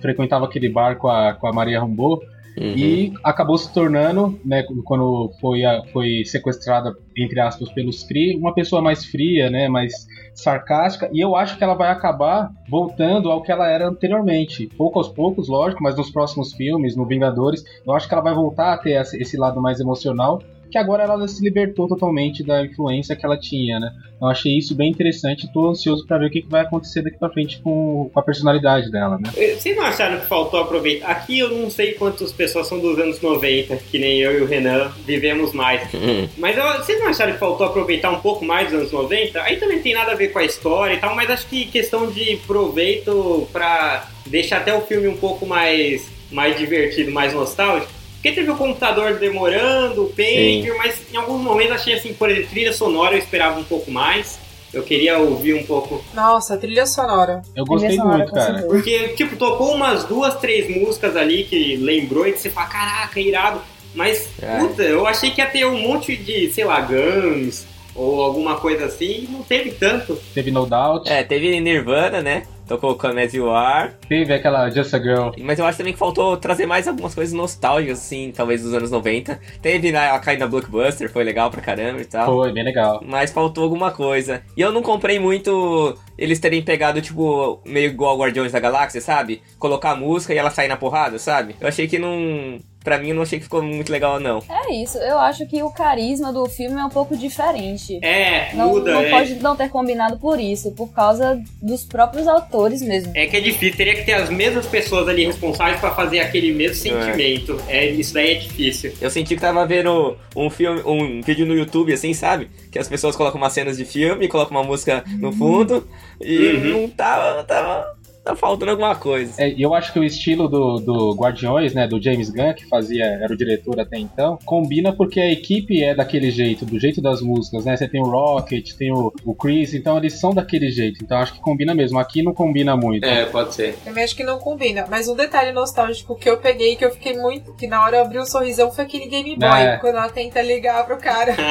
frequentava 0.00 0.44
aquele 0.46 0.68
bar 0.68 0.96
com 0.96 1.08
a, 1.08 1.34
com 1.34 1.46
a 1.46 1.52
Maria 1.52 1.80
Rambeau. 1.80 2.18
Uhum. 2.58 2.72
E 2.74 3.12
acabou 3.22 3.58
se 3.58 3.70
tornando, 3.70 4.40
né, 4.42 4.64
quando 4.86 5.30
foi, 5.40 5.62
a- 5.62 5.82
foi 5.92 6.22
sequestrada, 6.24 6.90
entre 7.14 7.38
aspas, 7.38 7.70
pelos 7.74 8.02
Kree, 8.04 8.34
uma 8.34 8.54
pessoa 8.54 8.80
mais 8.80 9.04
fria, 9.04 9.50
né, 9.50 9.68
mais 9.68 9.92
sarcástica, 10.34 11.08
e 11.12 11.20
eu 11.20 11.36
acho 11.36 11.56
que 11.58 11.64
ela 11.64 11.74
vai 11.74 11.90
acabar 11.90 12.48
voltando 12.70 13.30
ao 13.30 13.42
que 13.42 13.52
ela 13.52 13.68
era 13.68 13.88
anteriormente. 13.88 14.70
Pouco 14.76 14.98
aos 14.98 15.08
poucos, 15.08 15.48
lógico, 15.48 15.82
mas 15.82 15.96
nos 15.96 16.10
próximos 16.10 16.54
filmes, 16.54 16.96
no 16.96 17.06
Vingadores, 17.06 17.62
eu 17.86 17.92
acho 17.92 18.08
que 18.08 18.14
ela 18.14 18.22
vai 18.22 18.34
voltar 18.34 18.72
a 18.72 18.78
ter 18.78 19.00
esse 19.00 19.36
lado 19.36 19.60
mais 19.60 19.78
emocional, 19.78 20.38
que 20.70 20.78
agora 20.78 21.04
ela 21.04 21.26
se 21.28 21.42
libertou 21.42 21.86
totalmente 21.88 22.42
da 22.44 22.64
influência 22.64 23.14
que 23.16 23.24
ela 23.24 23.38
tinha, 23.38 23.78
né. 23.80 23.92
Eu 24.20 24.28
achei 24.28 24.56
isso 24.56 24.74
bem 24.74 24.90
interessante 24.90 25.44
e 25.44 25.52
tô 25.52 25.68
ansioso 25.68 26.06
pra 26.06 26.16
ver 26.18 26.26
o 26.26 26.30
que 26.30 26.40
que 26.42 26.48
vai 26.48 26.62
acontecer 26.62 27.02
daqui 27.02 27.18
pra 27.18 27.28
frente 27.30 27.60
com, 27.62 28.10
com 28.12 28.20
a 28.20 28.22
personalidade 28.22 28.90
dela, 28.90 29.18
né. 29.18 29.30
Vocês 29.58 29.76
não 29.76 29.84
acharam 29.84 30.18
que 30.20 30.26
faltou 30.26 30.60
aproveitar? 30.60 31.10
Aqui 31.10 31.38
eu 31.38 31.50
não 31.50 31.68
sei 31.70 31.92
quantas 31.92 32.32
pessoas 32.32 32.66
são 32.66 32.78
dos 32.78 32.98
anos 32.98 33.20
90, 33.20 33.76
que 33.76 33.98
nem 33.98 34.18
eu 34.20 34.38
e 34.38 34.42
o 34.42 34.46
Renan 34.46 34.90
vivemos 35.06 35.52
mais. 35.52 35.92
Uhum. 35.92 36.28
Mas 36.38 36.56
eu- 36.56 36.64
vocês 36.78 36.98
não 36.98 37.08
acharam 37.08 37.32
que 37.32 37.38
faltou 37.38 37.66
aproveitar 37.66 38.10
um 38.10 38.20
pouco 38.20 38.44
mais 38.44 38.70
dos 38.70 38.78
anos 38.80 38.92
90? 38.92 39.42
Aí 39.42 39.56
também 39.56 39.80
tem 39.80 39.94
nada 39.94 40.12
a 40.12 40.14
ver 40.14 40.28
com 40.28 40.38
a 40.38 40.44
história 40.44 40.94
e 40.94 40.98
tal, 40.98 41.14
mas 41.14 41.28
acho 41.30 41.46
que 41.46 41.66
questão 41.66 42.10
de 42.10 42.36
proveito 42.46 43.48
pra 43.52 44.08
deixar 44.26 44.58
até 44.58 44.74
o 44.74 44.80
filme 44.82 45.08
um 45.08 45.16
pouco 45.16 45.46
mais, 45.46 46.08
mais 46.30 46.56
divertido, 46.58 47.10
mais 47.12 47.32
nostálgico. 47.32 47.92
Porque 48.16 48.32
teve 48.32 48.50
o 48.50 48.56
computador 48.56 49.14
demorando, 49.18 50.04
o 50.04 50.08
paper, 50.08 50.76
mas 50.78 51.00
em 51.12 51.16
alguns 51.16 51.40
momentos 51.40 51.72
achei 51.76 51.94
assim, 51.94 52.12
por 52.12 52.30
exemplo, 52.30 52.50
trilha 52.50 52.72
sonora 52.72 53.14
eu 53.14 53.18
esperava 53.18 53.58
um 53.58 53.64
pouco 53.64 53.90
mais. 53.90 54.38
Eu 54.74 54.82
queria 54.82 55.18
ouvir 55.18 55.54
um 55.54 55.64
pouco. 55.64 56.04
Nossa, 56.12 56.56
trilha 56.58 56.84
sonora. 56.86 57.40
Eu 57.54 57.64
gostei 57.64 57.96
sonora, 57.96 58.18
muito, 58.18 58.32
cara. 58.32 58.62
Porque, 58.62 59.08
tipo, 59.10 59.36
tocou 59.36 59.72
umas 59.74 60.04
duas, 60.04 60.34
três 60.38 60.68
músicas 60.68 61.16
ali 61.16 61.44
que 61.44 61.76
lembrou 61.76 62.26
e 62.26 62.32
que 62.32 62.40
você 62.40 62.50
fala, 62.50 62.66
caraca, 62.66 63.18
irado. 63.20 63.62
Mas, 63.94 64.28
É. 64.42 64.58
puta, 64.58 64.82
eu 64.82 65.06
achei 65.06 65.30
que 65.30 65.40
ia 65.40 65.46
ter 65.46 65.64
um 65.64 65.80
monte 65.80 66.14
de, 66.16 66.50
sei 66.52 66.64
lá, 66.64 66.80
Guns 66.80 67.64
ou 67.94 68.20
alguma 68.20 68.56
coisa 68.56 68.84
assim, 68.86 69.24
e 69.24 69.28
não 69.30 69.42
teve 69.42 69.70
tanto. 69.70 70.20
Teve 70.34 70.50
No 70.50 70.66
Doubt, 70.66 71.08
É, 71.08 71.22
teve 71.22 71.58
Nirvana, 71.60 72.20
né? 72.20 72.42
Tocou 72.66 72.96
Come 72.96 73.22
As 73.22 73.32
You 73.32 73.50
Are. 73.50 73.92
teve 74.08 74.34
aquela 74.34 74.68
Just 74.70 74.94
a 74.94 74.98
Girl. 74.98 75.30
Mas 75.40 75.58
eu 75.58 75.64
acho 75.64 75.78
também 75.78 75.92
que 75.92 75.98
faltou 75.98 76.36
trazer 76.36 76.66
mais 76.66 76.88
algumas 76.88 77.14
coisas 77.14 77.32
nostálgicas, 77.34 77.98
assim, 77.98 78.32
talvez 78.34 78.62
dos 78.62 78.74
anos 78.74 78.90
90. 78.90 79.38
Teve 79.62 79.92
né, 79.92 80.10
a 80.10 80.18
Kinda 80.18 80.46
Blockbuster, 80.46 81.10
foi 81.10 81.24
legal 81.24 81.50
pra 81.50 81.60
caramba 81.60 82.00
e 82.00 82.04
tal. 82.04 82.26
Foi, 82.26 82.52
bem 82.52 82.64
legal. 82.64 83.00
Mas 83.04 83.32
faltou 83.32 83.64
alguma 83.64 83.90
coisa. 83.90 84.42
E 84.56 84.60
eu 84.60 84.72
não 84.72 84.82
comprei 84.82 85.18
muito 85.18 85.96
eles 86.18 86.38
terem 86.38 86.62
pegado, 86.62 87.00
tipo, 87.00 87.60
meio 87.64 87.90
igual 87.90 88.18
Guardiões 88.18 88.52
da 88.52 88.60
Galáxia, 88.60 89.00
sabe? 89.00 89.42
Colocar 89.58 89.92
a 89.92 89.96
música 89.96 90.32
e 90.34 90.38
ela 90.38 90.50
sair 90.50 90.68
na 90.68 90.76
porrada, 90.76 91.18
sabe? 91.18 91.54
Eu 91.60 91.68
achei 91.68 91.86
que 91.86 91.98
não. 91.98 92.58
Pra 92.86 92.98
mim 92.98 93.08
eu 93.08 93.16
não 93.16 93.22
achei 93.22 93.38
que 93.40 93.44
ficou 93.46 93.60
muito 93.60 93.90
legal, 93.90 94.20
não. 94.20 94.40
É 94.48 94.72
isso, 94.72 94.96
eu 94.98 95.18
acho 95.18 95.44
que 95.48 95.60
o 95.60 95.70
carisma 95.70 96.32
do 96.32 96.46
filme 96.46 96.80
é 96.80 96.84
um 96.84 96.88
pouco 96.88 97.16
diferente. 97.16 97.98
É, 98.00 98.54
Não, 98.54 98.68
muda. 98.68 98.92
não 98.92 99.00
é. 99.00 99.10
pode 99.10 99.34
não 99.42 99.56
ter 99.56 99.68
combinado 99.70 100.16
por 100.18 100.38
isso, 100.38 100.70
por 100.70 100.92
causa 100.92 101.42
dos 101.60 101.84
próprios 101.84 102.28
autores 102.28 102.80
mesmo. 102.82 103.10
É 103.16 103.26
que 103.26 103.36
é 103.36 103.40
difícil, 103.40 103.76
teria 103.76 103.96
que 103.96 104.04
ter 104.04 104.12
as 104.12 104.30
mesmas 104.30 104.66
pessoas 104.66 105.08
ali 105.08 105.26
responsáveis 105.26 105.80
pra 105.80 105.90
fazer 105.96 106.20
aquele 106.20 106.52
mesmo 106.52 106.76
sentimento. 106.76 107.60
É, 107.66 107.86
isso 107.86 108.14
daí 108.14 108.30
é 108.30 108.34
difícil. 108.34 108.92
Eu 109.00 109.10
senti 109.10 109.34
que 109.34 109.40
tava 109.40 109.66
vendo 109.66 110.16
um 110.36 110.48
filme, 110.48 110.80
um 110.86 111.20
vídeo 111.22 111.44
no 111.44 111.54
YouTube, 111.54 111.92
assim, 111.92 112.14
sabe? 112.14 112.48
Que 112.70 112.78
as 112.78 112.88
pessoas 112.88 113.16
colocam 113.16 113.40
umas 113.40 113.52
cenas 113.52 113.76
de 113.76 113.84
filme, 113.84 114.28
colocam 114.28 114.56
uma 114.56 114.64
música 114.64 115.02
no 115.18 115.32
fundo 115.32 115.86
e 116.20 116.36
Uhum. 116.46 116.82
não 116.82 116.88
tava, 116.88 117.42
tava, 117.44 117.95
tá 118.26 118.36
faltando 118.36 118.72
alguma 118.72 118.94
coisa. 118.94 119.40
É, 119.42 119.48
e 119.50 119.62
eu 119.62 119.72
acho 119.72 119.92
que 119.92 119.98
o 119.98 120.04
estilo 120.04 120.48
do, 120.48 120.76
do 120.80 121.14
Guardiões, 121.14 121.72
né, 121.72 121.86
do 121.86 122.02
James 122.02 122.28
Gunn, 122.30 122.52
que 122.54 122.66
fazia, 122.66 123.04
era 123.04 123.32
o 123.32 123.36
diretor 123.36 123.78
até 123.80 123.98
então, 123.98 124.38
combina 124.44 124.92
porque 124.92 125.20
a 125.20 125.30
equipe 125.30 125.82
é 125.82 125.94
daquele 125.94 126.30
jeito, 126.30 126.64
do 126.64 126.78
jeito 126.78 127.00
das 127.00 127.22
músicas, 127.22 127.64
né? 127.64 127.76
Você 127.76 127.86
tem 127.88 128.00
o 128.00 128.04
Rocket, 128.06 128.72
tem 128.74 128.92
o, 128.92 129.12
o 129.24 129.34
Chris, 129.34 129.74
então 129.74 129.96
eles 129.96 130.14
são 130.14 130.34
daquele 130.34 130.70
jeito. 130.70 131.02
Então 131.02 131.18
acho 131.18 131.34
que 131.34 131.40
combina 131.40 131.74
mesmo. 131.74 131.98
Aqui 131.98 132.22
não 132.22 132.34
combina 132.34 132.76
muito. 132.76 133.04
É, 133.04 133.26
pode 133.26 133.54
ser. 133.54 133.76
Também 133.84 134.02
acho 134.02 134.16
que 134.16 134.24
não 134.24 134.38
combina. 134.38 134.86
Mas 134.90 135.08
um 135.08 135.14
detalhe 135.14 135.52
nostálgico 135.52 136.16
que 136.16 136.28
eu 136.28 136.38
peguei, 136.38 136.74
que 136.76 136.84
eu 136.84 136.90
fiquei 136.90 137.16
muito. 137.16 137.54
Que 137.54 137.66
na 137.66 137.84
hora 137.84 137.98
eu 137.98 138.02
abri 138.02 138.18
o 138.18 138.26
sorrisão 138.26 138.72
foi 138.72 138.84
aquele 138.84 139.06
Game 139.06 139.36
Boy. 139.36 139.60
É. 139.60 139.76
Quando 139.76 139.96
ela 139.96 140.08
tenta 140.08 140.42
ligar 140.42 140.84
pro 140.86 140.96
cara. 140.98 141.34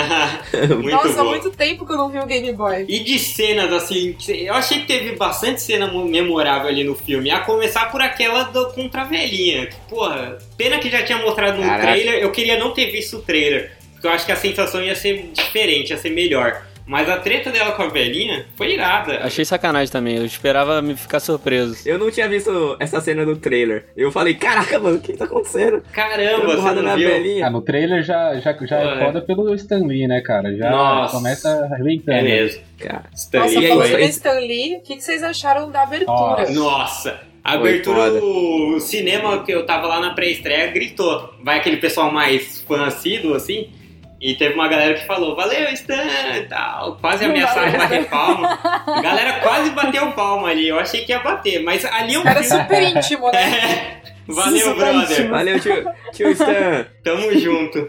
muito 0.81 0.91
Nossa, 0.91 1.23
bom. 1.23 1.29
muito 1.29 1.51
tempo 1.51 1.85
que 1.85 1.93
eu 1.93 1.97
não 1.97 2.09
vi 2.09 2.19
o 2.19 2.25
Game 2.25 2.51
Boy. 2.51 2.85
E 2.87 2.99
de 2.99 3.17
cenas, 3.17 3.71
assim, 3.71 4.15
eu 4.27 4.53
achei 4.53 4.81
que 4.81 4.87
teve 4.87 5.15
bastante 5.15 5.61
cena 5.61 5.87
mu- 5.87 6.05
ali 6.67 6.83
no 6.83 6.95
filme. 6.95 7.31
A 7.31 7.39
começar 7.41 7.91
por 7.91 8.01
aquela 8.01 8.43
do, 8.43 8.71
contra 8.71 9.01
a 9.01 9.05
velhinha. 9.05 9.67
Que, 9.67 9.75
porra, 9.89 10.37
pena 10.57 10.79
que 10.79 10.89
já 10.89 11.03
tinha 11.03 11.17
mostrado 11.19 11.61
no 11.61 11.79
trailer. 11.79 12.15
Eu 12.15 12.31
queria 12.31 12.57
não 12.57 12.71
ter 12.71 12.91
visto 12.91 13.17
o 13.17 13.21
trailer. 13.21 13.71
Porque 13.93 14.07
eu 14.07 14.11
acho 14.11 14.25
que 14.25 14.31
a 14.31 14.35
sensação 14.35 14.83
ia 14.83 14.95
ser 14.95 15.29
diferente, 15.33 15.91
ia 15.91 15.97
ser 15.97 16.09
melhor. 16.09 16.65
Mas 16.87 17.09
a 17.09 17.17
treta 17.17 17.51
dela 17.51 17.71
com 17.71 17.81
a 17.81 17.87
velhinha 17.89 18.45
foi 18.55 18.73
irada. 18.73 19.19
Achei 19.23 19.43
sacanagem 19.43 19.91
também, 19.91 20.17
eu 20.17 20.25
esperava 20.25 20.81
me 20.81 20.95
ficar 20.95 21.19
surpreso. 21.19 21.77
Eu 21.87 21.97
não 21.97 22.11
tinha 22.11 22.27
visto 22.29 22.75
essa 22.79 23.01
cena 23.01 23.25
do 23.25 23.35
trailer. 23.35 23.85
Eu 23.97 24.11
falei, 24.11 24.35
caraca, 24.35 24.77
mano, 24.77 24.97
o 24.97 25.01
que 25.01 25.13
tá 25.13 25.25
acontecendo? 25.25 25.81
Caramba, 25.91 26.45
você 26.45 26.55
porrada 26.57 26.81
não 26.81 26.89
na 26.91 26.95
viu? 26.95 27.09
velhinha. 27.09 27.47
Ah, 27.47 27.49
no 27.49 27.61
trailer 27.61 28.03
já, 28.03 28.35
já, 28.39 28.55
já 28.65 28.79
É. 28.79 28.93
é 29.01 29.05
foda 29.05 29.21
pelo 29.21 29.53
Stan 29.55 29.85
Lee, 29.85 30.07
né, 30.07 30.21
cara? 30.21 30.55
Já 30.55 30.69
Nossa. 30.69 31.17
começa 31.17 31.49
arrebentando. 31.71 32.17
É 32.19 32.21
mesmo. 32.21 32.61
Cara, 32.79 33.05
Stan 33.15 33.39
Nossa, 33.39 33.59
Lee 33.59 33.65
aí, 33.71 33.77
falando 33.77 33.99
Stan 34.09 34.39
Lee, 34.39 34.75
o 34.77 34.81
que, 34.81 34.95
que 34.97 35.03
vocês 35.03 35.23
acharam 35.23 35.71
da 35.71 35.81
abertura? 35.83 36.11
Nossa. 36.51 36.51
Nossa, 36.53 37.19
a 37.43 37.53
abertura 37.53 38.11
do 38.11 38.79
cinema 38.79 39.43
que 39.43 39.51
eu 39.51 39.65
tava 39.65 39.87
lá 39.87 39.99
na 39.99 40.13
pré-estreia 40.13 40.67
gritou. 40.71 41.33
Vai 41.43 41.57
aquele 41.57 41.77
pessoal 41.77 42.11
mais 42.11 42.61
fã 42.61 42.85
assíduo, 42.85 43.33
assim. 43.33 43.69
E 44.27 44.33
teve 44.33 44.55
uma 44.55 44.67
galera 44.67 44.95
que 44.95 45.05
falou, 45.05 45.35
valeu, 45.35 45.69
Stan 45.73 46.03
e 46.35 46.41
tal. 46.49 46.97
Quase 46.97 47.25
ameaçaram 47.25 47.69
de 47.71 47.77
bater 47.77 48.05
palma. 48.09 48.57
A 48.87 48.99
galera 49.01 49.33
quase 49.41 49.69
bateu 49.69 50.11
palma 50.13 50.47
ali. 50.49 50.67
Eu 50.67 50.79
achei 50.79 51.05
que 51.05 51.11
ia 51.11 51.19
bater, 51.19 51.61
mas 51.61 51.85
ali 51.85 52.15
é 52.15 52.23
Cara 52.23 52.41
filme- 52.41 52.63
super 52.63 52.81
íntimo, 52.81 53.31
né? 53.31 54.01
Valeu, 54.27 54.59
Super 54.69 54.75
brother. 54.91 55.11
íntimo. 55.11 55.29
valeu, 55.29 55.59
tio, 55.59 55.85
tio 56.11 56.31
Stan. 56.31 56.87
Tamo 57.03 57.31
junto. 57.37 57.87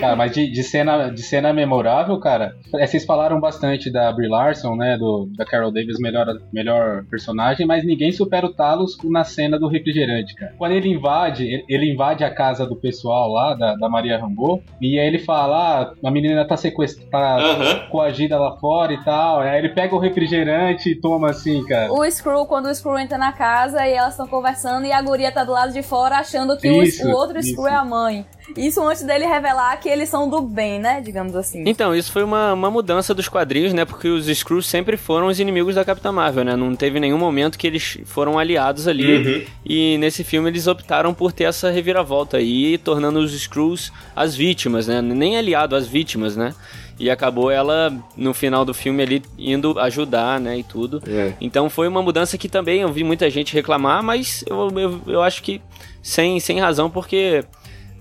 Cara, 0.00 0.16
mas 0.16 0.32
de, 0.32 0.50
de 0.50 0.62
cena, 0.62 1.08
de 1.08 1.22
cena 1.22 1.52
memorável, 1.52 2.18
cara, 2.18 2.54
é, 2.74 2.86
vocês 2.86 3.04
falaram 3.04 3.40
bastante 3.40 3.90
da 3.90 4.12
Brie 4.12 4.28
Larson, 4.28 4.74
né, 4.76 4.96
do, 4.96 5.28
da 5.36 5.44
Carol 5.44 5.72
Davis, 5.72 5.98
melhor, 5.98 6.26
melhor 6.52 7.04
personagem, 7.10 7.66
mas 7.66 7.84
ninguém 7.84 8.12
supera 8.12 8.46
o 8.46 8.52
Talos 8.52 8.96
na 9.04 9.24
cena 9.24 9.58
do 9.58 9.68
refrigerante, 9.68 10.34
cara. 10.34 10.54
Quando 10.58 10.72
ele 10.72 10.88
invade, 10.88 11.44
ele, 11.44 11.64
ele 11.68 11.92
invade 11.92 12.24
a 12.24 12.34
casa 12.34 12.66
do 12.66 12.76
pessoal 12.76 13.30
lá, 13.30 13.54
da, 13.54 13.74
da 13.76 13.88
Maria 13.88 14.18
Rambo, 14.18 14.62
e 14.80 14.98
aí 14.98 15.06
ele 15.06 15.18
fala, 15.18 15.82
ah, 15.82 15.92
a 16.06 16.10
menina 16.10 16.44
tá 16.46 16.56
sequestrada, 16.56 17.42
Aham. 17.44 17.88
coagida 17.90 18.38
lá 18.38 18.56
fora 18.58 18.92
e 18.92 19.02
tal, 19.04 19.40
aí 19.40 19.58
ele 19.58 19.70
pega 19.70 19.94
o 19.94 19.98
refrigerante 19.98 20.90
e 20.90 21.00
toma 21.00 21.30
assim, 21.30 21.64
cara. 21.66 21.92
O 21.92 22.08
Screw, 22.10 22.46
quando 22.46 22.66
o 22.66 22.74
Screw 22.74 22.98
entra 22.98 23.16
na 23.18 23.32
casa 23.32 23.86
e 23.86 23.92
elas 23.92 24.12
estão 24.12 24.26
conversando 24.26 24.86
e 24.86 24.92
a 24.92 25.00
guria 25.00 25.32
tá 25.32 25.44
do 25.44 25.52
lado 25.52 25.72
de 25.72 25.82
fora 25.82 26.16
achando 26.16 26.56
que 26.56 26.68
o- 26.70 26.82
Isso, 26.82 27.06
o, 27.08 27.12
outro 27.12 27.38
isso. 27.38 27.50
Screw 27.52 27.68
é 27.68 27.74
a 27.74 27.84
mãe. 27.84 28.26
Isso 28.56 28.82
antes 28.82 29.02
dele 29.02 29.26
revelar 29.26 29.78
que 29.80 29.88
eles 29.88 30.08
são 30.08 30.28
do 30.28 30.40
bem, 30.42 30.78
né? 30.78 31.00
Digamos 31.00 31.34
assim. 31.34 31.64
Então, 31.66 31.94
isso 31.94 32.12
foi 32.12 32.22
uma, 32.22 32.52
uma 32.52 32.70
mudança 32.70 33.14
dos 33.14 33.28
quadrinhos, 33.28 33.72
né? 33.72 33.84
Porque 33.84 34.08
os 34.08 34.28
Skrulls 34.28 34.66
sempre 34.66 34.96
foram 34.96 35.28
os 35.28 35.40
inimigos 35.40 35.74
da 35.74 35.84
Capitã 35.84 36.12
Marvel, 36.12 36.44
né? 36.44 36.56
Não 36.56 36.74
teve 36.74 37.00
nenhum 37.00 37.18
momento 37.18 37.58
que 37.58 37.66
eles 37.66 37.98
foram 38.04 38.38
aliados 38.38 38.86
ali. 38.86 39.16
Uhum. 39.16 39.44
E 39.64 39.98
nesse 39.98 40.24
filme 40.24 40.50
eles 40.50 40.66
optaram 40.66 41.14
por 41.14 41.32
ter 41.32 41.44
essa 41.44 41.70
reviravolta 41.70 42.36
aí, 42.36 42.78
tornando 42.78 43.18
os 43.20 43.32
Skrulls 43.32 43.92
as 44.14 44.34
vítimas, 44.34 44.86
né? 44.86 45.00
Nem 45.00 45.36
aliado, 45.36 45.74
as 45.74 45.86
vítimas, 45.86 46.36
né? 46.36 46.54
E 46.98 47.10
acabou 47.10 47.50
ela, 47.50 47.92
no 48.16 48.34
final 48.34 48.64
do 48.64 48.74
filme 48.74 49.02
ali, 49.02 49.22
indo 49.38 49.78
ajudar, 49.80 50.38
né? 50.38 50.58
E 50.58 50.62
tudo. 50.62 51.02
É. 51.06 51.32
Então 51.40 51.70
foi 51.70 51.88
uma 51.88 52.02
mudança 52.02 52.38
que 52.38 52.48
também 52.48 52.82
eu 52.82 52.92
vi 52.92 53.02
muita 53.02 53.28
gente 53.30 53.54
reclamar, 53.54 54.02
mas 54.02 54.44
eu, 54.46 54.68
eu, 54.78 55.00
eu 55.06 55.22
acho 55.22 55.42
que 55.42 55.60
sem, 56.02 56.38
sem 56.40 56.60
razão, 56.60 56.90
porque 56.90 57.44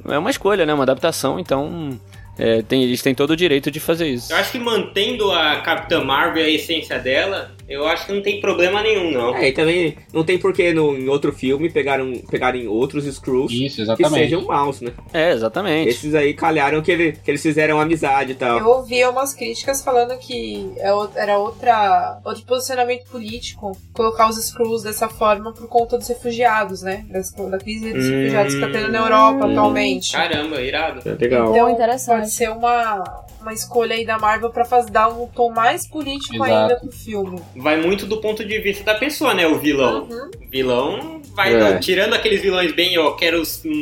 é 0.08 0.18
uma 0.18 0.30
escolha, 0.30 0.66
né? 0.66 0.74
Uma 0.74 0.84
adaptação, 0.84 1.40
então 1.40 2.00
é, 2.38 2.62
tem, 2.62 2.84
eles 2.84 3.02
têm 3.02 3.14
todo 3.14 3.32
o 3.32 3.36
direito 3.36 3.70
de 3.70 3.80
fazer 3.80 4.08
isso. 4.08 4.32
Eu 4.32 4.38
acho 4.38 4.52
que 4.52 4.60
mantendo 4.60 5.32
a 5.32 5.62
Capitã 5.62 6.04
Marvel 6.04 6.44
a 6.44 6.50
essência 6.50 6.98
dela, 6.98 7.52
eu 7.72 7.88
acho 7.88 8.06
que 8.06 8.14
não 8.14 8.22
tem 8.22 8.40
problema 8.40 8.82
nenhum, 8.82 9.12
não. 9.12 9.36
É, 9.36 9.50
e 9.50 9.52
também 9.54 9.96
não 10.14 10.24
tem 10.24 10.38
porquê 10.38 10.74
no, 10.74 10.96
em 10.98 11.08
outro 11.10 11.32
filme 11.34 11.70
pegaram, 11.70 12.14
pegarem 12.30 12.68
outros 12.68 13.06
Skrulls 13.06 13.52
Isso, 13.54 13.96
que 13.96 14.10
sejam 14.10 14.46
maus, 14.46 14.82
né? 14.82 14.92
É, 15.14 15.32
exatamente. 15.32 15.90
Esses 15.90 16.14
aí 16.16 16.34
calharam 16.34 16.82
que, 16.82 16.92
ele- 16.92 17.12
que 17.14 17.32
eles 17.32 17.42
fizeram 17.42 17.80
amizade 17.80 18.32
e 18.34 18.36
tal. 18.36 18.60
Eu 18.60 18.68
ouvi 18.68 19.04
umas 19.06 19.34
críticas 19.34 19.84
falando 19.84 20.18
que 20.18 20.72
é 20.78 20.92
era 21.16 21.38
outra, 21.38 22.20
outro 22.24 22.44
posicionamento 22.46 23.06
político 23.10 23.76
colocar 23.94 24.30
os 24.30 24.38
Skrulls 24.38 24.84
dessa 24.84 25.08
forma 25.10 25.54
por 25.54 25.68
conta 25.68 25.98
dos 25.98 26.08
refugiados, 26.08 26.82
né? 26.82 27.06
Da, 27.10 27.58
crise 27.58 27.94
dos 27.94 28.06
Hum. 28.06 28.12
refugiados 28.12 28.54
que 28.56 28.60
tá 28.62 28.70
tendo 28.70 28.92
na 28.92 29.00
Europa 29.00 29.46
atualmente. 29.46 30.12
Caramba, 30.12 30.62
irado. 30.62 31.02
É 31.08 31.14
legal. 31.14 31.52
Então, 31.52 31.70
interessante. 31.70 32.18
pode 32.20 32.32
ser 32.32 32.50
uma, 32.50 33.24
uma 33.42 33.54
escolha 33.54 33.96
aí 33.96 34.06
da 34.06 34.18
Marvel 34.18 34.50
pra 34.50 34.66
fazer, 34.66 34.92
dar 34.92 35.10
um 35.10 35.28
tom 35.28 35.52
mais 35.52 35.88
político 35.88 36.36
Exato. 36.36 36.52
ainda 36.52 36.76
pro 36.78 36.92
filme. 36.92 37.42
Vai 37.62 37.78
muito 37.78 38.06
do 38.06 38.17
ponto 38.17 38.43
de 38.43 38.60
vista 38.60 38.84
da 38.84 38.95
pessoa, 38.95 39.34
né? 39.34 39.47
O 39.47 39.58
vilão. 39.60 40.08
Uhum. 40.10 40.32
O 40.47 40.50
vilão 40.50 41.21
vai 41.36 41.54
É. 41.56 41.78
tirando 41.80 42.13
aqueles 42.13 42.41
vilões 42.41 42.74
bem, 42.74 42.93
eu 42.93 43.12
quero, 43.15 43.41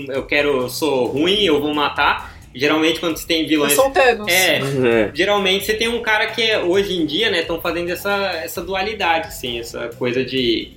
eu 0.10 0.26
quero, 0.26 0.70
sou 0.70 1.06
ruim, 1.08 1.44
eu 1.46 1.60
vou 1.62 1.74
matar. 1.74 2.38
Geralmente 2.54 3.00
quando 3.00 3.16
você 3.16 3.28
tem 3.28 3.44
Eu 3.44 3.48
vilões, 3.48 3.74
sou 3.74 3.88
o 3.90 3.92
Thanos. 3.92 4.28
é, 4.28 4.58
É. 4.58 5.12
geralmente 5.14 5.66
você 5.66 5.76
tem 5.76 5.88
um 5.88 6.02
cara 6.02 6.28
que 6.28 6.42
é, 6.42 6.60
hoje 6.60 7.00
em 7.00 7.06
dia, 7.06 7.30
né, 7.30 7.42
estão 7.42 7.62
fazendo 7.62 7.90
essa, 7.92 8.12
essa 8.44 8.60
dualidade, 8.62 9.28
assim, 9.28 9.60
essa 9.60 9.88
coisa 10.00 10.26
de- 10.26 10.70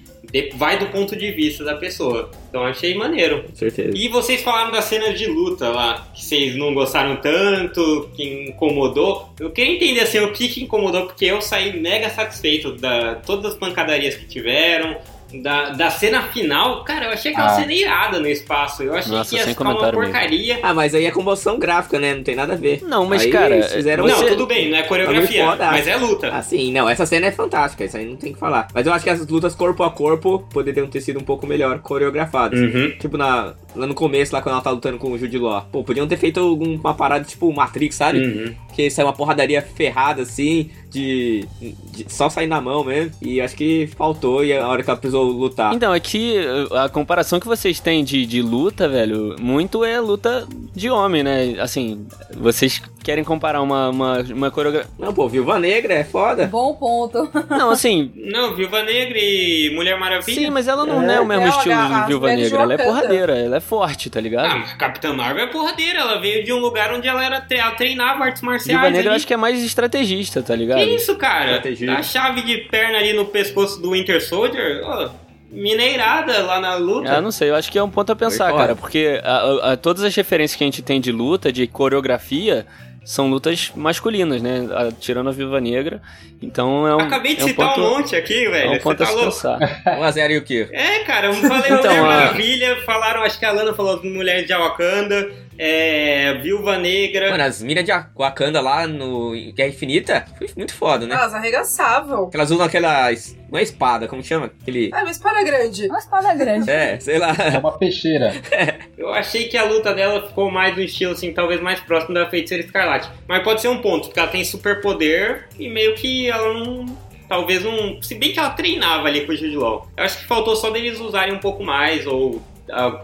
vai 0.55 0.79
do 0.79 0.87
ponto 0.87 1.15
de 1.15 1.31
vista 1.31 1.63
da 1.63 1.75
pessoa. 1.77 2.31
Então 2.49 2.65
achei 2.65 2.95
maneiro. 2.95 3.45
Com 3.45 3.55
certeza. 3.55 3.93
E 3.95 4.09
vocês 4.09 4.43
falaram 4.43 4.71
das 4.71 4.85
cenas 4.85 5.19
de 5.19 5.27
luta 5.27 5.69
lá, 5.69 6.07
que 6.15 6.25
vocês 6.25 6.57
não 6.57 6.73
gostaram 6.73 7.17
tanto, 7.17 8.11
que 8.15 8.49
incomodou. 8.49 9.31
Eu 9.39 9.51
queria 9.51 9.75
entender 9.75 10.01
assim, 10.01 10.19
o 10.21 10.33
que, 10.33 10.49
que 10.49 10.63
incomodou, 10.63 11.07
porque 11.07 11.27
eu 11.27 11.41
saí 11.41 11.79
mega 11.79 12.09
satisfeito 12.11 12.73
da 12.77 13.17
todas 13.17 13.53
as 13.53 13.59
pancadarias 13.59 14.15
que 14.15 14.27
tiveram. 14.27 14.97
Da, 15.41 15.71
da 15.71 15.91
cena 15.91 16.23
final, 16.23 16.85
cara, 16.85 17.07
eu 17.07 17.11
achei 17.13 17.33
aquela 17.33 17.49
Ah. 17.53 17.61
cena 17.61 17.73
irada 17.73 18.21
no 18.21 18.27
espaço. 18.29 18.83
Eu 18.83 18.95
achei 18.95 19.13
Nossa, 19.13 19.31
que 19.31 19.37
ia 19.37 19.47
ficar 19.47 19.65
uma 19.65 19.71
comentário 19.75 19.99
mesmo. 19.99 20.13
porcaria. 20.13 20.59
Ah, 20.63 20.75
mas 20.75 20.95
aí 20.95 21.05
é 21.07 21.11
comoção 21.11 21.59
gráfica, 21.59 21.99
né? 21.99 22.15
Não 22.15 22.23
tem 22.23 22.35
nada 22.35 22.53
a 22.53 22.57
ver. 22.57 22.83
Não, 22.83 23.07
mas 23.07 23.23
Aí 23.23 23.31
cara, 23.31 23.55
eles 23.55 23.73
fizeram 23.73 24.07
Não, 24.07 24.17
você- 24.17 24.27
tudo 24.31 24.47
bem, 24.47 24.71
não 24.71 24.79
é 24.79 24.83
coreografia, 24.83 25.45
foda. 25.47 25.67
mas 25.71 25.87
é 25.87 25.97
luta. 25.97 26.31
Ah, 26.33 26.43
sim, 26.43 26.73
não, 26.73 26.89
essa 26.89 27.07
cena 27.07 27.27
é 27.27 27.33
fantástica, 27.33 27.85
isso 27.85 27.97
aí 27.97 28.05
não 28.07 28.17
tem 28.17 28.33
que 28.33 28.39
falar. 28.39 28.69
Mas 28.75 28.87
eu 28.87 28.93
acho 28.93 29.05
que 29.05 29.11
as 29.11 29.27
lutas 29.27 29.55
corpo 29.55 29.83
a 29.83 29.91
corpo 29.91 30.41
poderiam 30.53 30.87
ter 30.87 31.01
sido 31.01 31.19
um 31.19 31.25
pouco 31.25 31.47
melhor 31.47 31.79
coreografadas. 31.81 32.59
Uhum. 32.61 32.91
Tipo, 32.99 33.17
na, 33.17 33.55
lá 33.75 33.87
no 33.87 33.95
começo, 33.95 34.35
lá 34.35 34.43
quando 34.43 34.55
ela 34.55 34.63
tá 34.65 34.71
lutando 34.71 34.99
com 34.99 35.13
o 35.13 35.19
Jude 35.19 35.39
Law. 35.39 35.67
Pô, 35.73 35.83
podiam 35.83 36.07
ter 36.07 36.17
feito 36.17 36.41
algum- 36.41 36.75
uma 36.77 36.95
parada 36.95 37.25
tipo 37.25 37.53
Matrix, 37.53 37.97
sabe? 37.97 38.19
Uhum. 38.21 38.55
Que 38.75 38.91
sai 38.91 39.05
uma 39.05 39.13
porradaria 39.13 39.63
ferrada 39.63 40.23
assim, 40.23 40.71
de, 40.93 41.49
de 41.61 42.07
só 42.09 42.29
sair 42.29 42.47
na 42.47 42.61
mão 42.61 42.85
mesmo. 42.85 43.13
E 43.21 43.41
acho 43.41 43.57
que 43.57 43.89
faltou 43.97 44.45
e 44.45 44.53
a 44.53 44.67
hora 44.69 44.83
que 44.83 44.91
ela 44.91 44.99
precisou 44.99 45.25
lutar. 45.25 45.75
Então, 45.75 45.95
é 45.95 45.99
que 46.01 46.37
a 46.73 46.89
comparação 46.89 47.41
que 47.41 47.47
vocês 47.47 47.81
têm 47.81 48.05
de, 48.05 48.27
de 48.27 48.43
luta, 48.43 48.89
velho, 48.89 49.37
muito 49.41 49.85
é 49.85 49.99
luta 50.01 50.47
de 50.75 50.91
homem, 50.91 51.23
né? 51.23 51.55
Assim, 51.59 52.07
vocês 52.37 52.81
querem 53.03 53.25
comparar 53.25 53.61
uma, 53.61 53.89
uma, 53.91 54.19
uma 54.21 54.51
coreografia. 54.51 54.91
Não, 54.99 55.13
pô, 55.13 55.29
Viúva 55.29 55.59
Negra 55.59 55.95
é 55.95 56.05
foda. 56.05 56.47
Bom 56.47 56.75
ponto. 56.75 57.31
Não, 57.51 57.71
assim. 57.71 58.11
Não, 58.15 58.55
Viúva 58.55 58.83
Negra 58.83 59.19
e 59.19 59.71
Mulher 59.75 59.99
Maravilha. 59.99 60.41
Sim, 60.41 60.51
mas 60.51 60.69
ela 60.69 60.85
não 60.87 61.03
é, 61.11 61.21
o 61.21 61.27
mesmo 61.27 61.43
Ela, 61.45 61.57
estilo 61.57 61.75
a- 61.75 62.01
de 62.01 62.07
Viúva 62.09 62.33
Negra. 62.35 62.63
Ela 62.63 62.75
é 62.75 62.79
porradeira, 62.79 63.37
ela 63.39 63.57
é 63.57 63.61
forte, 63.61 64.09
tá 64.11 64.19
Ah, 64.19 64.23
ligado? 64.23 64.59
mas 64.59 64.73
Capitã 64.75 65.13
Marvel 65.13 65.45
é 65.45 65.47
porradeira. 65.49 65.99
Ela 66.01 66.21
veio 66.21 66.45
de 66.45 66.53
um 66.53 66.59
lugar 66.59 66.93
onde 66.93 67.09
ela 67.09 67.25
era 67.25 67.41
tre- 67.41 67.59
ela 67.59 67.73
treinava 67.73 68.25
artes 68.25 68.43
marciais. 68.43 68.79
Viúva 68.81 68.91
Negra 68.91 69.09
eu 69.09 69.11
ali. 69.13 69.17
acho 69.17 69.27
que 69.27 69.35
é 69.35 69.37
mais 69.37 69.63
estrategista, 69.63 70.43
tá 70.43 70.55
ligado? 70.55 70.79
Que 70.79 70.85
isso, 70.95 71.17
cara? 71.17 71.47
Estrategista. 71.57 71.93
A 71.95 72.03
chave 72.03 72.43
de 72.43 72.59
perna 72.69 72.99
ali 72.99 73.13
no 73.13 73.27
pescoço 73.27 73.81
do 73.81 73.91
Winter 73.93 74.23
Soldier, 74.23 74.81
ó, 74.85 75.11
mineirada 75.51 76.43
lá 76.43 76.59
na 76.61 76.77
luta. 76.77 77.13
Ah, 77.17 77.21
não 77.21 77.31
sei, 77.31 77.51
eu 77.51 77.55
acho 77.55 77.71
que 77.71 77.79
é 77.79 77.83
um 77.83 77.91
ponto 77.91 78.11
a 78.11 78.17
pensar, 78.17 78.53
cara, 78.55 78.75
porque 78.75 79.21
a- 79.23 79.31
a- 79.69 79.73
a- 79.73 79.77
todas 79.77 80.03
as 80.03 80.15
referências 80.15 80.57
que 80.57 80.65
a 80.65 80.67
gente 80.67 80.83
tem 80.83 81.01
de 81.01 81.13
luta, 81.13 81.53
de 81.53 81.67
coreografia, 81.67 82.67
são 83.05 83.29
lutas 83.29 83.73
masculinas, 83.75 84.41
né? 84.43 84.67
A- 84.75 84.93
Tirando 84.93 85.29
a 85.29 85.33
Viva 85.33 85.61
Negra. 85.61 86.01
Então 86.41 86.87
é 86.87 86.95
um. 86.97 87.01
Acabei 87.01 87.35
de 87.37 87.43
é 87.43 87.45
um 87.45 87.49
citar 87.49 87.69
ponto, 87.75 87.81
um 87.87 87.91
monte 87.99 88.17
aqui, 88.17 88.47
É 88.47 88.51
velho. 88.51 88.71
um 88.71 88.75
Você 88.75 88.81
ponto 88.81 89.03
a 89.03 89.07
tá 89.07 89.07
se 89.07 89.13
louco. 89.17 89.31
pensar. 89.31 89.59
1x0 90.01 90.31
e 90.31 90.37
o 90.39 90.43
quê? 90.43 90.69
É, 90.73 90.99
cara, 91.01 91.29
eu 91.29 91.35
falei 91.35 91.71
Então, 91.73 91.83
Mulher 91.95 91.99
a- 91.99 92.03
Maravilha, 92.03 92.83
falaram, 92.85 93.23
acho 93.23 93.39
que 93.39 93.45
a 93.45 93.53
Lana 93.53 93.73
falou 93.75 94.01
de 94.01 94.09
Mulher 94.09 94.45
de 94.45 94.53
Wakanda, 94.53 95.31
é, 95.59 96.35
Viúva 96.35 96.79
Negra. 96.79 97.31
Mano, 97.31 97.45
as 97.45 97.63
minas 97.63 97.85
de 97.85 97.93
Wakanda 98.17 98.61
lá 98.61 98.87
no 98.87 99.33
Guerra 99.53 99.69
Infinita 99.69 100.27
foi 100.39 100.49
muito 100.57 100.75
foda, 100.75 101.07
né? 101.07 101.15
Elas 101.15 101.35
arregaçavam. 101.35 102.31
Elas 102.33 102.51
usam 102.51 102.67
aquela. 102.67 103.11
Não 103.51 103.59
é 103.59 103.63
espada, 103.63 104.09
como 104.09 104.23
chama? 104.23 104.51
Aquele. 104.61 104.91
Ah, 104.93 105.03
uma 105.03 105.11
espada 105.11 105.43
grande. 105.43 105.87
Uma 105.87 105.99
espada 105.99 106.35
grande. 106.35 106.71
É, 106.71 106.99
sei 106.99 107.19
lá. 107.19 107.35
É 107.39 107.59
uma 107.59 107.79
peixeira. 107.79 108.33
Eu 108.97 109.13
achei 109.13 109.49
que 109.49 109.57
a 109.57 109.65
luta 109.65 109.93
dela 109.95 110.27
ficou 110.27 110.51
mais 110.51 110.75
no 110.75 110.83
estilo, 110.83 111.13
assim, 111.13 111.33
talvez 111.33 111.61
mais 111.61 111.81
próximo 111.81 112.15
da 112.15 112.29
Feiticeira 112.29 112.65
Escarlate. 112.65 113.11
Mas 113.29 113.43
pode 113.43 113.61
ser 113.61 113.69
um 113.69 113.83
ponto, 113.83 114.09
porque 114.09 114.21
ela 114.21 114.29
tem 114.29 114.45
superpoder 114.45 115.49
e 115.59 115.69
meio 115.69 115.95
que 115.95 116.31
ela 116.31 116.55
não. 116.55 116.87
Talvez 117.29 117.63
não. 117.63 118.01
Se 118.03 118.15
bem 118.15 118.33
que 118.33 118.39
ela 118.39 118.51
treinava 118.51 119.09
ali 119.09 119.27
com 119.27 119.33
o 119.33 119.37
Jude 119.37 119.57
Law. 119.57 119.89
Eu 119.97 120.05
acho 120.05 120.19
que 120.19 120.25
faltou 120.27 120.57
só 120.57 120.71
deles 120.71 120.99
usarem 121.01 121.35
um 121.35 121.39
pouco 121.39 121.63
mais, 121.63 122.07
ou 122.07 122.43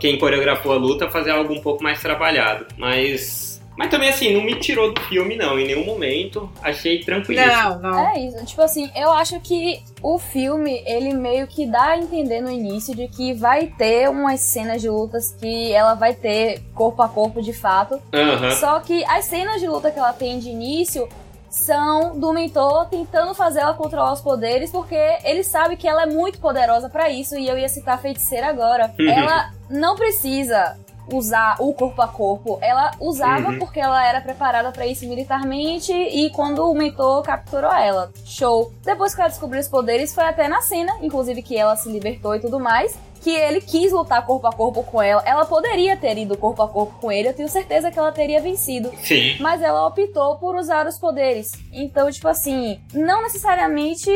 quem 0.01 0.19
coreografou 0.19 0.73
a 0.73 0.77
luta 0.77 1.11
fazer 1.11 1.31
algo 1.31 1.53
um 1.53 1.61
pouco 1.61 1.83
mais 1.83 2.01
trabalhado. 2.01 2.67
Mas. 2.77 3.49
Mas 3.77 3.91
também, 3.91 4.09
assim, 4.09 4.35
não 4.35 4.43
me 4.43 4.57
tirou 4.57 4.93
do 4.93 5.01
filme, 5.03 5.37
não, 5.37 5.57
em 5.57 5.65
nenhum 5.65 5.85
momento. 5.85 6.51
Achei 6.61 6.99
tranquilo. 6.99 7.41
Não, 7.47 7.79
não. 7.79 8.09
É 8.09 8.19
isso. 8.19 8.45
Tipo 8.45 8.63
assim, 8.63 8.91
eu 8.97 9.13
acho 9.13 9.39
que 9.39 9.81
o 10.03 10.19
filme, 10.19 10.83
ele 10.85 11.15
meio 11.15 11.47
que 11.47 11.65
dá 11.65 11.91
a 11.91 11.97
entender 11.97 12.41
no 12.41 12.51
início 12.51 12.93
de 12.93 13.07
que 13.07 13.33
vai 13.35 13.67
ter 13.79 14.11
umas 14.11 14.41
cenas 14.41 14.83
de 14.83 14.89
lutas 14.89 15.33
que 15.33 15.71
ela 15.71 15.95
vai 15.95 16.13
ter 16.13 16.61
corpo 16.75 17.03
a 17.03 17.09
corpo 17.09 17.41
de 17.41 17.53
fato. 17.53 18.03
Aham. 18.13 18.51
Só 18.51 18.81
que 18.81 19.05
as 19.05 19.27
cenas 19.27 19.61
de 19.61 19.69
luta 19.69 19.93
que 19.93 19.99
ela 20.01 20.13
tem 20.13 20.41
de 20.41 20.49
início 20.49 21.09
são 21.51 22.19
do 22.19 22.33
mentor 22.33 22.87
tentando 22.87 23.35
fazer 23.35 23.61
ela 23.61 23.75
controlar 23.75 24.13
os 24.13 24.21
poderes, 24.21 24.71
porque 24.71 24.99
ele 25.25 25.43
sabe 25.43 25.77
que 25.77 25.89
ela 25.89 26.03
é 26.03 26.07
muito 26.07 26.39
poderosa 26.39 26.89
pra 26.89 27.09
isso, 27.11 27.37
e 27.37 27.49
eu 27.49 27.59
ia 27.59 27.69
citar 27.69 27.95
a 27.95 27.99
feiticeira 27.99 28.49
agora. 28.49 28.93
Uhum. 28.99 29.09
Ela 29.11 29.51
não 29.71 29.97
precisa 29.97 30.77
usar 31.11 31.57
o 31.59 31.73
corpo 31.73 32.03
a 32.03 32.09
corpo. 32.09 32.59
Ela 32.61 32.91
usava 33.01 33.49
Uhum. 33.53 33.59
porque 33.59 33.81
ela 33.81 34.05
era 34.07 34.21
preparada 34.21 34.71
pra 34.71 34.87
isso 34.87 35.07
militarmente 35.09 35.91
e 35.91 36.29
quando 36.31 36.71
o 36.71 36.75
mentor 36.75 37.23
capturou 37.23 37.73
ela. 37.73 38.11
Show. 38.27 38.73
Depois 38.85 39.15
que 39.15 39.21
ela 39.23 39.31
descobriu 39.31 39.59
os 39.61 39.69
poderes, 39.69 40.15
foi 40.15 40.25
até 40.25 40.49
na 40.49 40.61
cena, 40.61 40.93
inclusive 41.01 41.41
que 41.43 41.57
ela 41.57 41.77
se 41.77 41.89
libertou 41.91 42.35
e 42.37 42.41
tudo 42.41 42.61
mais, 42.61 42.95
que 43.21 43.31
ele 43.31 43.61
quis 43.61 43.93
lutar 43.93 44.25
corpo 44.25 44.47
a 44.47 44.53
corpo 44.53 44.83
com 44.83 45.03
ela. 45.03 45.23
Ela 45.27 45.45
poderia 45.45 45.97
ter 45.97 46.17
ido 46.19 46.37
corpo 46.37 46.63
a 46.63 46.69
corpo 46.69 46.95
com 47.01 47.11
ele, 47.13 47.29
eu 47.29 47.35
tenho 47.35 47.49
certeza 47.49 47.91
que 47.91 47.99
ela 47.99 48.13
teria 48.13 48.41
vencido. 48.41 48.91
Sim. 49.03 49.37
Mas 49.41 49.61
ela 49.63 49.87
optou 49.87 50.37
por 50.37 50.55
usar 50.57 50.87
os 50.87 50.99
poderes. 50.99 51.53
Então, 51.73 52.11
tipo 52.11 52.29
assim, 52.29 52.81
não 52.95 53.23
necessariamente 53.23 54.11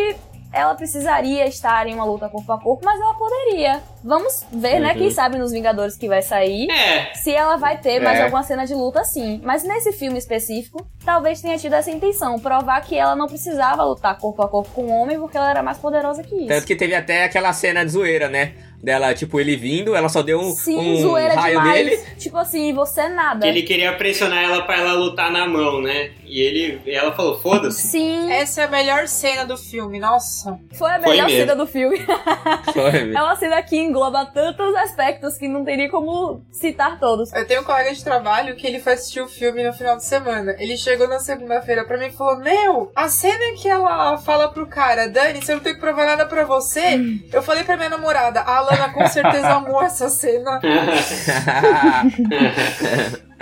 ela 0.54 0.74
precisaria 0.74 1.46
estar 1.46 1.86
em 1.86 1.94
uma 1.94 2.04
luta 2.04 2.28
corpo 2.28 2.52
a 2.52 2.60
corpo, 2.60 2.84
mas 2.84 3.00
ela 3.00 3.14
poderia. 3.14 3.80
Vamos 4.04 4.44
ver, 4.52 4.80
né? 4.80 4.92
Uhum. 4.92 4.98
Quem 4.98 5.10
sabe 5.10 5.38
nos 5.38 5.50
Vingadores 5.50 5.96
que 5.96 6.06
vai 6.06 6.20
sair. 6.20 6.70
É, 6.70 7.14
Se 7.14 7.32
ela 7.32 7.56
vai 7.56 7.78
ter 7.78 8.00
mais 8.00 8.18
É. 8.18 8.24
alguma 8.24 8.42
cena 8.42 8.66
de 8.66 8.74
luta, 8.74 9.02
sim. 9.02 9.40
Mas 9.42 9.62
nesse 9.64 9.92
filme 9.92 10.18
específico, 10.18 10.86
talvez 11.06 11.40
tenha 11.40 11.56
tido 11.56 11.72
essa 11.74 11.90
intenção. 11.90 12.38
Provar 12.38 12.82
que 12.82 12.94
ela 12.98 13.16
não 13.16 13.28
precisava 13.28 13.82
lutar 13.82 14.18
corpo 14.18 14.42
a 14.42 14.48
corpo 14.48 14.68
com 14.74 14.82
o 14.82 14.90
homem, 14.90 15.18
porque 15.18 15.38
ela 15.38 15.48
era 15.48 15.62
mais 15.62 15.78
poderosa 15.78 16.22
que 16.22 16.34
isso. 16.34 16.48
Tanto 16.48 16.66
que 16.66 16.76
teve 16.76 16.94
até 16.94 17.24
aquela 17.24 17.52
cena 17.54 17.82
de 17.82 17.92
zoeira, 17.92 18.28
né? 18.28 18.52
Dela, 18.82 19.14
tipo, 19.14 19.38
ele 19.40 19.54
vindo, 19.56 19.94
ela 19.94 20.08
só 20.08 20.22
deu 20.22 20.40
um, 20.40 20.50
Sim, 20.50 20.76
um 20.76 20.96
zoeira 21.02 21.34
raio 21.34 21.60
demais. 21.60 21.84
nele. 21.86 22.02
Tipo 22.18 22.36
assim, 22.36 22.72
você 22.74 23.02
é 23.02 23.08
nada. 23.08 23.40
que 23.40 23.46
ele 23.46 23.62
queria 23.62 23.92
pressionar 23.96 24.42
ela 24.42 24.62
pra 24.62 24.78
ela 24.78 24.94
lutar 24.94 25.30
na 25.30 25.46
mão, 25.46 25.80
né? 25.80 26.10
E 26.26 26.40
ele, 26.40 26.80
ela 26.86 27.12
falou, 27.12 27.38
foda-se. 27.40 27.86
Sim, 27.88 28.32
Essa 28.32 28.62
é 28.62 28.64
a 28.64 28.68
melhor 28.68 29.06
cena 29.06 29.44
do 29.44 29.56
filme, 29.56 30.00
nossa. 30.00 30.58
foi 30.74 30.90
a 30.90 31.00
Foi 31.00 31.10
melhor 31.10 31.26
mesmo. 31.26 31.40
cena 31.40 31.54
do 31.56 31.66
filme. 31.66 31.98
Foi, 32.72 33.12
É 33.14 33.22
uma 33.22 33.36
cena 33.36 33.62
que 33.62 33.76
engloba 33.76 34.24
tantos 34.26 34.74
aspectos 34.76 35.36
que 35.36 35.46
não 35.46 35.64
teria 35.64 35.90
como 35.90 36.42
citar 36.50 36.98
todos. 36.98 37.32
Eu 37.32 37.46
tenho 37.46 37.60
um 37.60 37.64
colega 37.64 37.92
de 37.94 38.02
trabalho 38.02 38.56
que 38.56 38.66
ele 38.66 38.80
foi 38.80 38.94
assistir 38.94 39.20
o 39.20 39.28
filme 39.28 39.62
no 39.62 39.72
final 39.72 39.96
de 39.96 40.04
semana. 40.04 40.56
Ele 40.58 40.76
chegou 40.76 41.06
na 41.06 41.18
segunda-feira 41.18 41.84
pra 41.84 41.98
mim 41.98 42.06
e 42.06 42.12
falou: 42.12 42.38
Meu, 42.38 42.90
a 42.96 43.08
cena 43.08 43.54
que 43.60 43.68
ela 43.68 44.16
fala 44.18 44.48
pro 44.48 44.66
cara, 44.66 45.08
Dani, 45.08 45.40
você 45.42 45.52
não 45.54 45.60
tem 45.60 45.74
que 45.74 45.80
provar 45.80 46.06
nada 46.06 46.26
pra 46.26 46.44
você. 46.44 47.00
Eu 47.32 47.42
falei 47.42 47.62
pra 47.64 47.76
minha 47.76 47.90
namorada, 47.90 48.40
a 48.40 48.60
Alana 48.72 48.92
com 48.92 49.06
certeza 49.06 49.48
amou 49.48 49.82
essa 49.82 50.08
cena. 50.08 50.60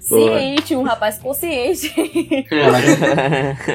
Ciente, 0.00 0.76
um 0.76 0.82
rapaz 0.82 1.18
consciente. 1.18 1.94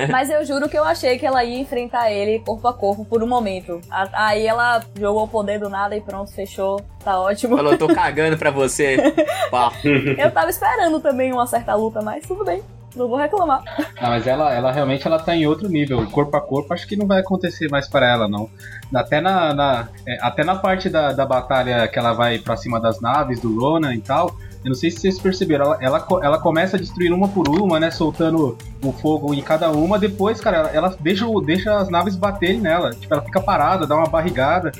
Mas 0.09 0.29
eu 0.29 0.45
juro 0.45 0.69
que 0.69 0.77
eu 0.77 0.83
achei 0.83 1.17
que 1.17 1.25
ela 1.25 1.43
ia 1.43 1.59
enfrentar 1.59 2.11
ele 2.11 2.39
corpo 2.39 2.67
a 2.67 2.73
corpo 2.73 3.05
por 3.05 3.23
um 3.23 3.27
momento. 3.27 3.81
Aí 4.13 4.45
ela 4.45 4.83
jogou 4.99 5.23
o 5.23 5.27
poder 5.27 5.59
do 5.59 5.69
nada 5.69 5.95
e 5.95 6.01
pronto, 6.01 6.31
fechou. 6.31 6.79
Tá 7.03 7.19
ótimo. 7.19 7.55
Falou, 7.55 7.77
tô 7.77 7.87
cagando 7.87 8.37
pra 8.37 8.51
você. 8.51 8.97
Eu 10.17 10.31
tava 10.31 10.49
esperando 10.49 10.99
também 10.99 11.33
uma 11.33 11.47
certa 11.47 11.73
luta, 11.75 12.01
mas 12.01 12.25
tudo 12.25 12.45
bem. 12.45 12.61
Não 12.95 13.07
vou 13.07 13.17
reclamar. 13.17 13.63
Não, 14.01 14.09
mas 14.09 14.27
ela, 14.27 14.53
ela 14.53 14.71
realmente 14.71 15.07
ela 15.07 15.17
tá 15.19 15.35
em 15.35 15.47
outro 15.47 15.67
nível. 15.67 16.05
Corpo 16.11 16.37
a 16.37 16.41
corpo, 16.41 16.73
acho 16.73 16.87
que 16.87 16.95
não 16.95 17.07
vai 17.07 17.19
acontecer 17.21 17.67
mais 17.69 17.87
para 17.87 18.07
ela, 18.07 18.27
não. 18.27 18.47
Até 18.93 19.19
na, 19.19 19.53
na- 19.53 19.87
é, 20.07 20.17
até 20.21 20.43
na 20.43 20.55
parte 20.55 20.89
da, 20.89 21.11
da 21.11 21.25
batalha 21.25 21.87
que 21.87 21.97
ela 21.97 22.13
vai 22.13 22.37
pra 22.37 22.55
cima 22.55 22.79
das 22.79 23.01
naves 23.01 23.39
do 23.39 23.59
Ronan 23.59 23.95
e 23.95 24.01
tal. 24.01 24.35
Eu 24.63 24.69
não 24.69 24.75
sei 24.75 24.89
se 24.91 24.99
vocês 24.99 25.19
perceberam, 25.19 25.65
ela, 25.65 25.77
ela, 25.81 26.07
ela 26.21 26.39
começa 26.39 26.77
a 26.77 26.79
destruir 26.79 27.11
uma 27.11 27.27
por 27.27 27.49
uma, 27.49 27.79
né? 27.81 27.91
Soltando 27.91 28.57
o 28.81 28.91
fogo 28.93 29.33
em 29.33 29.41
cada 29.41 29.69
uma. 29.71 29.99
Depois, 29.99 30.39
cara, 30.39 30.57
ela, 30.57 30.69
ela 30.69 30.97
deixa, 31.01 31.25
deixa 31.45 31.75
as 31.77 31.89
naves 31.89 32.15
baterem 32.15 32.61
nela. 32.61 32.91
Tipo, 32.91 33.13
ela 33.13 33.23
fica 33.23 33.41
parada, 33.41 33.85
dá 33.85 33.95
uma 33.95 34.07
barrigada. 34.07 34.71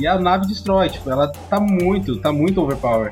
E 0.00 0.06
a 0.06 0.18
nave 0.18 0.46
destrói. 0.46 0.88
Tipo, 0.88 1.10
ela 1.10 1.28
tá 1.50 1.60
muito, 1.60 2.16
tá 2.16 2.32
muito 2.32 2.60
overpower. 2.62 3.10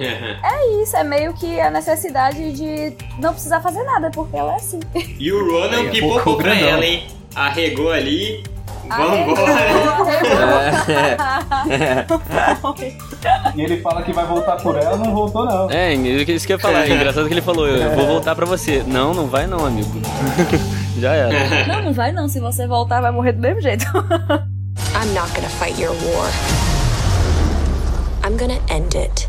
Isso 0.83 0.97
é 0.97 1.05
meio 1.05 1.33
que 1.35 1.61
a 1.61 1.70
necessidade 1.70 2.53
de 2.53 2.97
não 3.18 3.33
precisar 3.33 3.61
fazer 3.61 3.83
nada, 3.83 4.11
porque 4.11 4.37
ela 4.37 4.53
é 4.55 4.57
assim. 4.57 4.81
E 5.18 5.31
o 5.31 5.51
Ronan 5.51 5.76
Aí, 5.76 5.91
pipocou 5.91 6.18
focou 6.18 6.37
pra 6.37 6.51
grandão. 6.55 6.68
ela, 6.68 6.85
hein? 6.87 7.07
Arregou 7.35 7.93
ali. 7.93 8.43
Arregou, 8.89 9.37
Vambora. 9.37 9.53
arregou. 11.51 12.64
E 13.55 13.62
ele 13.62 13.81
fala 13.81 14.03
que 14.03 14.12
vai 14.12 14.26
voltar 14.26 14.57
por 14.57 14.76
ela, 14.76 14.97
não 14.97 15.14
voltou, 15.14 15.45
não. 15.45 15.70
É, 15.70 15.95
isso 15.95 16.47
que 16.47 16.53
eu 16.53 16.57
ia 16.57 16.61
falar. 16.61 16.89
É 16.89 16.93
engraçado 16.93 17.28
que 17.28 17.35
ele 17.35 17.43
falou, 17.43 17.68
eu 17.68 17.95
vou 17.95 18.07
voltar 18.07 18.35
pra 18.35 18.47
você. 18.47 18.83
Não, 18.85 19.14
não 19.14 19.28
vai 19.28 19.47
não, 19.47 19.64
amigo. 19.64 19.91
Já 20.99 21.14
era. 21.14 21.66
Não, 21.66 21.83
não 21.85 21.93
vai 21.93 22.11
não. 22.11 22.26
Se 22.28 22.41
você 22.41 22.66
voltar, 22.66 23.01
vai 23.01 23.12
morrer 23.12 23.33
do 23.33 23.41
mesmo 23.41 23.61
jeito. 23.61 23.85
I'm 23.85 25.14
not 25.14 25.31
gonna 25.35 25.49
fight 25.49 25.81
your 25.81 25.95
war. 25.95 26.70
I'm 28.31 28.37
gonna 28.37 28.61
end 28.70 28.97
it. 28.97 29.28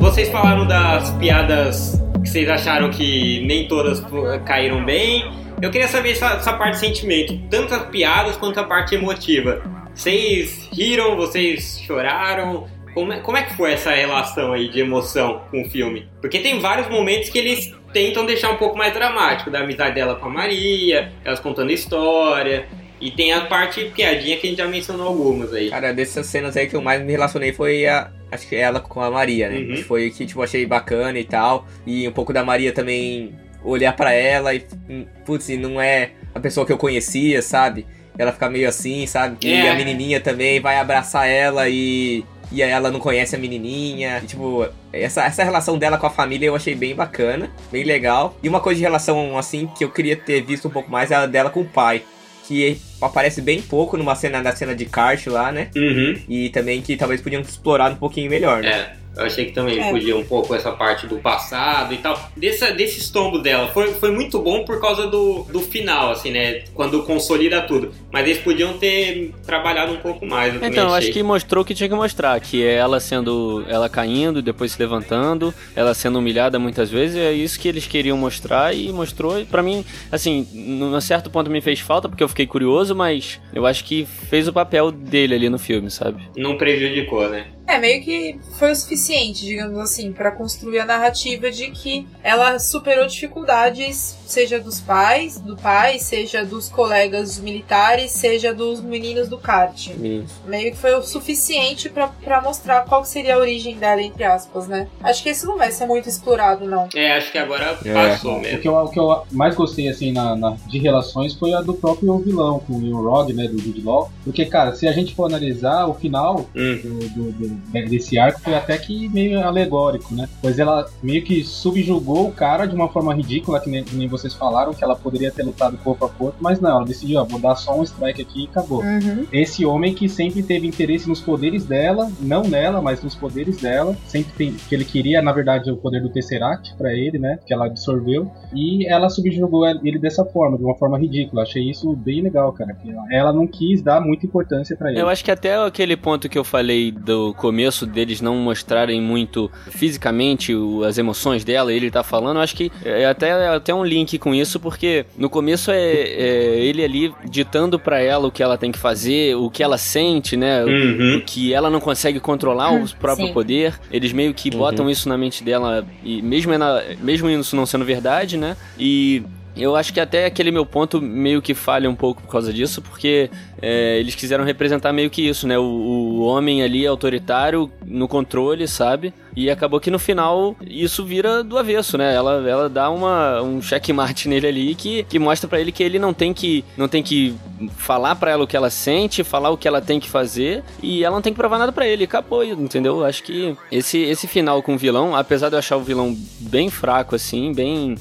Vocês 0.00 0.30
falaram 0.30 0.66
das 0.66 1.10
piadas 1.16 2.00
que 2.22 2.30
vocês 2.30 2.48
acharam 2.48 2.90
que 2.90 3.44
nem 3.44 3.68
todas 3.68 4.02
caíram 4.46 4.82
bem. 4.82 5.30
Eu 5.60 5.70
queria 5.70 5.88
saber 5.88 6.12
essa, 6.12 6.28
essa 6.28 6.54
parte 6.54 6.72
de 6.72 6.78
sentimento, 6.78 7.38
tanto 7.50 7.74
as 7.74 7.84
piadas 7.90 8.38
quanto 8.38 8.58
a 8.58 8.64
parte 8.64 8.94
emotiva. 8.94 9.62
Vocês 9.94 10.66
riram, 10.72 11.16
vocês 11.16 11.82
choraram? 11.86 12.66
Como 12.94 13.12
é, 13.12 13.20
como 13.20 13.36
é 13.36 13.42
que 13.42 13.54
foi 13.56 13.74
essa 13.74 13.90
relação 13.90 14.54
aí 14.54 14.70
de 14.70 14.80
emoção 14.80 15.42
com 15.50 15.60
o 15.60 15.68
filme? 15.68 16.08
Porque 16.22 16.38
tem 16.38 16.58
vários 16.58 16.88
momentos 16.88 17.28
que 17.28 17.38
eles 17.38 17.74
tentam 17.92 18.24
deixar 18.26 18.50
um 18.50 18.56
pouco 18.56 18.76
mais 18.76 18.92
dramático, 18.92 19.50
da 19.50 19.60
amizade 19.60 19.94
dela 19.94 20.14
com 20.16 20.26
a 20.26 20.30
Maria, 20.30 21.12
elas 21.24 21.40
contando 21.40 21.70
história. 21.72 22.66
E 23.00 23.10
tem 23.10 23.32
a 23.32 23.40
parte 23.42 23.84
piadinha 23.86 24.36
que 24.36 24.46
a 24.46 24.50
gente 24.50 24.58
já 24.58 24.66
mencionou 24.68 25.06
algumas 25.08 25.54
aí. 25.54 25.70
Cara, 25.70 25.92
dessas 25.94 26.26
cenas 26.26 26.54
aí 26.54 26.66
que 26.66 26.76
eu 26.76 26.82
mais 26.82 27.02
me 27.02 27.10
relacionei 27.12 27.50
foi 27.52 27.86
a. 27.86 28.10
Acho 28.30 28.46
que 28.46 28.54
ela 28.54 28.78
com 28.78 29.00
a 29.00 29.10
Maria, 29.10 29.48
né? 29.48 29.56
Uhum. 29.58 29.82
Foi 29.84 30.10
que, 30.10 30.26
tipo, 30.26 30.42
achei 30.42 30.66
bacana 30.66 31.18
e 31.18 31.24
tal. 31.24 31.66
E 31.86 32.06
um 32.06 32.12
pouco 32.12 32.30
da 32.32 32.44
Maria 32.44 32.72
também 32.72 33.34
olhar 33.64 33.96
pra 33.96 34.12
ela 34.12 34.54
e. 34.54 34.66
hum, 34.88 35.06
Putz, 35.24 35.48
e 35.48 35.56
não 35.56 35.80
é 35.80 36.10
a 36.34 36.38
pessoa 36.40 36.66
que 36.66 36.72
eu 36.72 36.76
conhecia, 36.78 37.40
sabe? 37.40 37.86
Ela 38.18 38.32
fica 38.32 38.50
meio 38.50 38.68
assim, 38.68 39.06
sabe? 39.06 39.38
E 39.46 39.50
É. 39.50 39.70
a 39.70 39.74
menininha 39.74 40.20
também 40.20 40.60
vai 40.60 40.76
abraçar 40.76 41.26
ela 41.26 41.70
e. 41.70 42.22
E 42.52 42.62
ela 42.62 42.90
não 42.90 42.98
conhece 42.98 43.36
a 43.36 43.38
menininha. 43.38 44.20
E, 44.22 44.26
tipo, 44.26 44.66
essa, 44.92 45.24
essa 45.24 45.44
relação 45.44 45.78
dela 45.78 45.98
com 45.98 46.06
a 46.06 46.10
família 46.10 46.46
eu 46.46 46.56
achei 46.56 46.74
bem 46.74 46.94
bacana, 46.94 47.50
bem 47.70 47.84
legal. 47.84 48.36
E 48.42 48.48
uma 48.48 48.60
coisa 48.60 48.78
de 48.78 48.82
relação, 48.82 49.38
assim, 49.38 49.68
que 49.76 49.84
eu 49.84 49.90
queria 49.90 50.16
ter 50.16 50.42
visto 50.42 50.68
um 50.68 50.70
pouco 50.70 50.90
mais 50.90 51.10
é 51.10 51.14
a 51.14 51.26
dela 51.26 51.50
com 51.50 51.60
o 51.60 51.68
pai. 51.68 52.02
Que 52.46 52.80
aparece 53.00 53.40
bem 53.40 53.62
pouco 53.62 53.96
numa 53.96 54.16
cena 54.16 54.42
da 54.42 54.54
cena 54.54 54.74
de 54.74 54.84
kart 54.84 55.24
lá, 55.28 55.52
né? 55.52 55.70
Uhum. 55.76 56.20
E 56.28 56.50
também 56.50 56.82
que 56.82 56.96
talvez 56.96 57.20
podiam 57.20 57.40
explorar 57.40 57.92
um 57.92 57.96
pouquinho 57.96 58.28
melhor, 58.28 58.62
né? 58.62 58.70
É. 58.70 58.99
Eu 59.16 59.24
achei 59.24 59.46
que 59.46 59.52
também 59.52 59.78
É. 59.80 59.90
podia 59.90 60.16
um 60.16 60.24
pouco 60.24 60.54
essa 60.54 60.70
parte 60.72 61.06
do 61.06 61.16
passado 61.18 61.92
e 61.92 61.96
tal. 61.98 62.30
Dessa, 62.36 62.70
desses 62.72 63.10
tombos 63.10 63.42
dela. 63.42 63.68
Foi, 63.68 63.88
foi 63.94 64.10
muito 64.12 64.38
bom 64.38 64.64
por 64.64 64.80
causa 64.80 65.06
do, 65.08 65.42
do 65.44 65.60
final, 65.60 66.12
assim, 66.12 66.30
né? 66.30 66.62
Quando 66.74 67.02
consolida 67.02 67.60
tudo. 67.62 67.92
Mas 68.12 68.26
eles 68.28 68.38
podiam 68.42 68.74
ter 68.78 69.32
trabalhado 69.44 69.92
um 69.92 69.96
pouco 69.96 70.24
mais. 70.24 70.54
Eu 70.54 70.64
Então, 70.64 70.84
eu 70.88 70.94
achei. 70.94 71.08
acho 71.10 71.12
que 71.18 71.22
mostrou 71.22 71.62
o 71.62 71.64
que 71.66 71.74
tinha 71.74 71.88
que 71.88 71.94
mostrar, 71.94 72.38
que 72.40 72.64
é 72.64 72.74
ela 72.74 73.00
sendo. 73.00 73.64
ela 73.68 73.88
caindo, 73.88 74.40
depois 74.40 74.72
se 74.72 74.78
levantando, 74.80 75.52
ela 75.74 75.92
sendo 75.92 76.18
humilhada 76.18 76.58
muitas 76.58 76.88
vezes, 76.90 77.16
é 77.16 77.32
isso 77.32 77.58
que 77.58 77.68
eles 77.68 77.86
queriam 77.86 78.16
mostrar 78.16 78.74
e 78.74 78.92
mostrou. 78.92 79.40
E 79.40 79.44
pra 79.44 79.62
mim, 79.62 79.84
assim, 80.10 80.46
num 80.52 81.00
certo 81.00 81.28
ponto 81.30 81.50
me 81.50 81.60
fez 81.60 81.80
falta, 81.80 82.08
porque 82.08 82.22
eu 82.22 82.28
fiquei 82.28 82.46
curioso, 82.46 82.94
mas 82.94 83.40
eu 83.52 83.66
acho 83.66 83.84
que 83.84 84.06
fez 84.28 84.46
o 84.46 84.52
papel 84.52 84.90
dele 84.92 85.34
ali 85.34 85.48
no 85.48 85.58
filme, 85.58 85.90
sabe? 85.90 86.22
Não 86.36 86.56
prejudicou, 86.56 87.28
né? 87.28 87.46
É, 87.70 87.78
meio 87.78 88.02
que 88.02 88.36
foi 88.58 88.72
o 88.72 88.74
suficiente, 88.76 89.44
digamos 89.44 89.78
assim, 89.78 90.12
pra 90.12 90.32
construir 90.32 90.80
a 90.80 90.84
narrativa 90.84 91.50
de 91.50 91.70
que 91.70 92.06
ela 92.22 92.58
superou 92.58 93.06
dificuldades, 93.06 94.16
seja 94.26 94.58
dos 94.58 94.80
pais, 94.80 95.38
do 95.38 95.56
pai, 95.56 95.98
seja 95.98 96.44
dos 96.44 96.68
colegas 96.68 97.38
militares, 97.38 98.10
seja 98.12 98.52
dos 98.52 98.80
meninos 98.80 99.28
do 99.28 99.38
kart. 99.38 99.88
Isso. 99.88 100.34
Meio 100.46 100.72
que 100.72 100.76
foi 100.78 100.94
o 100.94 101.02
suficiente 101.02 101.88
pra, 101.88 102.08
pra 102.08 102.40
mostrar 102.40 102.84
qual 102.86 103.02
que 103.02 103.08
seria 103.08 103.36
a 103.36 103.38
origem 103.38 103.76
dela, 103.76 104.02
entre 104.02 104.24
aspas, 104.24 104.66
né? 104.66 104.88
Acho 105.02 105.22
que 105.22 105.30
isso 105.30 105.46
não 105.46 105.56
vai 105.56 105.70
ser 105.70 105.86
muito 105.86 106.08
explorado, 106.08 106.66
não. 106.66 106.88
É, 106.94 107.12
acho 107.16 107.30
que 107.32 107.38
agora 107.38 107.78
É. 107.84 107.92
passou 107.92 108.36
O 108.36 108.40
mesmo. 108.40 108.58
que, 108.60 108.68
eu, 108.68 108.74
o 108.74 108.88
que 108.88 108.98
eu 108.98 109.22
mais 109.30 109.54
gostei, 109.54 109.88
assim, 109.88 110.12
na, 110.12 110.34
na- 110.36 110.56
de 110.66 110.78
relações 110.78 111.34
foi 111.34 111.52
a 111.54 111.60
do 111.60 111.74
próprio 111.74 112.18
vilão, 112.18 112.58
com 112.60 112.74
o 112.74 112.80
Neil 112.80 112.96
Rog, 113.02 113.32
né, 113.32 113.46
do 113.46 113.58
Jude 113.58 113.80
Law. 113.82 114.10
Porque, 114.24 114.44
cara, 114.46 114.74
se 114.74 114.86
a 114.88 114.92
gente 114.92 115.14
for 115.14 115.26
analisar 115.26 115.86
o 115.86 115.94
final 115.94 116.46
Hum. 116.56 116.80
do, 116.82 117.08
do- 117.10 117.32
do- 117.32 117.59
desse 117.88 118.18
arco, 118.18 118.40
foi 118.40 118.54
até 118.54 118.76
que 118.78 119.08
meio 119.08 119.40
alegórico, 119.44 120.14
né? 120.14 120.28
Pois 120.40 120.58
ela 120.58 120.86
meio 121.02 121.22
que 121.22 121.44
subjugou 121.44 122.28
o 122.28 122.32
cara 122.32 122.66
de 122.66 122.74
uma 122.74 122.88
forma 122.88 123.14
ridícula, 123.14 123.60
que 123.60 123.70
nem, 123.70 123.84
que 123.84 123.94
nem 123.94 124.08
vocês 124.08 124.34
falaram, 124.34 124.72
que 124.72 124.82
ela 124.82 124.96
poderia 124.96 125.30
ter 125.30 125.42
lutado 125.42 125.76
corpo 125.78 126.04
a 126.04 126.08
corpo, 126.08 126.36
mas 126.40 126.60
não, 126.60 126.70
ela 126.70 126.84
decidiu, 126.84 127.20
ó, 127.20 127.24
vou 127.24 127.40
dar 127.40 127.56
só 127.56 127.78
um 127.78 127.82
strike 127.82 128.22
aqui 128.22 128.44
e 128.44 128.46
acabou. 128.46 128.82
Uhum. 128.82 129.26
Esse 129.32 129.64
homem 129.64 129.94
que 129.94 130.08
sempre 130.08 130.42
teve 130.42 130.66
interesse 130.66 131.08
nos 131.08 131.20
poderes 131.20 131.64
dela, 131.64 132.10
não 132.20 132.42
nela, 132.42 132.80
mas 132.80 133.02
nos 133.02 133.14
poderes 133.14 133.58
dela, 133.58 133.96
sempre 134.06 134.32
tem, 134.36 134.52
que 134.52 134.74
ele 134.74 134.84
queria, 134.84 135.22
na 135.22 135.32
verdade, 135.32 135.70
o 135.70 135.76
poder 135.76 136.02
do 136.02 136.08
Tesseract 136.08 136.74
pra 136.76 136.92
ele, 136.92 137.18
né, 137.18 137.38
que 137.46 137.52
ela 137.52 137.66
absorveu, 137.66 138.30
e 138.54 138.86
ela 138.86 139.08
subjugou 139.08 139.66
ele 139.66 139.98
dessa 139.98 140.24
forma, 140.24 140.56
de 140.56 140.64
uma 140.64 140.76
forma 140.76 140.98
ridícula. 140.98 141.42
Achei 141.42 141.70
isso 141.70 141.94
bem 141.94 142.22
legal, 142.22 142.52
cara. 142.52 142.76
Ela 143.10 143.32
não 143.32 143.46
quis 143.46 143.82
dar 143.82 144.00
muita 144.00 144.26
importância 144.26 144.76
pra 144.76 144.90
ele. 144.90 145.00
Eu 145.00 145.08
acho 145.08 145.24
que 145.24 145.30
até 145.30 145.56
aquele 145.56 145.96
ponto 145.96 146.28
que 146.28 146.38
eu 146.38 146.44
falei 146.44 146.90
do 146.90 147.34
começo 147.50 147.84
deles 147.84 148.20
não 148.20 148.36
mostrarem 148.36 149.00
muito 149.00 149.50
fisicamente 149.70 150.54
o- 150.54 150.84
as 150.84 150.98
emoções 150.98 151.44
dela, 151.44 151.72
ele 151.72 151.90
tá 151.90 152.02
falando, 152.04 152.36
eu 152.36 152.42
acho 152.42 152.54
que 152.54 152.70
é 152.84 153.06
até, 153.06 153.30
é 153.30 153.48
até 153.48 153.74
um 153.74 153.84
link 153.84 154.18
com 154.18 154.32
isso, 154.34 154.60
porque 154.60 155.04
no 155.18 155.28
começo 155.28 155.70
é, 155.70 155.82
é 155.82 156.58
ele 156.60 156.84
ali 156.84 157.12
ditando 157.28 157.78
pra 157.78 158.00
ela 158.00 158.28
o 158.28 158.30
que 158.30 158.42
ela 158.42 158.56
tem 158.56 158.70
que 158.70 158.78
fazer, 158.78 159.34
o 159.36 159.50
que 159.50 159.62
ela 159.62 159.76
sente, 159.76 160.36
né? 160.36 160.64
Uhum. 160.64 161.16
O 161.18 161.20
que 161.22 161.52
ela 161.52 161.68
não 161.68 161.80
consegue 161.80 162.20
controlar 162.20 162.70
o 162.72 162.88
próprio 162.96 163.26
sim. 163.26 163.32
poder. 163.32 163.74
Eles 163.90 164.12
meio 164.12 164.32
que 164.32 164.50
botam 164.50 164.88
isso 164.88 165.08
na 165.08 165.18
mente 165.18 165.42
dela, 165.42 165.84
e 166.04 166.22
mesmo, 166.22 166.52
é 166.52 166.58
na- 166.58 166.82
mesmo 167.00 167.28
isso 167.28 167.56
não 167.56 167.66
sendo 167.66 167.84
verdade, 167.84 168.36
né? 168.36 168.56
E 168.78 169.22
eu 169.56 169.76
acho 169.76 169.92
que 169.92 170.00
até 170.00 170.26
aquele 170.26 170.50
meu 170.50 170.64
ponto 170.64 171.00
meio 171.00 171.42
que 171.42 171.54
falha 171.54 171.88
um 171.88 171.94
pouco 171.94 172.22
por 172.22 172.30
causa 172.30 172.52
disso, 172.52 172.80
porque 172.80 173.30
é, 173.60 173.98
eles 173.98 174.14
quiseram 174.14 174.44
representar 174.44 174.92
meio 174.92 175.10
que 175.10 175.26
isso, 175.26 175.46
né? 175.46 175.58
O, 175.58 175.62
o 175.62 176.20
homem 176.22 176.62
ali 176.62 176.86
autoritário 176.86 177.70
no 177.84 178.08
controle, 178.08 178.66
sabe? 178.66 179.12
E 179.36 179.50
acabou 179.50 179.80
que 179.80 179.90
no 179.90 179.98
final 179.98 180.56
isso 180.60 181.04
vira 181.04 181.44
do 181.44 181.58
avesso, 181.58 181.96
né? 181.96 182.14
Ela, 182.14 182.48
ela 182.48 182.68
dá 182.68 182.90
uma, 182.90 183.42
um 183.42 183.60
checkmate 183.60 184.28
nele 184.28 184.46
ali 184.46 184.74
que, 184.74 185.04
que 185.04 185.18
mostra 185.18 185.48
pra 185.48 185.60
ele 185.60 185.72
que 185.72 185.82
ele 185.82 185.98
não 185.98 186.12
tem 186.12 186.32
que 186.32 186.64
não 186.76 186.88
tem 186.88 187.02
que 187.02 187.36
falar 187.76 188.16
pra 188.16 188.30
ela 188.30 188.44
o 188.44 188.46
que 188.46 188.56
ela 188.56 188.70
sente, 188.70 189.22
falar 189.22 189.50
o 189.50 189.56
que 189.56 189.68
ela 189.68 189.80
tem 189.80 190.00
que 190.00 190.08
fazer 190.08 190.62
e 190.82 191.04
ela 191.04 191.14
não 191.14 191.22
tem 191.22 191.32
que 191.32 191.38
provar 191.38 191.58
nada 191.58 191.72
pra 191.72 191.86
ele. 191.86 192.04
Acabou, 192.04 192.42
entendeu? 192.44 193.04
Acho 193.04 193.22
que 193.22 193.56
esse, 193.70 193.98
esse 193.98 194.26
final 194.26 194.62
com 194.62 194.74
o 194.74 194.78
vilão, 194.78 195.14
apesar 195.14 195.48
de 195.48 195.54
eu 195.54 195.58
achar 195.58 195.76
o 195.76 195.82
vilão 195.82 196.16
bem 196.40 196.70
fraco 196.70 197.14
assim, 197.14 197.52
bem 197.52 197.96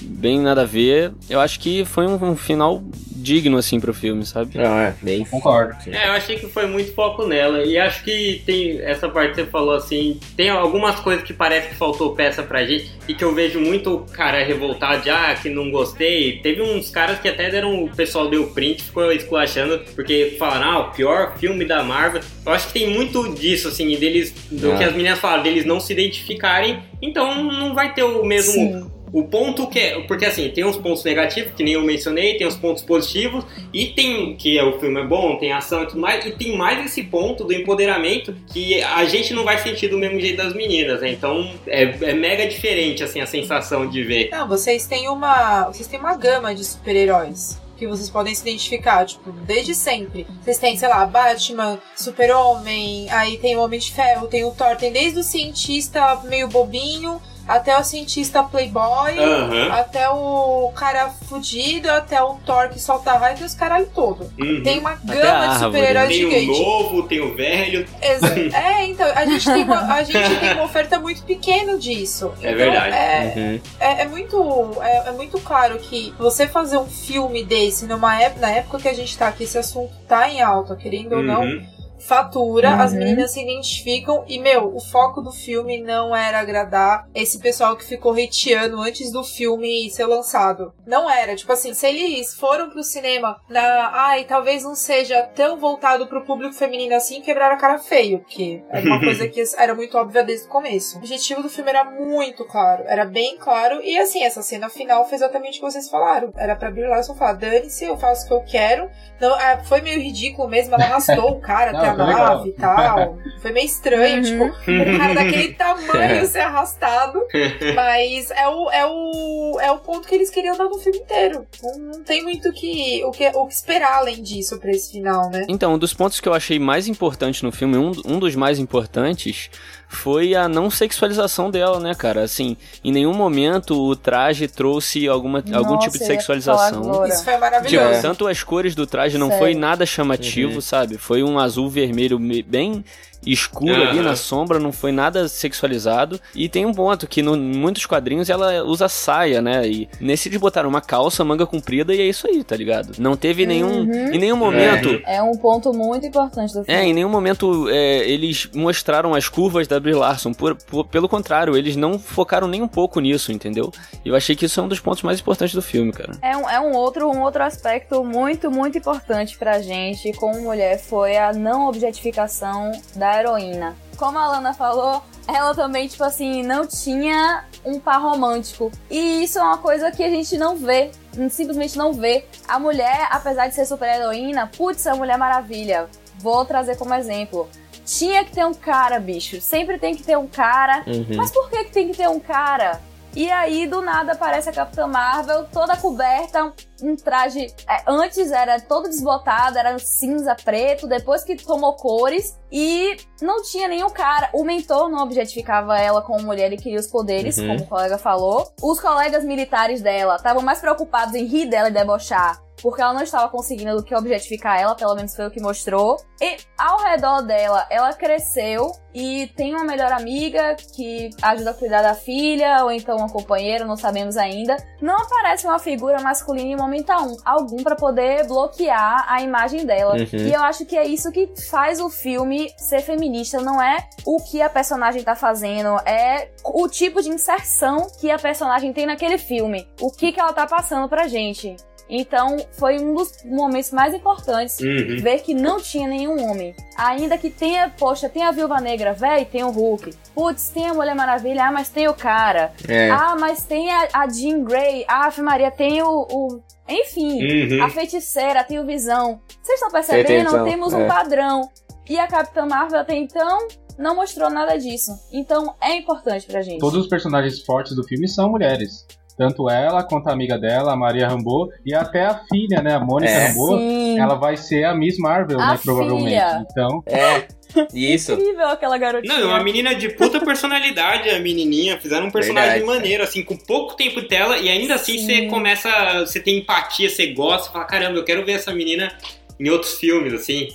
bem 0.00 0.38
nada 0.40 0.62
a 0.62 0.66
ver, 0.66 1.12
eu 1.28 1.40
acho 1.40 1.58
que 1.60 1.84
foi 1.84 2.06
um, 2.06 2.14
um 2.30 2.36
final 2.36 2.82
digno 3.16 3.56
assim 3.56 3.80
pro 3.80 3.94
filme, 3.94 4.24
sabe? 4.26 4.58
Não, 4.58 4.78
é, 4.78 4.94
bem. 5.00 5.24
Concordo. 5.24 5.74
Sim. 5.82 5.92
É, 5.94 6.08
eu 6.08 6.12
achei 6.12 6.36
que 6.36 6.46
foi 6.46 6.66
muito 6.66 6.92
foco 6.92 7.26
nela. 7.26 7.64
E 7.64 7.78
acho 7.78 8.04
que 8.04 8.42
tem 8.44 8.80
essa 8.82 9.08
parte 9.08 9.30
que 9.30 9.36
você 9.36 9.46
falou 9.46 9.74
assim. 9.74 10.20
Tem 10.36 10.50
algumas 10.50 11.00
coisas 11.00 11.24
que 11.24 11.32
parece 11.32 11.68
que 11.68 11.74
faltou 11.74 12.14
peça 12.14 12.42
pra 12.42 12.66
gente. 12.66 12.92
E 13.08 13.14
que 13.14 13.24
eu 13.24 13.34
vejo 13.34 13.58
muito 13.58 14.04
cara 14.12 14.44
revoltado 14.44 15.02
de 15.02 15.08
ah, 15.10 15.34
que 15.40 15.48
não 15.48 15.70
gostei. 15.70 16.38
Teve 16.40 16.60
uns 16.60 16.90
caras 16.90 17.18
que 17.18 17.26
até 17.28 17.50
deram. 17.50 17.84
O 17.84 17.88
pessoal 17.88 18.28
deu 18.28 18.48
print, 18.48 18.82
ficou 18.82 19.10
esculachando. 19.10 19.80
Porque 19.94 20.36
falaram, 20.38 20.70
ah, 20.70 20.78
o 20.80 20.90
pior 20.92 21.38
filme 21.38 21.64
da 21.64 21.82
Marvel. 21.82 22.20
Eu 22.44 22.52
acho 22.52 22.66
que 22.66 22.74
tem 22.74 22.90
muito 22.90 23.34
disso, 23.34 23.68
assim, 23.68 23.96
deles. 23.96 24.34
Do 24.50 24.72
Ah. 24.72 24.76
que 24.76 24.84
as 24.84 24.92
meninas 24.94 25.18
falaram, 25.18 25.42
deles 25.42 25.64
não 25.64 25.80
se 25.80 25.94
identificarem. 25.94 26.82
Então 27.00 27.42
não 27.42 27.74
vai 27.74 27.94
ter 27.94 28.02
o 28.02 28.22
mesmo. 28.22 28.52
Sim. 28.52 28.90
O 29.14 29.22
ponto 29.22 29.68
que 29.68 29.78
é. 29.78 30.00
Porque 30.00 30.26
assim, 30.26 30.48
tem 30.48 30.64
uns 30.64 30.76
pontos 30.76 31.04
negativos, 31.04 31.52
que 31.52 31.62
nem 31.62 31.74
eu 31.74 31.82
mencionei, 31.82 32.36
tem 32.36 32.44
os 32.48 32.56
pontos 32.56 32.82
positivos, 32.82 33.44
e 33.72 33.86
tem. 33.86 34.34
Que 34.34 34.58
é, 34.58 34.64
o 34.64 34.80
filme 34.80 35.00
é 35.00 35.06
bom, 35.06 35.36
tem 35.36 35.52
ação 35.52 35.84
e 35.84 35.86
tudo 35.86 36.00
mais, 36.00 36.26
e 36.26 36.32
tem 36.32 36.56
mais 36.56 36.84
esse 36.84 37.04
ponto 37.04 37.44
do 37.44 37.52
empoderamento 37.52 38.34
que 38.52 38.82
a 38.82 39.04
gente 39.04 39.32
não 39.32 39.44
vai 39.44 39.56
sentir 39.58 39.86
do 39.86 39.96
mesmo 39.96 40.18
jeito 40.18 40.38
das 40.38 40.52
meninas, 40.52 41.00
né? 41.00 41.12
Então 41.12 41.48
é, 41.64 41.82
é 41.82 42.12
mega 42.12 42.44
diferente, 42.48 43.04
assim, 43.04 43.20
a 43.20 43.26
sensação 43.26 43.88
de 43.88 44.02
ver. 44.02 44.30
Não, 44.32 44.48
vocês 44.48 44.84
têm 44.88 45.08
uma. 45.08 45.66
Vocês 45.66 45.86
têm 45.86 46.00
uma 46.00 46.16
gama 46.16 46.52
de 46.52 46.64
super-heróis. 46.64 47.62
Que 47.76 47.86
vocês 47.86 48.10
podem 48.10 48.34
se 48.34 48.42
identificar, 48.42 49.04
tipo, 49.04 49.30
desde 49.30 49.76
sempre. 49.76 50.26
Vocês 50.42 50.58
têm, 50.58 50.76
sei 50.76 50.88
lá, 50.88 51.06
Batman, 51.06 51.78
Super-Homem, 51.94 53.08
aí 53.10 53.36
tem 53.38 53.56
o 53.56 53.60
Homem 53.60 53.78
de 53.78 53.92
Ferro, 53.92 54.26
tem 54.26 54.44
o 54.44 54.50
Thor, 54.52 54.76
tem 54.76 54.92
desde 54.92 55.20
o 55.20 55.22
cientista 55.24 56.20
meio 56.24 56.48
bobinho 56.48 57.20
até 57.46 57.78
o 57.78 57.84
cientista 57.84 58.42
playboy, 58.42 59.18
Aham. 59.18 59.72
até 59.72 60.08
o 60.10 60.72
cara 60.74 61.10
fudido, 61.10 61.90
até 61.90 62.22
o 62.22 62.34
Thor 62.46 62.68
que 62.70 62.80
solta 62.80 63.12
raio 63.14 63.36
e 63.40 63.44
os 63.44 63.54
caralho 63.54 63.86
todo. 63.94 64.30
Uhum. 64.40 64.62
Tem 64.62 64.78
uma 64.78 64.94
gama 64.94 65.48
de 65.54 65.58
super-heróis 65.58 66.08
Tem 66.08 66.24
o 66.26 66.30
gigante. 66.30 66.60
novo, 66.60 67.02
tem 67.04 67.20
o 67.20 67.34
velho. 67.34 67.86
Exa- 68.00 68.34
É, 68.56 68.86
então, 68.86 69.06
a 69.14 69.24
gente, 69.26 69.44
tem 69.44 69.62
uma, 69.64 69.94
a 69.94 70.02
gente 70.02 70.40
tem 70.40 70.52
uma 70.54 70.64
oferta 70.64 70.98
muito 70.98 71.22
pequena 71.24 71.76
disso. 71.78 72.32
É 72.42 72.46
Então, 72.48 72.56
verdade. 72.58 72.94
é- 72.96 73.32
Uhum. 73.36 73.60
é, 73.80 74.02
é 74.02 74.08
muito, 74.08 74.76
é, 74.82 75.08
é 75.08 75.12
muito 75.12 75.38
claro 75.40 75.78
que 75.78 76.14
você 76.18 76.46
fazer 76.46 76.78
um 76.78 76.86
filme 76.86 77.44
desse 77.44 77.86
numa 77.86 78.20
época, 78.20 78.40
na 78.40 78.50
época 78.52 78.78
que 78.78 78.88
a 78.88 78.94
gente 78.94 79.16
tá, 79.16 79.30
que 79.32 79.44
esse 79.44 79.58
assunto 79.58 79.92
tá 80.08 80.28
em 80.28 80.40
alta, 80.40 80.74
querendo 80.76 81.16
ou 81.16 81.22
não, 81.22 81.42
Uhum. 81.42 81.66
Fatura, 82.06 82.70
Uhum. 82.70 82.80
as 82.80 82.92
meninas 82.92 83.32
se 83.32 83.42
identificam 83.42 84.24
e, 84.26 84.38
meu, 84.38 84.74
o 84.74 84.80
foco 84.80 85.20
do 85.20 85.32
filme 85.32 85.82
não 85.82 86.14
era 86.14 86.40
agradar 86.40 87.08
esse 87.14 87.38
pessoal 87.38 87.76
que 87.76 87.84
ficou 87.84 88.12
hateando 88.12 88.80
antes 88.80 89.10
do 89.10 89.22
filme 89.24 89.90
ser 89.90 90.06
lançado. 90.06 90.72
Não 90.86 91.08
era. 91.10 91.34
Tipo 91.34 91.52
assim, 91.52 91.72
se 91.74 91.86
eles 91.86 92.34
foram 92.34 92.70
pro 92.70 92.82
cinema 92.82 93.40
na. 93.48 93.90
Ai, 93.94 94.24
talvez 94.24 94.62
não 94.64 94.74
seja 94.74 95.22
tão 95.34 95.58
voltado 95.58 96.06
pro 96.06 96.24
público 96.24 96.54
feminino 96.54 96.94
assim, 96.94 97.20
quebraram 97.20 97.54
a 97.54 97.58
cara 97.58 97.78
feio, 97.78 98.20
porque 98.20 98.62
era 98.70 98.84
uma 98.86 99.00
coisa 99.04 99.28
que 99.28 99.42
era 99.56 99.74
muito 99.74 99.96
óbvia 99.96 100.22
desde 100.22 100.46
o 100.46 100.50
começo. 100.50 100.96
O 100.96 100.98
objetivo 100.98 101.42
do 101.42 101.48
filme 101.48 101.70
era 101.70 101.84
muito 101.84 102.44
claro, 102.44 102.84
era 102.86 103.04
bem 103.04 103.36
claro, 103.38 103.80
e 103.82 103.98
assim, 103.98 104.22
essa 104.22 104.42
cena 104.42 104.68
final 104.68 105.04
foi 105.06 105.16
exatamente 105.16 105.58
o 105.58 105.64
que 105.64 105.70
vocês 105.72 105.88
falaram. 105.88 106.32
Era 106.36 106.56
pra 106.56 106.70
Brie 106.70 106.86
Larson 106.86 107.14
falar: 107.14 107.34
dane-se, 107.34 107.84
eu 107.84 107.96
faço 107.96 108.24
o 108.24 108.28
que 108.28 108.34
eu 108.34 108.44
quero. 108.44 108.90
Não, 109.20 109.38
é, 109.38 109.62
foi 109.64 109.80
meio 109.80 110.00
ridículo 110.00 110.48
mesmo, 110.48 110.74
ela 110.74 110.84
arrastou 110.84 111.30
o 111.32 111.40
cara 111.40 111.72
Não, 111.72 111.80
até 111.80 111.93
nave 111.96 112.48
e 112.50 112.52
tal. 112.52 113.18
Foi 113.40 113.52
meio 113.52 113.66
estranho, 113.66 114.16
Uhum. 114.16 114.50
tipo, 114.50 114.70
um 114.70 114.98
cara 114.98 115.14
daquele 115.14 115.52
tamanho 115.54 116.26
ser 116.26 116.40
arrastado. 116.40 117.20
Mas 117.74 118.30
é 118.30 118.48
o, 118.48 118.70
é 118.70 118.86
o, 118.86 119.58
é 119.60 119.70
o 119.72 119.78
ponto 119.78 120.06
que 120.08 120.14
eles 120.14 120.30
queriam 120.30 120.56
dar 120.56 120.64
no 120.64 120.78
filme 120.78 120.98
inteiro. 120.98 121.46
Não, 121.62 121.78
não 121.78 122.02
tem 122.04 122.22
muito 122.22 122.52
que, 122.52 123.02
o, 123.04 123.10
que, 123.10 123.26
o 123.28 123.46
que 123.46 123.54
esperar 123.54 123.94
além 123.98 124.22
disso 124.22 124.58
pra 124.58 124.70
esse 124.70 124.92
final, 124.92 125.30
né? 125.30 125.44
Então, 125.48 125.74
um 125.74 125.78
dos 125.78 125.92
pontos 125.94 126.20
que 126.20 126.28
eu 126.28 126.34
achei 126.34 126.58
mais 126.58 126.86
importante 126.88 127.42
no 127.44 127.52
filme, 127.52 127.76
um, 127.76 127.92
um 128.06 128.18
dos 128.18 128.34
mais 128.34 128.58
importantes, 128.58 129.50
foi 129.88 130.34
a 130.34 130.48
não 130.48 130.70
sexualização 130.70 131.50
dela, 131.50 131.78
né, 131.78 131.94
cara? 131.94 132.22
Assim, 132.22 132.56
em 132.82 132.90
nenhum 132.92 133.14
momento 133.14 133.80
o 133.80 133.94
traje 133.94 134.48
trouxe 134.48 135.06
alguma, 135.08 135.38
algum 135.52 135.74
Nossa, 135.74 135.86
tipo 135.86 135.98
de 135.98 136.04
sexualização. 136.04 137.06
Isso 137.06 137.22
foi 137.24 137.32
Tipo, 137.34 137.40
maravilhoso. 137.40 138.02
tanto 138.02 138.26
as 138.26 138.42
cores 138.42 138.74
do 138.74 138.86
traje 138.86 139.18
não 139.18 139.28
Sério. 139.28 139.42
foi 139.44 139.54
nada 139.54 139.86
chamativo, 139.86 140.54
Uhum. 140.54 140.60
sabe? 140.60 140.98
Foi 140.98 141.22
um 141.22 141.38
azul 141.38 141.68
vermelho 141.68 142.18
me- 142.18 142.42
bem 142.42 142.84
escuro 143.26 143.74
ali 143.74 143.98
Aham. 143.98 144.02
na 144.02 144.16
sombra, 144.16 144.58
não 144.58 144.72
foi 144.72 144.92
nada 144.92 145.28
sexualizado. 145.28 146.20
E 146.34 146.48
tem 146.48 146.66
um 146.66 146.72
ponto 146.74 147.06
que 147.06 147.22
no, 147.22 147.36
em 147.36 147.56
muitos 147.56 147.86
quadrinhos 147.86 148.28
ela 148.30 148.62
usa 148.64 148.88
saia, 148.88 149.40
né? 149.40 149.66
E 149.66 149.88
nesse 150.00 150.28
eles 150.28 150.40
botaram 150.40 150.68
uma 150.68 150.80
calça, 150.80 151.24
manga 151.24 151.46
comprida 151.46 151.94
e 151.94 152.00
é 152.00 152.04
isso 152.06 152.26
aí, 152.26 152.42
tá 152.42 152.56
ligado? 152.56 152.92
Não 152.98 153.16
teve 153.16 153.46
nenhum. 153.46 153.80
Uhum. 153.82 154.12
Em 154.14 154.18
nenhum 154.18 154.36
momento. 154.36 155.00
É 155.06 155.22
um 155.22 155.36
ponto 155.36 155.72
muito 155.72 156.06
importante 156.06 156.52
do 156.54 156.64
filme. 156.64 156.80
É, 156.80 156.84
em 156.84 156.92
nenhum 156.92 157.08
momento 157.08 157.68
é, 157.70 158.08
eles 158.08 158.48
mostraram 158.54 159.14
as 159.14 159.28
curvas 159.28 159.66
da 159.66 159.78
Brie 159.80 159.94
Larson. 159.94 160.32
Por- 160.32 160.56
por- 160.56 160.84
pelo 160.86 161.08
contrário, 161.08 161.56
eles 161.56 161.76
não 161.76 161.98
focaram 161.98 162.48
nem 162.48 162.62
um 162.62 162.68
pouco 162.68 163.00
nisso, 163.00 163.32
entendeu? 163.32 163.70
E 164.04 164.08
eu 164.08 164.16
achei 164.16 164.34
que 164.36 164.44
isso 164.46 164.58
é 164.60 164.62
um 164.62 164.68
dos 164.68 164.80
pontos 164.80 165.02
mais 165.02 165.20
importantes 165.20 165.54
do 165.54 165.62
filme, 165.62 165.92
cara. 165.92 166.12
É 166.22 166.36
um, 166.36 166.48
é 166.48 166.60
um 166.60 166.72
outro, 166.74 167.08
um 167.10 167.22
outro 167.22 167.42
aspecto 167.42 168.04
muito, 168.04 168.50
muito 168.50 168.78
importante 168.78 169.36
pra 169.38 169.60
gente 169.60 170.12
como 170.14 170.40
mulher 170.40 170.78
foi 170.78 171.16
a 171.16 171.32
não 171.32 171.68
objetificação 171.68 172.72
da 172.96 173.13
heroína. 173.18 173.76
Como 173.96 174.18
a 174.18 174.26
Lana 174.26 174.52
falou, 174.52 175.02
ela 175.26 175.54
também, 175.54 175.88
tipo 175.88 176.04
assim, 176.04 176.42
não 176.42 176.66
tinha 176.66 177.44
um 177.64 177.80
par 177.80 178.00
romântico. 178.00 178.70
E 178.90 179.24
isso 179.24 179.38
é 179.38 179.42
uma 179.42 179.58
coisa 179.58 179.90
que 179.90 180.02
a 180.02 180.10
gente 180.10 180.36
não 180.36 180.56
vê. 180.56 180.90
Simplesmente 181.30 181.78
não 181.78 181.92
vê. 181.92 182.26
A 182.46 182.58
mulher, 182.58 183.08
apesar 183.10 183.48
de 183.48 183.54
ser 183.54 183.64
super 183.64 183.88
heroína, 183.88 184.50
putz, 184.56 184.84
é 184.86 184.90
a 184.90 184.96
Mulher 184.96 185.16
Maravilha. 185.16 185.88
Vou 186.18 186.44
trazer 186.44 186.76
como 186.76 186.94
exemplo. 186.94 187.48
Tinha 187.84 188.24
que 188.24 188.32
ter 188.32 188.44
um 188.44 188.54
cara, 188.54 188.98
bicho. 188.98 189.40
Sempre 189.40 189.78
tem 189.78 189.94
que 189.94 190.02
ter 190.02 190.16
um 190.16 190.26
cara. 190.26 190.82
Uhum. 190.86 191.16
Mas 191.16 191.30
por 191.30 191.48
que, 191.50 191.64
que 191.64 191.72
tem 191.72 191.88
que 191.88 191.96
ter 191.96 192.08
um 192.08 192.18
cara? 192.18 192.80
E 193.16 193.30
aí, 193.30 193.66
do 193.66 193.80
nada, 193.80 194.12
aparece 194.12 194.50
a 194.50 194.52
Capitã 194.52 194.88
Marvel, 194.88 195.44
toda 195.52 195.76
coberta, 195.76 196.52
um 196.82 196.96
traje. 196.96 197.46
é, 197.68 197.82
antes 197.86 198.32
era 198.32 198.60
todo 198.60 198.88
desbotado, 198.88 199.56
era 199.56 199.78
cinza 199.78 200.34
preto, 200.34 200.88
depois 200.88 201.22
que 201.22 201.36
tomou 201.36 201.74
cores. 201.74 202.36
E 202.50 202.96
não 203.22 203.42
tinha 203.42 203.68
nenhum 203.68 203.88
cara. 203.90 204.30
O 204.32 204.42
mentor 204.44 204.88
não 204.88 205.02
objetificava 205.02 205.78
ela 205.78 206.02
como 206.02 206.22
mulher 206.24 206.52
e 206.52 206.56
queria 206.56 206.78
os 206.80 206.86
poderes, 206.88 207.38
Uhum. 207.38 207.46
como 207.48 207.60
o 207.60 207.66
colega 207.66 207.98
falou. 207.98 208.52
Os 208.60 208.80
colegas 208.80 209.24
militares 209.24 209.80
dela 209.80 210.16
estavam 210.16 210.42
mais 210.42 210.58
preocupados 210.58 211.14
em 211.14 211.24
rir 211.24 211.46
dela 211.46 211.68
e 211.68 211.72
debochar. 211.72 212.40
Porque 212.64 212.80
ela 212.80 212.94
não 212.94 213.02
estava 213.02 213.28
conseguindo 213.28 213.76
do 213.76 213.82
que 213.84 213.94
objetificar 213.94 214.58
ela, 214.58 214.74
pelo 214.74 214.94
menos 214.94 215.14
foi 215.14 215.26
o 215.26 215.30
que 215.30 215.38
mostrou. 215.38 215.98
E 216.18 216.38
ao 216.56 216.78
redor 216.82 217.20
dela, 217.20 217.66
ela 217.68 217.92
cresceu 217.92 218.72
e 218.94 219.26
tem 219.36 219.54
uma 219.54 219.64
melhor 219.64 219.92
amiga 219.92 220.56
que 220.74 221.10
ajuda 221.20 221.50
a 221.50 221.54
cuidar 221.54 221.82
da 221.82 221.94
filha, 221.94 222.64
ou 222.64 222.72
então 222.72 222.96
uma 222.96 223.10
companheira, 223.10 223.66
não 223.66 223.76
sabemos 223.76 224.16
ainda. 224.16 224.56
Não 224.80 224.96
aparece 224.96 225.46
uma 225.46 225.58
figura 225.58 226.00
masculina 226.00 226.48
em 226.48 226.56
momento 226.56 226.88
algum- 226.88 227.16
algum 227.22 227.62
para 227.62 227.76
poder 227.76 228.26
bloquear 228.26 229.04
a 229.12 229.20
imagem 229.20 229.66
dela. 229.66 229.96
Uhum. 229.96 230.08
E 230.18 230.32
eu 230.32 230.40
acho 230.42 230.64
que 230.64 230.78
é 230.78 230.86
isso 230.86 231.12
que 231.12 231.34
faz 231.50 231.80
o 231.80 231.90
filme 231.90 232.50
ser 232.56 232.80
feminista, 232.80 233.42
não 233.42 233.60
é 233.62 233.76
o 234.06 234.22
que 234.22 234.40
a 234.40 234.48
personagem 234.48 235.02
tá 235.02 235.14
fazendo, 235.14 235.76
é 235.84 236.30
o 236.42 236.66
tipo 236.66 237.02
de 237.02 237.10
inserção 237.10 237.86
que 238.00 238.10
a 238.10 238.18
personagem 238.18 238.72
tem 238.72 238.86
naquele 238.86 239.18
filme, 239.18 239.68
o 239.82 239.90
que 239.90 240.12
que 240.12 240.20
ela 240.20 240.32
tá 240.32 240.46
passando 240.46 240.88
pra 240.88 241.06
gente. 241.08 241.54
Então, 241.88 242.36
foi 242.52 242.78
um 242.78 242.94
dos 242.94 243.12
momentos 243.24 243.70
mais 243.70 243.92
importantes 243.94 244.58
Uhum. 244.60 244.96
ver 245.02 245.20
que 245.20 245.34
não 245.34 245.60
tinha 245.60 245.86
nenhum 245.86 246.30
homem. 246.30 246.54
Ainda 246.76 247.18
que 247.18 247.28
tenha, 247.30 247.68
poxa, 247.78 248.08
tem 248.08 248.22
a 248.22 248.30
Viúva 248.30 248.60
Negra, 248.60 248.92
véi, 248.94 249.24
tem 249.26 249.44
o 249.44 249.50
Hulk. 249.50 249.90
Putz, 250.14 250.48
tem 250.48 250.66
a 250.66 250.74
Mulher 250.74 250.94
Maravilha, 250.94 251.44
ah, 251.46 251.52
mas 251.52 251.68
tem 251.68 251.86
o 251.88 251.94
cara. 251.94 252.52
É. 252.66 252.90
Ah, 252.90 253.14
mas 253.18 253.44
tem 253.44 253.70
a, 253.70 253.88
a 253.92 254.08
Jean 254.08 254.42
Grey. 254.44 254.84
Ah, 254.88 255.06
Ave 255.06 255.20
Maria, 255.22 255.50
tem 255.50 255.82
o. 255.82 256.06
o- 256.10 256.40
Enfim, 256.66 257.20
Uhum. 257.52 257.62
a 257.62 257.68
feiticeira, 257.68 258.42
tem 258.42 258.58
o 258.58 258.64
Visão. 258.64 259.20
Vocês 259.42 259.56
estão 259.60 259.70
percebendo? 259.70 260.30
Visão, 260.30 260.44
Temos 260.44 260.72
é. 260.72 260.76
um 260.78 260.88
padrão. 260.88 261.48
E 261.88 261.98
a 261.98 262.06
Capitã 262.08 262.46
Marvel 262.46 262.80
até 262.80 262.96
então 262.96 263.46
não 263.78 263.94
mostrou 263.96 264.30
nada 264.30 264.56
disso. 264.58 264.90
Então 265.12 265.54
é 265.60 265.76
importante 265.76 266.26
pra 266.26 266.40
gente. 266.40 266.60
Todos 266.60 266.80
os 266.80 266.88
personagens 266.88 267.44
fortes 267.44 267.76
do 267.76 267.84
filme 267.86 268.08
são 268.08 268.30
mulheres. 268.30 268.86
Tanto 269.16 269.48
ela 269.48 269.82
quanto 269.84 270.08
a 270.08 270.12
amiga 270.12 270.36
dela, 270.38 270.72
a 270.72 270.76
Maria 270.76 271.06
Rambeau, 271.08 271.48
e 271.64 271.72
até 271.74 272.04
a 272.04 272.20
filha, 272.28 272.60
né, 272.60 272.74
a 272.74 272.80
Mônica 272.80 273.12
É. 273.12 273.30
Sim. 273.30 273.98
ela 273.98 274.16
vai 274.16 274.36
ser 274.36 274.64
a 274.64 274.74
Miss 274.74 274.98
Marvel, 274.98 275.38
A 275.40 275.52
né, 275.52 275.60
provavelmente. 275.62 276.08
filha. 276.08 276.46
Então, 276.50 276.82
É. 276.86 277.26
Isso. 277.72 278.12
Incrível 278.14 278.48
aquela 278.48 278.76
garotinha. 278.76 279.14
Não, 279.16 279.30
é 279.30 279.34
uma 279.34 279.42
menina 279.44 279.74
de 279.76 279.88
puta 279.90 280.18
personalidade, 280.24 281.08
a 281.10 281.20
menininha. 281.20 281.78
Fizeram 281.80 282.06
um 282.06 282.10
personagem 282.10 282.58
Verdade. 282.58 282.66
maneiro, 282.78 283.04
assim, 283.04 283.22
com 283.22 283.36
pouco 283.36 283.76
tempo 283.76 284.00
de 284.00 284.08
tela, 284.08 284.38
e 284.38 284.48
ainda 284.48 284.74
assim 284.74 284.98
Sim. 284.98 285.06
você 285.06 285.26
começa. 285.26 286.00
Você 286.00 286.18
tem 286.18 286.38
empatia, 286.38 286.90
você 286.90 287.06
gosta, 287.12 287.46
você 287.46 287.52
fala: 287.52 287.64
caramba, 287.66 287.96
eu 287.96 288.04
quero 288.04 288.24
ver 288.26 288.32
essa 288.32 288.52
menina 288.52 288.92
em 289.38 289.48
outros 289.50 289.74
filmes, 289.78 290.12
assim. 290.12 290.48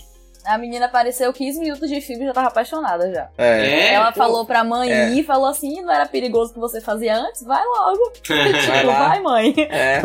A 0.50 0.58
menina 0.58 0.88
apareceu 0.88 1.32
15 1.32 1.60
minutos 1.60 1.88
de 1.88 2.02
filme 2.02 2.24
e 2.24 2.28
já 2.28 2.34
tava 2.34 2.48
apaixonada 2.48 3.12
já. 3.14 3.30
É. 3.38 3.68
É, 3.68 3.94
Ela 3.94 4.12
pô. 4.12 4.18
falou 4.18 4.46
pra 4.46 4.64
mãe 4.64 4.92
É. 4.92 5.12
ir, 5.12 5.24
falou 5.24 5.46
assim, 5.46 5.82
não 5.84 5.94
era 5.94 6.08
perigoso 6.08 6.50
o 6.50 6.54
que 6.56 6.60
você 6.60 6.82
fazia 6.82 7.16
antes? 7.16 7.44
Vai 7.44 7.64
logo. 7.64 8.12
Vai 8.28 8.54
tipo, 8.54 8.88
vai, 8.88 9.20
mãe. 9.22 9.54
É. 9.70 10.02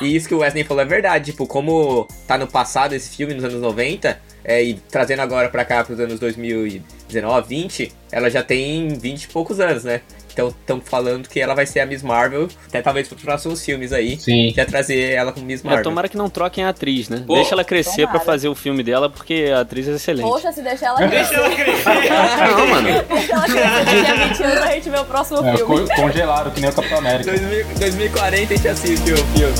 E 0.00 0.16
isso 0.16 0.26
que 0.26 0.34
o 0.34 0.38
Wesley 0.38 0.64
falou 0.64 0.82
é 0.82 0.86
verdade. 0.86 1.32
Tipo, 1.32 1.46
como 1.46 2.08
tá 2.26 2.38
no 2.38 2.46
passado 2.46 2.94
esse 2.94 3.14
filme, 3.14 3.34
nos 3.34 3.44
anos 3.44 3.60
90, 3.60 4.18
é, 4.42 4.62
e 4.62 4.74
trazendo 4.74 5.20
agora 5.20 5.50
pra 5.50 5.64
cá 5.66 5.84
pros 5.84 6.00
anos 6.00 6.18
2019, 6.18 7.46
20, 7.48 7.92
ela 8.10 8.30
já 8.30 8.42
tem 8.42 8.88
20 8.88 9.24
e 9.24 9.28
poucos 9.28 9.60
anos, 9.60 9.84
né? 9.84 10.00
Então 10.34 10.48
estão 10.48 10.80
falando 10.80 11.28
que 11.28 11.38
ela 11.40 11.54
vai 11.54 11.64
ser 11.64 11.78
a 11.78 11.86
Miss 11.86 12.02
Marvel, 12.02 12.48
até 12.68 12.82
talvez 12.82 13.06
pros 13.06 13.22
próximos 13.22 13.64
filmes 13.64 13.92
aí. 13.92 14.18
sim. 14.18 14.52
Já 14.54 14.66
trazer 14.66 15.12
ela 15.12 15.30
como 15.32 15.46
Miss 15.46 15.60
É, 15.64 15.68
Marvel. 15.68 15.84
tomara 15.84 16.08
que 16.08 16.16
não 16.16 16.28
troquem 16.28 16.64
a 16.64 16.70
atriz, 16.70 17.08
né? 17.08 17.22
Pô, 17.26 17.34
Deixa 17.36 17.54
ela 17.54 17.62
crescer 17.64 18.08
pra 18.08 18.18
fazer 18.18 18.48
o 18.48 18.54
filme 18.54 18.82
dela, 18.82 19.08
porque 19.08 19.50
a 19.54 19.60
atriz 19.60 19.86
é 19.86 19.92
excelente. 19.92 20.26
Poxa, 20.28 20.50
se 20.50 20.60
deixar 20.60 20.86
ela 20.88 21.06
Deixa 21.06 21.28
crescer, 21.28 21.34
ela 21.36 21.54
crescer. 21.54 22.50
Não, 22.50 22.66
mano. 22.66 22.88
deixa 23.08 23.32
ela 23.32 23.42
crescer 23.44 23.84
daqui 23.94 24.10
a 24.10 24.26
20 24.28 24.42
anos 24.42 24.62
a 24.62 24.70
gente 24.72 24.90
vê 24.90 24.98
o 24.98 25.04
próximo 25.04 25.46
É, 25.46 25.56
filme. 25.56 25.88
co- 25.88 25.94
congelaram, 25.94 26.50
que 26.50 26.60
nem 26.60 26.68
o 26.70 26.72
Capitão 26.72 26.98
América. 26.98 27.30
2000 27.30 27.64
2040 27.78 28.34
a 28.54 28.56
gente 28.56 28.68
assiste 28.68 29.12
o 29.12 29.16
filme. 29.16 29.54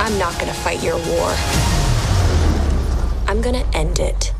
I'm 0.00 0.18
not 0.18 0.36
gonna 0.40 0.54
fight 0.54 0.84
your 0.84 0.98
war. 1.08 1.32
I'm 3.30 3.40
gonna 3.40 3.64
end 3.74 4.00
it. 4.02 4.32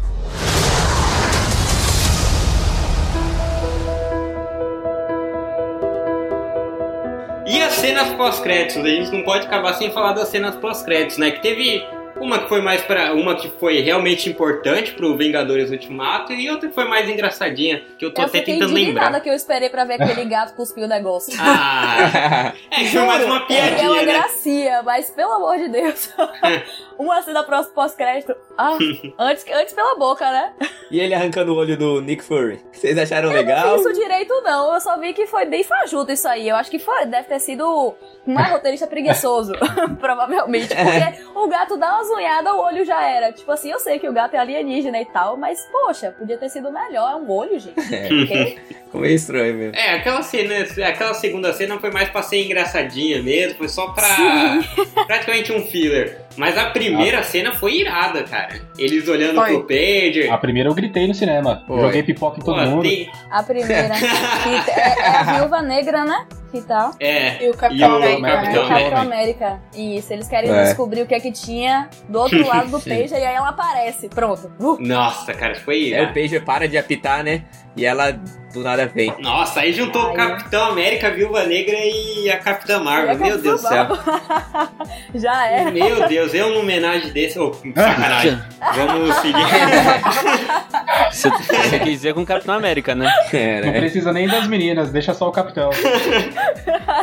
E 7.49 7.61
as 7.63 7.73
cenas 7.75 8.09
pós-créditos, 8.11 8.85
a 8.85 8.89
gente 8.89 9.11
não 9.11 9.23
pode 9.23 9.47
acabar 9.47 9.73
sem 9.75 9.91
falar 9.91 10.13
das 10.13 10.29
cenas 10.29 10.55
pós-créditos, 10.57 11.17
né? 11.17 11.31
Que 11.31 11.41
teve 11.41 11.83
uma 12.21 12.41
que 12.41 12.49
foi 12.49 12.61
mais 12.61 12.83
para 12.83 13.15
uma 13.15 13.37
que 13.37 13.49
foi 13.61 13.81
realmente 13.81 14.29
importante 14.29 14.93
pro 14.93 15.17
Vingadores 15.17 15.71
Ultimato 15.71 16.33
e 16.33 16.51
outra 16.51 16.69
que 16.69 16.75
foi 16.75 16.85
mais 16.87 17.09
engraçadinha, 17.09 17.83
que 17.99 18.05
eu 18.05 18.13
tô 18.13 18.23
Eu 18.23 18.27
até 18.27 18.41
tentando 18.41 18.75
lembrar. 18.75 19.21
que 19.21 19.31
eu 19.31 19.35
esperei 19.35 19.71
pra 19.71 19.85
ver 19.85 20.03
aquele 20.03 20.25
gato 20.25 20.55
cuspir 20.55 20.85
o 20.85 20.89
negócio. 20.89 21.33
Ah, 21.39 22.53
é, 22.71 22.85
foi 22.87 23.03
mais 23.03 23.25
uma 23.25 23.37
é 23.37 23.39
uma 23.39 23.47
piadinha, 23.47 24.03
né? 24.03 24.05
gracia, 24.05 24.83
mas 24.83 25.11
pelo 25.11 25.33
amor 25.33 25.57
de 25.59 25.69
Deus. 25.69 26.11
uma 26.99 27.23
cena 27.23 27.43
pós-crédito. 27.45 28.35
Ah, 28.57 28.77
antes, 29.19 29.45
antes 29.53 29.73
pela 29.73 29.97
boca, 29.97 30.31
né? 30.31 30.53
e 30.91 31.01
ele 31.01 31.15
arrancando 31.15 31.53
o 31.53 31.57
olho 31.57 31.77
do 31.77 32.01
Nick 32.01 32.25
Fury. 32.25 32.61
Vocês 32.73 32.97
acharam 32.99 33.31
Eu 33.31 33.37
legal? 33.37 33.67
não 33.67 33.75
vi 33.77 33.81
isso 33.81 33.93
direito, 33.93 34.35
não. 34.43 34.75
Eu 34.75 34.81
só 34.81 34.99
vi 34.99 35.13
que 35.13 35.27
foi 35.27 35.47
bem 35.47 35.63
fajuto 35.63 36.11
isso 36.13 36.27
aí. 36.27 36.49
Eu 36.49 36.57
acho 36.57 36.71
que 36.71 36.79
foi, 36.79 37.07
deve 37.07 37.29
ter 37.29 37.39
sido 37.39 37.95
um 38.27 38.35
roteirista 38.51 38.87
preguiçoso, 38.87 39.53
provavelmente. 40.01 40.69
Porque 40.75 41.39
o 41.39 41.47
gato 41.47 41.77
dá 41.77 41.95
umas 41.97 42.11
unhadas, 42.11 42.53
o 42.53 42.59
olho 42.59 42.85
já 42.85 43.03
era. 43.05 43.33
Tipo 43.33 43.53
assim, 43.53 43.71
eu 43.71 43.79
sei 43.79 43.99
que 43.99 44.09
o 44.09 44.13
gato 44.13 44.35
é 44.35 44.39
alienígena 44.39 45.01
e 45.01 45.07
tal, 45.07 45.37
mas, 45.37 45.61
poxa, 45.71 46.11
podia 46.19 46.37
ter 46.37 46.49
sido 46.49 46.73
melhor. 46.73 47.13
É 47.13 47.17
um 47.17 47.31
olho, 47.31 47.59
gente. 47.59 47.75
Porque 47.75 48.59
Ficou 48.89 49.01
meio 49.03 49.15
estranho 49.15 49.55
mesmo. 49.55 49.77
É, 49.77 49.95
aquela 49.95 50.23
cena, 50.23 50.55
aquela 50.89 51.15
segunda 51.15 51.53
cena 51.53 51.79
foi 51.79 51.91
mais 51.91 52.09
pra 52.09 52.23
ser 52.23 52.43
engraçadinha 52.45 53.23
mesmo, 53.23 53.59
foi 53.59 53.69
só 53.69 53.89
pra 53.89 54.09
praticamente 55.07 55.53
um 55.53 55.65
filler. 55.67 56.28
Mas 56.39 56.57
a 56.57 56.67
primeira 56.71 57.23
cena 57.23 57.53
foi 57.53 57.79
irada, 57.81 58.23
cara. 58.23 58.61
Eles 58.79 59.07
olhando 59.09 59.35
Foi. 59.35 59.51
pro 59.51 59.65
pager. 59.67 60.31
A 60.33 60.39
primeira 60.39 60.69
eu 60.69 60.75
gritei 60.75 61.07
no 61.09 61.15
cinema. 61.15 61.65
Foi. 61.67 61.81
Joguei 61.81 62.03
pipoca 62.03 62.39
em 62.41 62.43
todo 62.45 62.55
Pô, 62.63 62.65
mundo. 62.67 62.83
tem- 62.83 63.11
a 63.31 63.43
primeira 63.43 63.75
é, 63.95 65.01
é 65.01 65.09
a 65.09 65.23
viúva 65.39 65.61
negra, 65.63 66.05
né? 66.05 66.27
Que 66.51 66.63
tal? 66.63 66.93
É. 66.99 67.45
E 67.45 67.51
o 67.51 67.55
Capitão 67.55 67.89
E 67.89 67.93
o 67.93 67.97
América, 67.97 68.27
É, 68.29 68.31
Capitão 68.33 68.65
o 68.65 68.69
Capitão 68.69 68.99
América. 68.99 69.47
América. 69.47 69.61
Isso, 69.77 70.13
eles 70.15 70.29
querem 70.29 70.51
É. 70.51 70.63
descobrir 70.65 71.03
o 71.03 71.07
que 71.07 71.15
é 71.15 71.21
que 71.21 71.31
tinha 71.31 71.91
do 72.09 72.19
outro 72.21 72.47
lado 72.47 72.71
do 72.71 72.81
pager 72.81 73.11
e 73.13 73.15
aí 73.27 73.35
ela 73.35 73.51
aparece. 73.51 74.09
Pronto. 74.09 74.51
Uh, 74.59 74.79
Nossa, 74.81 75.35
cara, 75.35 75.57
foi 75.57 75.77
É, 75.77 75.99
o 75.99 76.03
irado. 76.03 76.15
Pager 76.15 76.45
para 76.45 76.67
de 76.67 76.79
apitar, 76.79 77.23
né? 77.23 77.43
E 77.79 77.85
ela 77.87 78.11
do 78.53 78.61
nada 78.65 78.91
vem. 78.93 79.15
Nossa, 79.21 79.61
aí 79.61 79.73
juntou 79.73 80.03
o 80.03 80.09
Ai, 80.09 80.17
Capitão 80.17 80.71
América, 80.71 81.11
Viúva 81.11 81.45
Negra 81.45 81.77
e 81.77 82.29
a 82.31 82.39
Capitã 82.39 82.81
Marvel. 82.81 83.17
Meu 83.17 83.39
Deus 83.39 83.63
do 83.63 83.69
céu. 83.69 83.87
Já 85.15 85.47
é. 85.47 85.71
Meu 85.71 86.09
Deus, 86.09 86.35
eu 86.35 86.51
num 86.51 86.61
homenagem 86.61 87.13
desse. 87.13 87.39
Ô, 87.39 87.53
sacanagem. 87.53 88.39
Vamos 88.75 89.15
seguir. 89.17 89.39
Você, 91.11 91.31
você 91.31 91.79
quis 91.79 91.93
dizer 91.93 92.15
com 92.15 92.21
o 92.21 92.27
Capitão 92.27 92.55
América, 92.55 92.95
né? 92.95 93.11
É, 93.33 93.61
Não 93.63 93.73
precisa 93.73 94.13
nem 94.13 94.29
das 94.29 94.47
meninas, 94.47 94.91
deixa 94.91 95.15
só 95.15 95.29
o 95.29 95.33
capitão. 95.33 95.71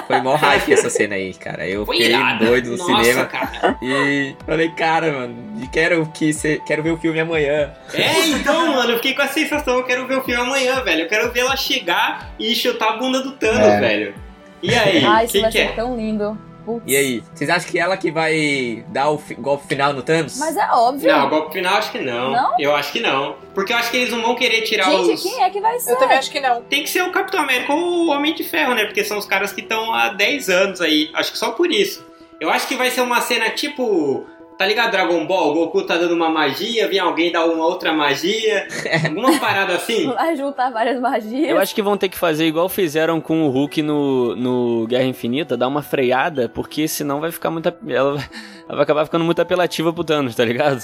Foi 0.07 0.21
mó 0.21 0.35
hype 0.35 0.73
essa 0.73 0.89
cena 0.89 1.15
aí, 1.15 1.33
cara. 1.33 1.67
Eu 1.67 1.85
Foi 1.85 1.97
fiquei 1.97 2.11
irado. 2.13 2.45
doido 2.45 2.71
no 2.71 2.77
Nossa, 2.77 3.03
cinema. 3.03 3.25
cara. 3.25 3.77
E 3.81 4.35
falei, 4.45 4.69
cara, 4.69 5.11
mano, 5.11 5.35
quero, 5.71 6.05
que 6.13 6.31
cê, 6.33 6.61
quero 6.65 6.83
ver 6.83 6.91
o 6.91 6.97
filme 6.97 7.19
amanhã. 7.19 7.73
É, 7.93 8.27
então, 8.27 8.73
mano, 8.75 8.91
eu 8.91 8.97
fiquei 8.97 9.13
com 9.15 9.21
a 9.23 9.27
sensação, 9.27 9.77
eu 9.77 9.83
quero 9.83 10.05
ver 10.07 10.17
o 10.19 10.23
filme 10.23 10.41
amanhã, 10.41 10.64
velho. 10.83 11.01
Eu 11.01 11.07
quero 11.07 11.31
ver 11.31 11.41
ela 11.41 11.55
chegar 11.55 12.33
e 12.39 12.55
chutar 12.55 12.93
a 12.93 12.97
bunda 12.97 13.21
do 13.21 13.31
Thanos, 13.33 13.59
É. 13.67 13.79
velho. 13.79 14.15
E 14.61 14.73
aí, 14.73 15.05
Ai, 15.05 15.25
isso 15.25 15.33
quem 15.33 15.41
vai 15.41 15.51
que 15.51 15.57
ser 15.57 15.63
é? 15.65 15.71
tão 15.73 15.95
lindo. 15.95 16.37
Putz. 16.65 16.81
E 16.87 16.95
aí, 16.97 17.23
vocês 17.31 17.47
acham 17.47 17.69
que 17.69 17.77
ela 17.77 17.95
que 17.95 18.09
vai 18.11 18.83
dar 18.87 19.11
o 19.11 19.21
golpe 19.37 19.67
final 19.67 19.93
no 19.93 20.01
Thanos? 20.01 20.39
Mas 20.39 20.57
é 20.57 20.67
óbvio. 20.71 21.11
Não, 21.11 21.29
golpe 21.29 21.53
final 21.53 21.75
acho 21.75 21.91
que 21.91 21.99
não. 21.99 22.31
Não? 22.31 22.55
Eu 22.59 22.75
acho 22.75 22.91
que 22.91 22.99
não. 22.99 23.35
Porque 23.53 23.71
eu 23.71 23.77
acho 23.77 23.91
que 23.91 23.97
eles 23.97 24.09
não 24.09 24.23
vão 24.23 24.33
querer 24.33 24.61
tirar 24.63 24.85
Gente, 24.89 25.11
os. 25.13 25.21
quem 25.21 25.43
é 25.43 25.49
que 25.51 25.61
vai 25.61 25.79
ser? 25.79 25.91
Eu 25.91 25.97
também 25.97 26.17
acho 26.17 26.31
que 26.31 26.39
não. 26.39 26.61
Tem 26.63 26.81
que 26.81 26.89
ser 26.89 27.03
o 27.03 27.11
Capitão 27.11 27.41
América 27.41 27.71
ou 27.71 28.07
o 28.07 28.09
Homem 28.09 28.33
de 28.33 28.43
Ferro, 28.43 28.73
né? 28.73 28.85
Porque 28.85 29.03
são 29.03 29.19
os 29.19 29.27
caras 29.27 29.53
que 29.53 29.61
estão 29.61 29.93
há 29.93 30.09
10 30.09 30.49
anos 30.49 30.81
aí. 30.81 31.11
Acho 31.13 31.31
que 31.33 31.37
só 31.37 31.51
por 31.51 31.71
isso. 31.71 32.03
Eu 32.41 32.49
acho 32.49 32.67
que 32.67 32.75
vai 32.75 32.89
ser 32.89 33.01
uma 33.01 33.21
cena 33.21 33.51
tipo. 33.51 34.25
Tá 34.57 34.65
ligado 34.65 34.91
Dragon 34.91 35.25
Ball? 35.25 35.51
O 35.51 35.53
Goku 35.53 35.83
tá 35.83 35.97
dando 35.97 36.13
uma 36.13 36.29
magia, 36.29 36.87
vem 36.87 36.97
alguém 36.99 37.29
dar 37.31 37.45
uma 37.45 37.65
outra 37.65 37.91
magia. 37.91 38.65
Alguma 39.05 39.37
parada 39.37 39.75
assim? 39.75 40.07
Vai 40.07 40.35
juntar 40.37 40.69
várias 40.71 40.97
magias. 40.99 41.49
Eu 41.49 41.59
acho 41.59 41.75
que 41.75 41.81
vão 41.81 41.97
ter 41.97 42.07
que 42.07 42.17
fazer 42.17 42.45
igual 42.45 42.69
fizeram 42.69 43.19
com 43.19 43.43
o 43.45 43.49
Hulk 43.49 43.81
no, 43.81 44.33
no 44.35 44.87
Guerra 44.87 45.03
Infinita, 45.03 45.57
dar 45.57 45.67
uma 45.67 45.81
freada, 45.81 46.47
porque 46.47 46.87
senão 46.87 47.19
vai 47.19 47.31
ficar 47.31 47.51
muito. 47.51 47.67
Ela, 47.87 48.13
vai- 48.15 48.29
ela 48.67 48.75
vai 48.77 48.83
acabar 48.83 49.03
ficando 49.05 49.25
muito 49.25 49.41
apelativa 49.41 49.91
pro 49.91 50.03
Thanos, 50.05 50.35
tá 50.35 50.45
ligado? 50.45 50.81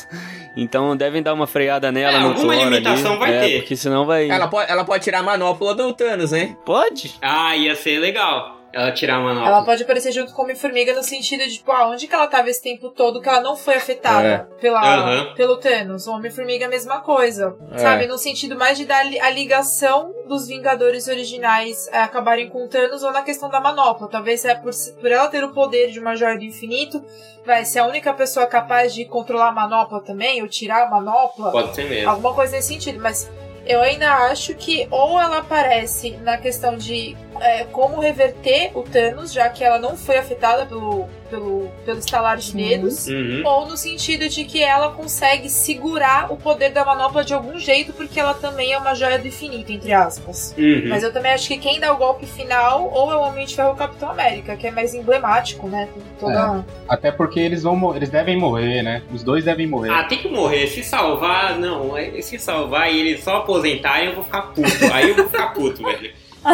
Então 0.57 0.95
devem 0.97 1.23
dar 1.23 1.33
uma 1.33 1.47
freada 1.47 1.91
nela 1.93 2.17
É, 2.17 2.19
no 2.19 2.27
alguma 2.27 2.53
Thor 2.53 2.61
ali. 2.67 2.75
limitação 2.75 3.17
vai 3.17 3.33
é, 3.33 3.39
ter. 3.41 3.59
Porque 3.61 3.75
senão 3.77 4.05
vai. 4.05 4.29
Ela 4.29 4.47
pode, 4.49 4.69
ela 4.69 4.83
pode 4.83 5.03
tirar 5.03 5.19
a 5.19 5.23
manopla 5.23 5.73
do 5.73 5.93
Thanos, 5.93 6.31
né? 6.31 6.57
Pode? 6.65 7.15
Ah, 7.21 7.55
ia 7.55 7.73
ser 7.75 7.99
legal. 7.99 8.60
Ela 8.73 8.91
tirar 8.91 9.15
a 9.15 9.19
manopla. 9.19 9.47
Ela 9.49 9.63
pode 9.65 9.83
aparecer 9.83 10.11
junto 10.11 10.33
com 10.33 10.43
Homem-Formiga 10.43 10.93
no 10.93 11.03
sentido 11.03 11.43
de, 11.43 11.57
tipo, 11.57 11.71
ah, 11.71 11.87
onde 11.89 12.07
que 12.07 12.15
ela 12.15 12.27
tava 12.27 12.49
esse 12.49 12.61
tempo 12.63 12.89
todo 12.89 13.21
que 13.21 13.27
ela 13.27 13.41
não 13.41 13.55
foi 13.55 13.75
afetada 13.75 14.49
pela, 14.61 14.79
Aham. 14.81 15.33
pelo 15.35 15.57
Thanos? 15.57 16.07
O 16.07 16.13
Homem-Formiga 16.13 16.65
é 16.65 16.67
a 16.67 16.69
mesma 16.69 17.01
coisa, 17.01 17.55
É. 17.73 17.77
sabe? 17.77 18.07
No 18.07 18.17
sentido 18.17 18.55
mais 18.57 18.77
de 18.77 18.85
dar 18.85 19.05
a 19.05 19.29
ligação 19.29 20.13
dos 20.27 20.47
Vingadores 20.47 21.07
originais 21.07 21.87
é, 21.91 21.99
acabarem 21.99 22.49
com 22.49 22.63
o 22.63 22.67
Thanos 22.69 23.03
ou 23.03 23.11
na 23.11 23.21
questão 23.21 23.49
da 23.49 23.59
manopla. 23.59 24.07
Talvez 24.07 24.45
é 24.45 24.55
por, 24.55 24.71
por 24.99 25.11
ela 25.11 25.27
ter 25.27 25.43
o 25.43 25.51
poder 25.53 25.91
de 25.91 25.99
uma 25.99 26.15
joia 26.15 26.37
do 26.37 26.43
infinito, 26.45 27.03
vai 27.45 27.65
ser 27.65 27.79
a 27.79 27.85
única 27.87 28.13
pessoa 28.13 28.45
capaz 28.47 28.93
de 28.93 29.03
controlar 29.05 29.49
a 29.49 29.51
manopla 29.51 30.01
também, 30.01 30.41
ou 30.41 30.47
tirar 30.47 30.83
a 30.83 30.89
manopla. 30.89 31.51
Pode 31.51 31.75
ser 31.75 31.89
mesmo. 31.89 32.09
Alguma 32.09 32.33
coisa 32.33 32.55
nesse 32.55 32.69
sentido, 32.69 32.99
mas 33.01 33.29
eu 33.65 33.81
ainda 33.81 34.11
acho 34.29 34.55
que 34.55 34.87
ou 34.89 35.19
ela 35.19 35.39
aparece 35.39 36.11
na 36.23 36.37
questão 36.37 36.77
de 36.77 37.15
é, 37.41 37.63
como 37.65 37.99
reverter 37.99 38.71
o 38.75 38.83
Thanos, 38.83 39.33
já 39.33 39.49
que 39.49 39.63
ela 39.63 39.79
não 39.79 39.97
foi 39.97 40.17
afetada 40.17 40.65
pelo, 40.65 41.07
pelo, 41.29 41.69
pelo 41.85 41.99
estalar 41.99 42.37
de 42.37 42.53
dedos, 42.53 43.07
Uhum. 43.07 43.41
ou 43.45 43.67
no 43.67 43.75
sentido 43.75 44.29
de 44.29 44.43
que 44.45 44.63
ela 44.63 44.91
consegue 44.91 45.49
segurar 45.49 46.31
o 46.31 46.37
poder 46.37 46.69
da 46.69 46.85
manopla 46.85 47.23
de 47.23 47.33
algum 47.33 47.57
jeito, 47.59 47.93
porque 47.93 48.19
ela 48.19 48.33
também 48.33 48.71
é 48.73 48.77
uma 48.77 48.93
joia 48.95 49.17
do 49.19 49.27
infinito, 49.27 49.71
entre 49.71 49.91
aspas. 49.91 50.53
Uhum. 50.57 50.83
Mas 50.89 51.03
eu 51.03 51.11
também 51.11 51.31
acho 51.33 51.47
que 51.47 51.57
quem 51.57 51.79
dá 51.79 51.91
o 51.93 51.97
golpe 51.97 52.25
final 52.25 52.89
ou 52.93 53.11
é 53.11 53.15
o 53.15 53.21
Homem 53.21 53.45
de 53.45 53.55
Ferro 53.55 53.69
ou 53.69 53.73
o 53.75 53.77
Capitão 53.77 54.09
América, 54.11 54.55
que 54.55 54.67
é 54.67 54.71
mais 54.71 54.93
emblemático, 54.93 55.67
né? 55.67 55.87
Toda... 56.19 56.65
Até 56.87 57.11
porque 57.11 57.39
eles 57.39 57.63
vão 57.63 57.95
eles 57.95 58.09
devem 58.09 58.37
morrer, 58.37 58.83
né? 58.83 59.01
Os 59.11 59.23
dois 59.23 59.43
devem 59.45 59.65
morrer. 59.67 59.89
Ah, 59.91 60.03
tem 60.03 60.19
que 60.19 60.27
morrer. 60.29 60.67
Se 60.67 60.83
salvar, 60.83 61.57
não. 61.57 61.97
é- 61.97 62.21
Se 62.21 62.37
salvar 62.37 62.91
e 62.93 62.99
eles 62.99 63.23
só 63.23 63.37
aposentarem, 63.37 64.09
eu 64.09 64.15
vou 64.15 64.23
ficar 64.23 64.41
puto. 64.53 64.69
Aí 64.93 65.09
eu 65.09 65.15
vou 65.15 65.25
ficar 65.29 65.47
puto, 65.53 65.83
velho. 65.83 66.11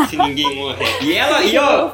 Se 0.09 0.17
ninguém 0.17 0.55
morrer. 0.55 0.85
E 1.01 1.13
ela, 1.13 1.43
e 1.43 1.57
ó, 1.57 1.89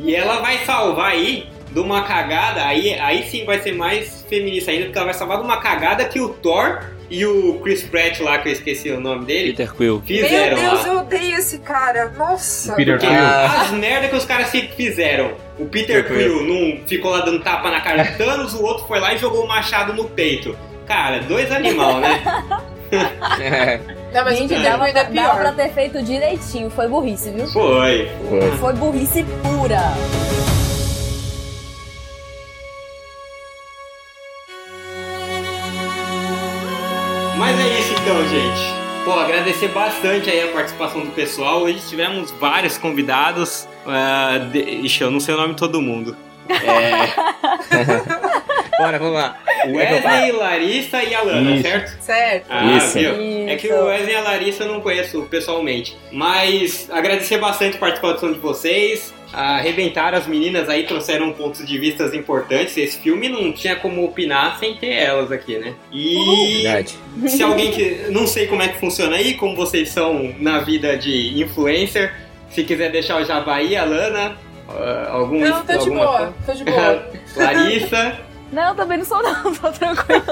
e 0.00 0.14
ela 0.14 0.40
vai 0.40 0.58
salvar 0.64 1.10
aí 1.12 1.48
de 1.70 1.80
uma 1.80 2.02
cagada, 2.02 2.64
aí, 2.64 2.94
aí 3.00 3.24
sim 3.24 3.44
vai 3.44 3.60
ser 3.60 3.72
mais 3.72 4.24
feminista 4.28 4.70
ainda, 4.70 4.84
porque 4.84 4.98
ela 4.98 5.06
vai 5.06 5.14
salvar 5.14 5.38
de 5.38 5.44
uma 5.44 5.56
cagada 5.56 6.04
que 6.04 6.20
o 6.20 6.28
Thor 6.28 6.84
e 7.10 7.26
o 7.26 7.60
Chris 7.62 7.82
Pratt 7.82 8.20
lá, 8.20 8.38
que 8.38 8.48
eu 8.48 8.52
esqueci 8.52 8.90
o 8.90 9.00
nome 9.00 9.24
dele, 9.24 9.50
Peter 9.50 9.74
Quill. 9.74 10.02
fizeram 10.06 10.56
Meu 10.56 10.70
Deus, 10.70 10.86
lá. 10.86 10.92
eu 10.92 10.98
odeio 11.00 11.36
esse 11.36 11.58
cara. 11.58 12.12
Nossa. 12.16 12.74
Peter 12.74 12.98
Quill. 12.98 13.10
Ah. 13.10 13.62
as 13.62 13.70
merdas 13.72 14.10
que 14.10 14.16
os 14.16 14.24
caras 14.24 14.48
se 14.48 14.62
fizeram. 14.68 15.32
O 15.58 15.66
Peter 15.66 16.04
Peter 16.04 16.16
Quill 16.28 16.42
não 16.44 16.86
ficou 16.86 17.10
lá 17.10 17.20
dando 17.20 17.40
tapa 17.40 17.70
na 17.70 17.80
cara 17.80 18.04
do 18.04 18.16
Thanos, 18.18 18.54
o 18.54 18.62
outro 18.62 18.86
foi 18.86 19.00
lá 19.00 19.12
e 19.12 19.18
jogou 19.18 19.44
o 19.44 19.48
machado 19.48 19.92
no 19.92 20.04
peito. 20.04 20.56
Cara, 20.86 21.20
dois 21.20 21.50
animal, 21.50 21.98
né? 21.98 22.22
É, 22.92 23.80
Não, 24.12 24.24
mas 24.24 24.38
Gente, 24.38 24.54
o 24.54 24.62
dava, 24.62 24.84
ainda 24.84 25.00
é 25.00 25.04
dava 25.04 25.34
pra 25.40 25.52
pior. 25.52 25.54
ter 25.56 25.72
feito 25.74 26.02
direitinho. 26.02 26.70
Foi 26.70 26.86
burrice, 26.88 27.30
viu? 27.30 27.46
Foi. 27.48 28.08
Foi 28.60 28.72
burrice 28.74 29.24
pura. 29.42 29.80
Mas 37.36 37.58
é 37.58 37.80
isso 37.80 37.92
então, 38.00 38.28
gente. 38.28 38.84
Pô, 39.04 39.12
agradecer 39.12 39.68
bastante 39.68 40.30
aí 40.30 40.48
a 40.48 40.52
participação 40.52 41.02
do 41.02 41.10
pessoal. 41.10 41.62
Hoje 41.62 41.80
tivemos 41.88 42.30
vários 42.32 42.78
convidados. 42.78 43.68
ah, 43.86 44.38
de... 44.50 44.58
Ixi, 44.60 45.02
eu 45.02 45.10
não 45.10 45.20
sei 45.20 45.34
o 45.34 45.36
nome 45.36 45.54
de 45.54 45.58
todo 45.60 45.82
mundo. 45.82 46.16
É, 46.48 47.12
bora, 48.78 48.98
vamos 48.98 49.14
lá. 49.14 49.38
Wesley, 49.66 50.32
Larissa 50.32 51.02
e 51.02 51.14
Alana, 51.14 51.50
Isso. 51.52 51.62
certo? 51.62 52.02
Certo. 52.02 52.46
Ah, 52.50 52.76
Isso. 52.76 52.98
viu? 52.98 53.48
É 53.48 53.56
que 53.56 53.66
Isso. 53.66 53.76
o 53.76 53.84
Wesley 53.86 54.12
e 54.12 54.16
a 54.16 54.20
Larissa 54.20 54.64
eu 54.64 54.72
não 54.72 54.80
conheço 54.80 55.22
pessoalmente. 55.30 55.96
Mas 56.12 56.88
agradecer 56.90 57.38
bastante 57.38 57.76
a 57.76 57.80
participação 57.80 58.32
de 58.32 58.38
vocês. 58.38 59.12
Arrebentaram 59.32 60.16
as 60.16 60.28
meninas 60.28 60.68
aí, 60.68 60.84
trouxeram 60.84 61.32
pontos 61.32 61.66
de 61.66 61.76
vista 61.78 62.04
importantes. 62.16 62.76
Esse 62.76 62.98
filme 63.00 63.28
não 63.28 63.52
tinha 63.52 63.74
como 63.74 64.04
opinar 64.04 64.58
sem 64.60 64.76
ter 64.76 64.92
elas 64.92 65.32
aqui, 65.32 65.56
né? 65.58 65.74
E 65.92 66.62
Verdade. 66.62 66.94
se 67.26 67.42
alguém 67.42 67.72
que. 67.72 68.06
Não 68.10 68.28
sei 68.28 68.46
como 68.46 68.62
é 68.62 68.68
que 68.68 68.78
funciona 68.78 69.16
aí, 69.16 69.34
como 69.34 69.56
vocês 69.56 69.88
são 69.88 70.32
na 70.38 70.60
vida 70.60 70.96
de 70.96 71.40
influencer. 71.42 72.14
Se 72.50 72.62
quiser 72.62 72.92
deixar 72.92 73.20
o 73.20 73.24
jabá 73.24 73.56
aí, 73.56 73.74
Alana. 73.74 74.36
ah, 74.68 75.08
algum, 75.10 75.40
Não, 75.40 75.62
tô 75.66 75.72
de 75.72 75.78
alguma 75.78 76.06
boa. 76.06 76.34
Tô 76.46 76.52
de 76.52 76.64
boa. 76.64 77.08
Larissa, 77.36 78.20
Não, 78.54 78.74
também 78.74 78.98
não 78.98 79.04
sou 79.04 79.22
não, 79.22 79.52
tô 79.54 79.70
tranquilo. 79.72 80.22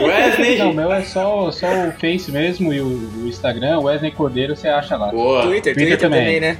Wesley. 0.00 0.58
Não, 0.58 0.70
o 0.70 0.74
meu 0.74 0.92
é 0.92 1.02
só, 1.02 1.50
só 1.52 1.66
o 1.66 1.92
Face 1.92 2.30
mesmo 2.32 2.72
e 2.72 2.80
o, 2.80 2.86
o 2.86 3.28
Instagram, 3.28 3.80
Wesley 3.80 4.10
Cordeiro, 4.10 4.56
você 4.56 4.68
acha 4.68 4.96
lá. 4.96 5.08
Boa. 5.12 5.42
Twitter, 5.42 5.74
Twitter 5.74 5.98
Twitter 5.98 5.98
também, 5.98 6.24
também. 6.24 6.40
né? 6.40 6.58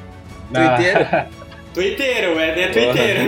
Na- 0.51 0.77
Twitter. 0.77 1.27
Twitteiro, 1.77 2.33
o 2.33 2.37
Wesley 2.37 2.65
é 2.65 2.69
twitteiro. 2.69 3.21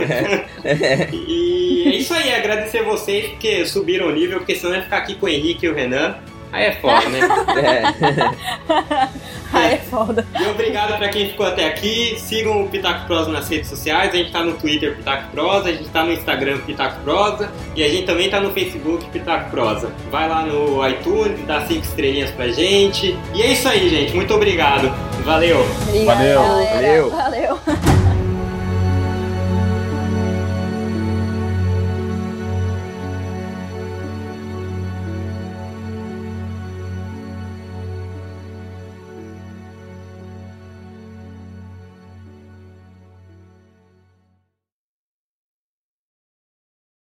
E 1.28 1.84
é 1.86 1.96
isso 1.96 2.14
aí, 2.14 2.34
agradecer 2.34 2.82
vocês 2.82 3.28
porque 3.28 3.64
subiram 3.66 4.07
o 4.09 4.12
nível, 4.12 4.38
porque 4.38 4.55
senão 4.55 4.74
ia 4.74 4.82
ficar 4.82 4.99
aqui 4.99 5.14
com 5.16 5.26
o 5.26 5.28
Henrique 5.28 5.66
e 5.66 5.68
o 5.68 5.74
Renan. 5.74 6.16
Aí 6.53 6.64
é 6.64 6.72
foda, 6.72 7.09
né? 7.09 7.20
É. 8.68 9.09
Aí 9.51 9.74
é 9.74 9.78
foda. 9.78 10.26
E 10.38 10.44
obrigado 10.46 10.99
pra 10.99 11.09
quem 11.09 11.28
ficou 11.30 11.46
até 11.46 11.66
aqui. 11.66 12.16
Sigam 12.18 12.64
o 12.64 12.68
Pitaco 12.68 13.07
Prosa 13.07 13.30
nas 13.30 13.49
redes 13.49 13.68
sociais. 13.68 14.12
A 14.12 14.16
gente 14.16 14.30
tá 14.30 14.44
no 14.44 14.53
Twitter 14.53 14.96
Pitaco 14.96 15.30
Prosa, 15.30 15.70
a 15.70 15.72
gente 15.72 15.88
tá 15.88 16.05
no 16.05 16.12
Instagram 16.12 16.59
Pitaco 16.59 17.01
Prosa 17.01 17.51
e 17.74 17.82
a 17.82 17.88
gente 17.88 18.05
também 18.05 18.28
tá 18.28 18.40
no 18.40 18.53
Facebook 18.53 19.07
Pitaco 19.07 19.51
Prosa. 19.51 19.90
Vai 20.11 20.28
lá 20.28 20.42
no 20.42 20.86
iTunes, 20.86 21.40
dá 21.46 21.66
cinco 21.66 21.82
estrelinhas 21.82 22.30
pra 22.30 22.49
gente. 22.49 23.16
E 23.34 23.42
é 23.42 23.53
isso 23.53 23.66
aí, 23.66 23.88
gente. 23.88 24.14
Muito 24.14 24.34
obrigado. 24.34 24.92
Valeu! 25.24 25.66
Obrigada, 25.88 26.18
Valeu. 26.18 26.40
galera. 26.42 26.76
Valeu. 26.76 27.11
Valeu. 27.11 27.59